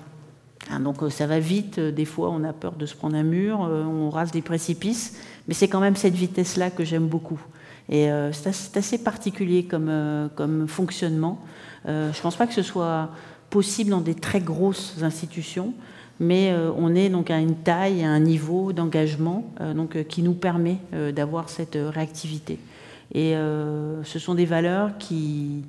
Hein, 0.70 0.80
donc, 0.82 0.98
ça 1.10 1.26
va 1.26 1.40
vite. 1.40 1.80
Des 1.80 2.06
fois, 2.06 2.30
on 2.30 2.44
a 2.44 2.54
peur 2.54 2.74
de 2.74 2.86
se 2.86 2.94
prendre 2.94 3.16
un 3.16 3.24
mur, 3.24 3.62
on 3.62 4.12
rase 4.12 4.30
des 4.30 4.44
précipices, 4.44 5.18
mais 5.48 5.54
c'est 5.54 5.68
quand 5.68 5.80
même 5.80 5.96
cette 5.96 6.14
vitesse-là 6.14 6.70
que 6.70 6.84
j'aime 6.84 7.08
beaucoup. 7.08 7.40
Et 7.90 8.08
c'est 8.32 8.78
assez 8.78 8.98
particulier 8.98 9.66
comme, 9.66 10.30
comme 10.36 10.70
fonctionnement. 10.70 11.44
je 11.86 11.92
ne 11.92 12.22
pense 12.22 12.38
pas 12.38 12.48
que 12.48 12.54
ce 12.54 12.62
soit 12.62 13.10
possible 13.50 13.90
dans 13.90 14.00
des 14.00 14.16
très 14.16 14.40
grosses 14.40 14.96
institutions 15.04 15.74
mais 16.20 16.52
euh, 16.52 16.72
on 16.78 16.96
est 16.96 17.10
donc 17.10 17.32
à 17.32 17.40
une 17.40 17.56
taille, 17.56 18.04
à 18.04 18.10
un 18.10 18.20
niveau 18.20 18.74
d'engagement 18.74 19.52
euh, 19.62 19.74
donc, 19.74 19.96
euh, 19.96 20.04
qui 20.04 20.22
nous 20.22 20.34
permet 20.34 20.78
d'avoir 21.14 21.50
cette 21.50 21.78
réactivité. 21.78 22.60
Et 23.14 23.34
ce 23.34 24.18
sont 24.18 24.34
des 24.34 24.46
valeurs 24.46 24.98
qui, 24.98 25.66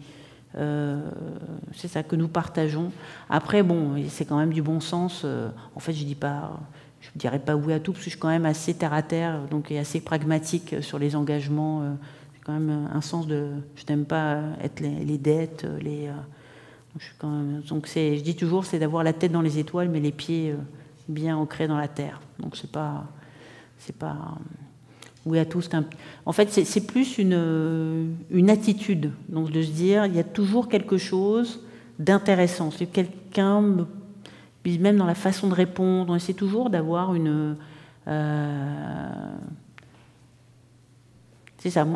c'est 0.54 1.88
ça 1.88 2.02
que 2.02 2.16
nous 2.16 2.28
partageons. 2.28 2.90
Après, 3.28 3.62
bon, 3.62 4.02
c'est 4.08 4.24
quand 4.24 4.38
même 4.38 4.52
du 4.52 4.62
bon 4.62 4.80
sens. 4.80 5.26
en 5.74 5.80
fait, 5.80 5.92
je 5.92 6.04
dis 6.04 6.14
pas, 6.14 6.58
je 7.04 7.10
ne 7.14 7.20
dirais 7.20 7.38
pas 7.38 7.56
oui 7.56 7.72
à 7.72 7.80
tout, 7.80 7.92
parce 7.92 8.04
que 8.04 8.10
je 8.10 8.10
suis 8.10 8.20
quand 8.20 8.28
même 8.28 8.46
assez 8.46 8.74
terre 8.74 8.92
à 8.92 9.02
terre, 9.02 9.40
donc 9.50 9.70
et 9.70 9.78
assez 9.78 10.00
pragmatique 10.00 10.76
sur 10.80 10.98
les 10.98 11.16
engagements. 11.16 11.82
J'ai 12.34 12.40
quand 12.44 12.52
même 12.52 12.88
un 12.92 13.00
sens 13.00 13.26
de, 13.26 13.50
je 13.76 13.84
n'aime 13.88 14.04
pas 14.04 14.40
être 14.62 14.80
les, 14.80 15.18
dettes, 15.18 15.66
les 15.80 16.10
je, 16.98 18.16
je 18.16 18.20
dis 18.20 18.36
toujours, 18.36 18.64
c'est 18.64 18.78
d'avoir 18.78 19.02
la 19.02 19.12
tête 19.12 19.32
dans 19.32 19.42
les 19.42 19.58
étoiles, 19.58 19.88
mais 19.88 20.00
les 20.00 20.12
pieds 20.12 20.52
euh, 20.52 20.56
bien 21.08 21.36
ancrés 21.36 21.66
dans 21.66 21.76
la 21.76 21.88
terre. 21.88 22.20
Donc 22.38 22.56
c'est 22.56 22.70
pas, 22.70 23.04
c'est 23.78 23.96
pas, 23.96 24.12
euh, 24.12 25.00
oui 25.26 25.38
à 25.38 25.44
tous. 25.44 25.68
en 26.26 26.32
fait, 26.32 26.50
c'est 26.50 26.86
plus 26.86 27.18
une, 27.18 27.32
euh, 27.34 28.06
une 28.30 28.50
attitude. 28.50 29.10
Donc 29.28 29.50
de 29.50 29.62
se 29.62 29.70
dire, 29.70 30.06
il 30.06 30.14
y 30.14 30.20
a 30.20 30.24
toujours 30.24 30.68
quelque 30.68 30.98
chose 30.98 31.60
d'intéressant. 31.98 32.70
C'est 32.70 32.86
quelqu'un, 32.86 33.86
même 34.64 34.96
dans 34.96 35.06
la 35.06 35.14
façon 35.14 35.48
de 35.48 35.54
répondre, 35.54 36.12
on 36.12 36.16
essaie 36.16 36.34
toujours 36.34 36.70
d'avoir 36.70 37.14
une 37.14 37.56
c'est 41.64 41.70
ça. 41.70 41.86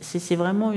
c'est 0.00 0.36
vraiment 0.36 0.72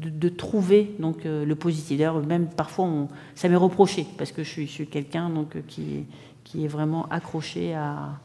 de, 0.00 0.28
trouver 0.28 0.96
donc 0.98 1.24
euh, 1.24 1.44
le 1.44 1.54
positif. 1.54 1.98
D'ailleurs, 1.98 2.20
même 2.26 2.48
parfois, 2.48 2.88
ça 3.36 3.48
m'est 3.48 3.54
reproché 3.54 4.06
parce 4.18 4.32
que 4.32 4.42
je 4.42 4.64
suis, 4.64 4.86
quelqu'un 4.88 5.30
donc 5.30 5.54
euh, 5.54 5.60
qui, 5.68 6.04
qui 6.42 6.64
est 6.64 6.68
vraiment 6.68 7.06
accroché 7.10 7.74
à, 7.74 8.18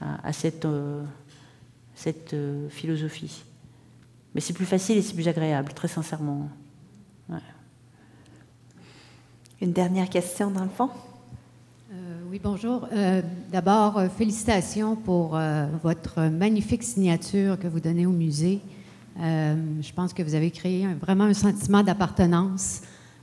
à, 0.00 0.32
cette, 0.34 0.66
euh, 0.66 1.02
cette 1.94 2.36
philosophie. 2.68 3.44
Mais 4.34 4.42
c'est 4.42 4.52
plus 4.52 4.66
facile 4.66 4.98
et 4.98 5.02
c'est 5.02 5.14
plus 5.14 5.28
agréable, 5.28 5.72
très 5.72 5.88
sincèrement. 5.88 6.50
Une 9.62 9.72
dernière 9.72 10.10
question 10.10 10.50
dans 10.50 10.64
le 10.64 10.70
fond? 10.70 10.90
oui, 12.28 12.40
bonjour. 12.42 12.88
D'abord, 13.52 14.02
félicitations 14.18 14.96
pour 14.96 15.38
votre 15.84 16.22
magnifique 16.22 16.82
signature 16.82 17.56
que 17.60 17.68
vous 17.68 17.78
donnez 17.78 18.04
au 18.04 18.10
musée. 18.10 18.60
Euh, 19.20 19.54
je 19.80 19.92
pense 19.92 20.12
que 20.12 20.24
vous 20.24 20.34
avez 20.34 20.50
créé 20.50 20.88
vraiment 21.00 21.24
un 21.24 21.34
sentiment 21.34 21.84
d'appartenance 21.84 22.80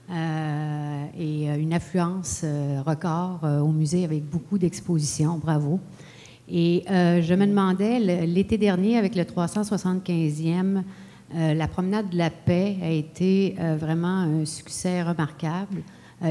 euh, 0.10 1.06
et 1.18 1.50
euh, 1.50 1.58
une 1.58 1.74
affluence 1.74 2.46
record 2.86 3.42
au 3.44 3.74
musée 3.74 4.06
avec 4.06 4.24
beaucoup 4.24 4.58
d'expositions. 4.58 5.40
Bravo. 5.40 5.78
Et 6.48 6.86
je 6.88 7.34
me 7.34 7.46
demandais, 7.48 8.00
l'été 8.00 8.58
dernier, 8.58 8.98
avec 8.98 9.14
le 9.14 9.24
375e, 9.24 10.84
la 11.36 11.68
promenade 11.68 12.10
de 12.10 12.18
la 12.18 12.30
paix 12.30 12.78
a 12.82 12.90
été 12.90 13.56
vraiment 13.78 14.22
un 14.22 14.46
succès 14.46 15.04
remarquable. 15.04 15.84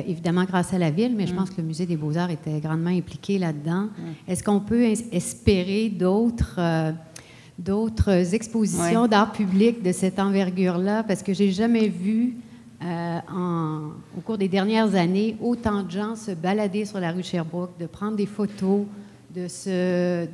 Évidemment 0.07 0.45
grâce 0.45 0.75
à 0.75 0.79
la 0.79 0.91
ville, 0.91 1.15
mais 1.17 1.27
je 1.27 1.33
mm. 1.33 1.37
pense 1.37 1.51
que 1.51 1.61
le 1.61 1.67
Musée 1.67 1.87
des 1.87 1.97
beaux-arts 1.97 2.31
était 2.31 2.61
grandement 2.61 2.91
impliqué 2.91 3.39
là-dedans. 3.39 3.85
Mm. 3.85 4.31
Est-ce 4.31 4.43
qu'on 4.43 4.61
peut 4.61 4.85
espérer 5.13 5.89
d'autres 5.89 6.61
d'autres 7.59 8.35
expositions 8.35 9.09
d'art 9.09 9.33
public 9.33 9.83
de 9.83 9.93
cette 9.93 10.19
envergure-là, 10.19 11.03
parce 11.03 11.23
que 11.23 11.35
j'ai 11.35 11.51
jamais 11.51 11.89
vu 11.89 12.37
euh, 12.81 13.19
en, 13.29 13.91
au 14.17 14.21
cours 14.21 14.39
des 14.39 14.49
dernières 14.49 14.95
années 14.95 15.37
autant 15.41 15.83
de 15.83 15.91
gens 15.91 16.15
se 16.15 16.31
balader 16.31 16.85
sur 16.85 17.01
la 17.01 17.11
rue 17.11 17.25
Sherbrooke, 17.25 17.77
de 17.79 17.87
prendre 17.87 18.17
des 18.17 18.27
photos, 18.27 18.83
de 19.35 19.49
se... 19.49 20.25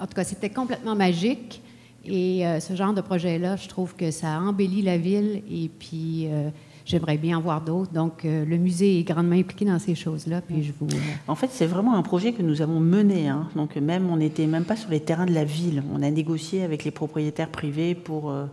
en 0.00 0.06
tout 0.06 0.14
cas, 0.14 0.24
c'était 0.24 0.50
complètement 0.50 0.96
magique. 0.96 1.62
Et 2.04 2.46
euh, 2.46 2.60
ce 2.60 2.74
genre 2.74 2.92
de 2.92 3.00
projet-là, 3.00 3.56
je 3.56 3.68
trouve 3.68 3.94
que 3.94 4.10
ça 4.10 4.38
embellit 4.40 4.82
la 4.82 4.98
ville 4.98 5.42
et 5.50 5.70
puis 5.78 6.26
euh, 6.26 6.50
j'aimerais 6.84 7.16
bien 7.16 7.38
en 7.38 7.40
voir 7.40 7.60
d'autres. 7.60 7.92
Donc, 7.92 8.24
euh, 8.24 8.44
le 8.44 8.56
musée 8.56 8.98
est 8.98 9.02
grandement 9.04 9.36
impliqué 9.36 9.64
dans 9.64 9.78
ces 9.78 9.94
choses-là. 9.94 10.40
Puis 10.40 10.62
je 10.62 10.72
vous. 10.78 10.86
Euh, 10.86 10.98
en 11.28 11.34
fait, 11.34 11.48
c'est 11.50 11.66
vraiment 11.66 11.94
un 11.94 12.02
projet 12.02 12.32
que 12.32 12.42
nous 12.42 12.62
avons 12.62 12.80
mené. 12.80 13.28
Hein. 13.28 13.48
Donc, 13.56 13.76
même, 13.76 14.10
on 14.10 14.16
n'était 14.16 14.46
même 14.46 14.64
pas 14.64 14.76
sur 14.76 14.90
les 14.90 15.00
terrains 15.00 15.26
de 15.26 15.34
la 15.34 15.44
ville. 15.44 15.82
On 15.92 16.02
a 16.02 16.10
négocié 16.10 16.62
avec 16.62 16.84
les 16.84 16.90
propriétaires 16.90 17.48
privés 17.48 17.94
pour 17.94 18.30
euh, 18.30 18.46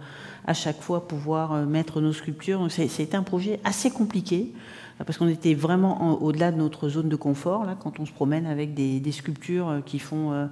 à 0.45 0.53
chaque 0.53 0.81
fois 0.81 1.07
pouvoir 1.07 1.65
mettre 1.65 2.01
nos 2.01 2.13
sculptures. 2.13 2.65
C'était 2.69 3.15
un 3.15 3.23
projet 3.23 3.59
assez 3.63 3.91
compliqué 3.91 4.53
parce 5.05 5.17
qu'on 5.17 5.27
était 5.27 5.55
vraiment 5.55 6.21
au-delà 6.21 6.51
de 6.51 6.57
notre 6.57 6.87
zone 6.87 7.09
de 7.09 7.15
confort, 7.15 7.65
là, 7.65 7.75
quand 7.79 7.99
on 7.99 8.05
se 8.05 8.11
promène 8.11 8.45
avec 8.45 8.75
des, 8.75 9.11
sculptures 9.11 9.81
qui 9.83 9.97
font 9.97 10.47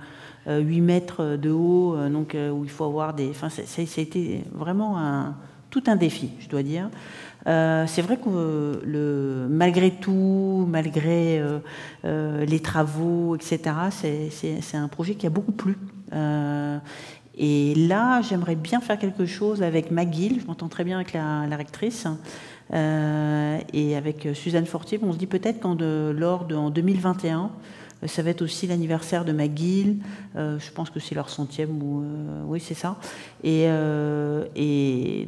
8 0.47 0.81
mètres 0.81 1.37
de 1.37 1.51
haut, 1.51 1.95
donc, 2.09 2.35
où 2.35 2.63
il 2.63 2.69
faut 2.69 2.85
avoir 2.85 3.13
des... 3.13 3.29
Enfin, 3.29 3.49
ça, 3.49 3.61
a 3.61 4.01
été 4.01 4.43
vraiment 4.51 5.35
tout 5.69 5.83
un 5.87 5.95
défi, 5.95 6.31
je 6.39 6.49
dois 6.49 6.63
dire. 6.63 6.89
Euh, 7.47 7.85
c'est 7.87 8.01
vrai 8.01 8.17
que 8.17 8.81
le, 8.83 9.47
malgré 9.49 9.91
tout, 9.91 10.65
malgré 10.67 11.39
euh, 11.39 11.59
euh, 12.05 12.45
les 12.45 12.59
travaux, 12.59 13.35
etc., 13.35 13.59
c'est 13.91 14.77
un 14.77 14.87
projet 14.87 15.15
qui 15.15 15.25
a 15.25 15.29
beaucoup 15.29 15.51
plu. 15.51 15.77
et 17.37 17.73
là, 17.75 18.21
j'aimerais 18.21 18.55
bien 18.55 18.81
faire 18.81 18.99
quelque 18.99 19.25
chose 19.25 19.63
avec 19.63 19.91
McGill, 19.91 20.41
je 20.41 20.47
m'entends 20.47 20.67
très 20.67 20.83
bien 20.83 20.97
avec 20.97 21.13
la, 21.13 21.55
rectrice, 21.55 22.07
et 22.73 23.95
avec 23.95 24.27
Suzanne 24.33 24.65
Fortier. 24.65 24.99
on 25.01 25.13
se 25.13 25.17
dit 25.17 25.27
peut-être 25.27 25.59
qu'en 25.59 25.75
lors 25.75 26.45
de, 26.45 26.55
en 26.55 26.69
2021, 26.69 27.43
euh, 27.43 27.47
ça 28.07 28.21
va 28.21 28.29
être 28.29 28.41
aussi 28.41 28.67
l'anniversaire 28.67 29.25
de 29.25 29.33
McGill. 29.33 29.97
Euh, 30.35 30.57
je 30.59 30.71
pense 30.71 30.89
que 30.89 30.99
c'est 30.99 31.15
leur 31.15 31.29
centième 31.29 31.81
ou 31.83 32.01
euh, 32.01 32.43
oui 32.45 32.59
c'est 32.59 32.73
ça. 32.73 32.97
Et, 33.43 33.65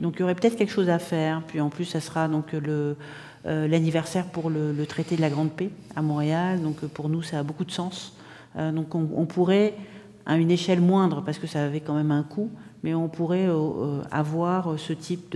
donc 0.02 0.16
il 0.16 0.22
y 0.22 0.24
aurait 0.24 0.36
peut-être 0.36 0.56
quelque 0.56 0.72
chose 0.72 0.90
à 0.90 1.00
faire. 1.00 1.42
Puis 1.48 1.60
en 1.60 1.70
plus 1.70 1.86
ça 1.86 2.00
sera 2.00 2.28
donc 2.28 2.56
l'anniversaire 3.44 4.26
pour 4.26 4.50
le, 4.50 4.86
traité 4.86 5.16
de 5.16 5.22
la 5.22 5.30
Grande 5.30 5.52
Paix 5.52 5.70
à 5.96 6.02
Montréal. 6.02 6.62
Donc 6.62 6.86
pour 6.88 7.10
nous 7.10 7.22
ça 7.22 7.40
a 7.40 7.44
beaucoup 7.44 7.66
de 7.66 7.72
sens. 7.72 8.14
donc 8.56 8.96
on, 8.96 9.26
pourrait 9.26 9.74
à 10.26 10.38
une 10.38 10.52
échelle 10.52 10.82
moindre 10.82 11.24
parce 11.24 11.40
que 11.40 11.48
ça 11.48 11.66
avait 11.66 11.82
quand 11.82 11.96
même 11.96 12.12
un 12.12 12.24
coût, 12.24 12.50
mais 12.84 12.94
on 12.94 13.10
pourrait 13.10 13.50
avoir 14.12 14.80
ce 14.80 14.94
type 14.94 15.36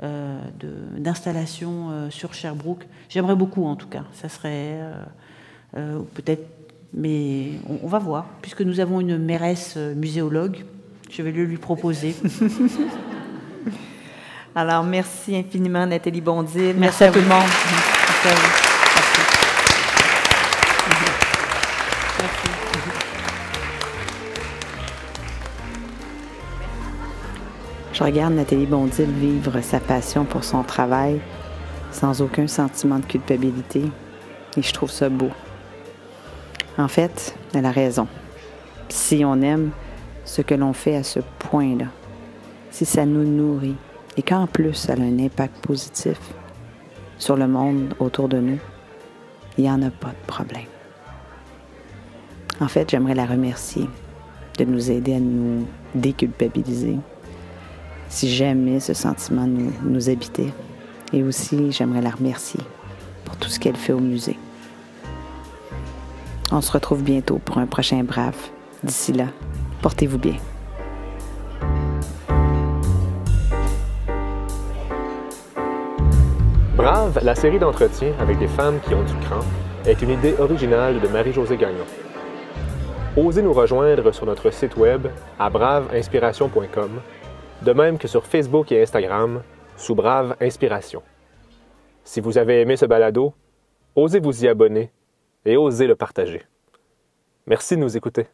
d'installation 0.00 2.10
sur 2.10 2.34
Sherbrooke. 2.34 2.86
J'aimerais 3.08 3.36
beaucoup 3.36 3.64
en 3.64 3.76
tout 3.76 3.88
cas. 3.88 4.04
Ça 4.12 4.28
serait 4.28 4.80
euh, 5.76 6.00
peut-être, 6.14 6.46
mais 6.94 7.50
on, 7.82 7.86
va 7.86 7.98
voir. 7.98 8.26
Puisque 8.40 8.62
nous 8.62 8.80
avons 8.80 9.00
une 9.00 9.18
mairesse 9.18 9.74
euh, 9.76 9.94
muséologue, 9.94 10.64
je 11.10 11.22
vais 11.22 11.32
le 11.32 11.44
lui 11.44 11.58
proposer. 11.58 12.14
Alors, 14.54 14.82
merci 14.82 15.36
infiniment, 15.36 15.86
Nathalie 15.86 16.20
Bondil. 16.20 16.74
Merci, 16.76 17.04
à, 17.04 17.10
tout 17.10 17.20
le 17.20 17.26
monde. 17.26 17.42
Merci 17.42 18.28
à 18.28 18.34
vous. 18.34 18.68
Je 27.98 28.04
regarde 28.04 28.34
Nathalie 28.34 28.66
Bondil 28.66 29.10
vivre 29.10 29.60
sa 29.60 29.80
passion 29.80 30.24
pour 30.24 30.44
son 30.44 30.62
travail 30.62 31.20
sans 31.90 32.22
aucun 32.22 32.46
sentiment 32.46 33.00
de 33.00 33.04
culpabilité 33.04 33.82
et 34.56 34.62
je 34.62 34.72
trouve 34.72 34.92
ça 34.92 35.08
beau. 35.08 35.30
En 36.78 36.86
fait, 36.86 37.34
elle 37.54 37.66
a 37.66 37.72
raison. 37.72 38.06
Si 38.88 39.24
on 39.24 39.42
aime 39.42 39.70
ce 40.24 40.42
que 40.42 40.54
l'on 40.54 40.72
fait 40.72 40.94
à 40.94 41.02
ce 41.02 41.18
point-là, 41.40 41.86
si 42.70 42.84
ça 42.84 43.04
nous 43.04 43.24
nourrit 43.24 43.76
et 44.16 44.22
qu'en 44.22 44.46
plus 44.46 44.74
ça 44.74 44.92
a 44.92 44.96
un 44.96 45.18
impact 45.18 45.66
positif 45.66 46.18
sur 47.18 47.36
le 47.36 47.48
monde 47.48 47.94
autour 47.98 48.28
de 48.28 48.38
nous, 48.38 48.58
il 49.56 49.64
n'y 49.64 49.70
en 49.70 49.82
a 49.82 49.90
pas 49.90 50.10
de 50.10 50.26
problème. 50.26 50.66
En 52.60 52.68
fait, 52.68 52.90
j'aimerais 52.90 53.14
la 53.14 53.26
remercier 53.26 53.88
de 54.56 54.64
nous 54.64 54.90
aider 54.90 55.14
à 55.14 55.20
nous 55.20 55.66
déculpabiliser 55.94 56.96
si 58.08 58.28
jamais 58.32 58.80
ce 58.80 58.94
sentiment 58.94 59.46
nous, 59.46 59.72
nous 59.82 60.08
habitait. 60.08 60.52
Et 61.12 61.22
aussi, 61.22 61.72
j'aimerais 61.72 62.02
la 62.02 62.10
remercier 62.10 62.60
pour 63.24 63.36
tout 63.36 63.48
ce 63.48 63.58
qu'elle 63.58 63.76
fait 63.76 63.92
au 63.92 64.00
musée. 64.00 64.38
On 66.50 66.62
se 66.62 66.72
retrouve 66.72 67.02
bientôt 67.02 67.38
pour 67.44 67.58
un 67.58 67.66
prochain 67.66 68.02
Brave. 68.04 68.50
D'ici 68.82 69.12
là, 69.12 69.26
portez-vous 69.82 70.18
bien. 70.18 70.36
Brave, 76.74 77.20
la 77.22 77.34
série 77.34 77.58
d'entretiens 77.58 78.12
avec 78.18 78.38
des 78.38 78.48
femmes 78.48 78.80
qui 78.86 78.94
ont 78.94 79.02
du 79.02 79.14
cran, 79.26 79.40
est 79.84 80.00
une 80.00 80.10
idée 80.10 80.34
originale 80.38 81.00
de 81.00 81.08
Marie-Josée 81.08 81.56
Gagnon. 81.56 81.84
Osez 83.16 83.42
nous 83.42 83.52
rejoindre 83.52 84.12
sur 84.12 84.26
notre 84.26 84.50
site 84.50 84.76
web 84.76 85.06
à 85.38 85.50
braveinspiration.com, 85.50 86.90
de 87.62 87.72
même 87.72 87.98
que 87.98 88.08
sur 88.08 88.24
Facebook 88.24 88.72
et 88.72 88.82
Instagram 88.82 89.42
sous 89.76 89.94
Brave 89.94 90.36
Inspiration. 90.40 91.02
Si 92.04 92.20
vous 92.20 92.38
avez 92.38 92.60
aimé 92.60 92.76
ce 92.76 92.86
balado, 92.86 93.34
osez 93.94 94.20
vous 94.20 94.44
y 94.44 94.48
abonner 94.48 94.92
et 95.48 95.56
osez 95.56 95.86
le 95.86 95.96
partager. 95.96 96.42
Merci 97.46 97.76
de 97.76 97.80
nous 97.80 97.96
écouter. 97.96 98.28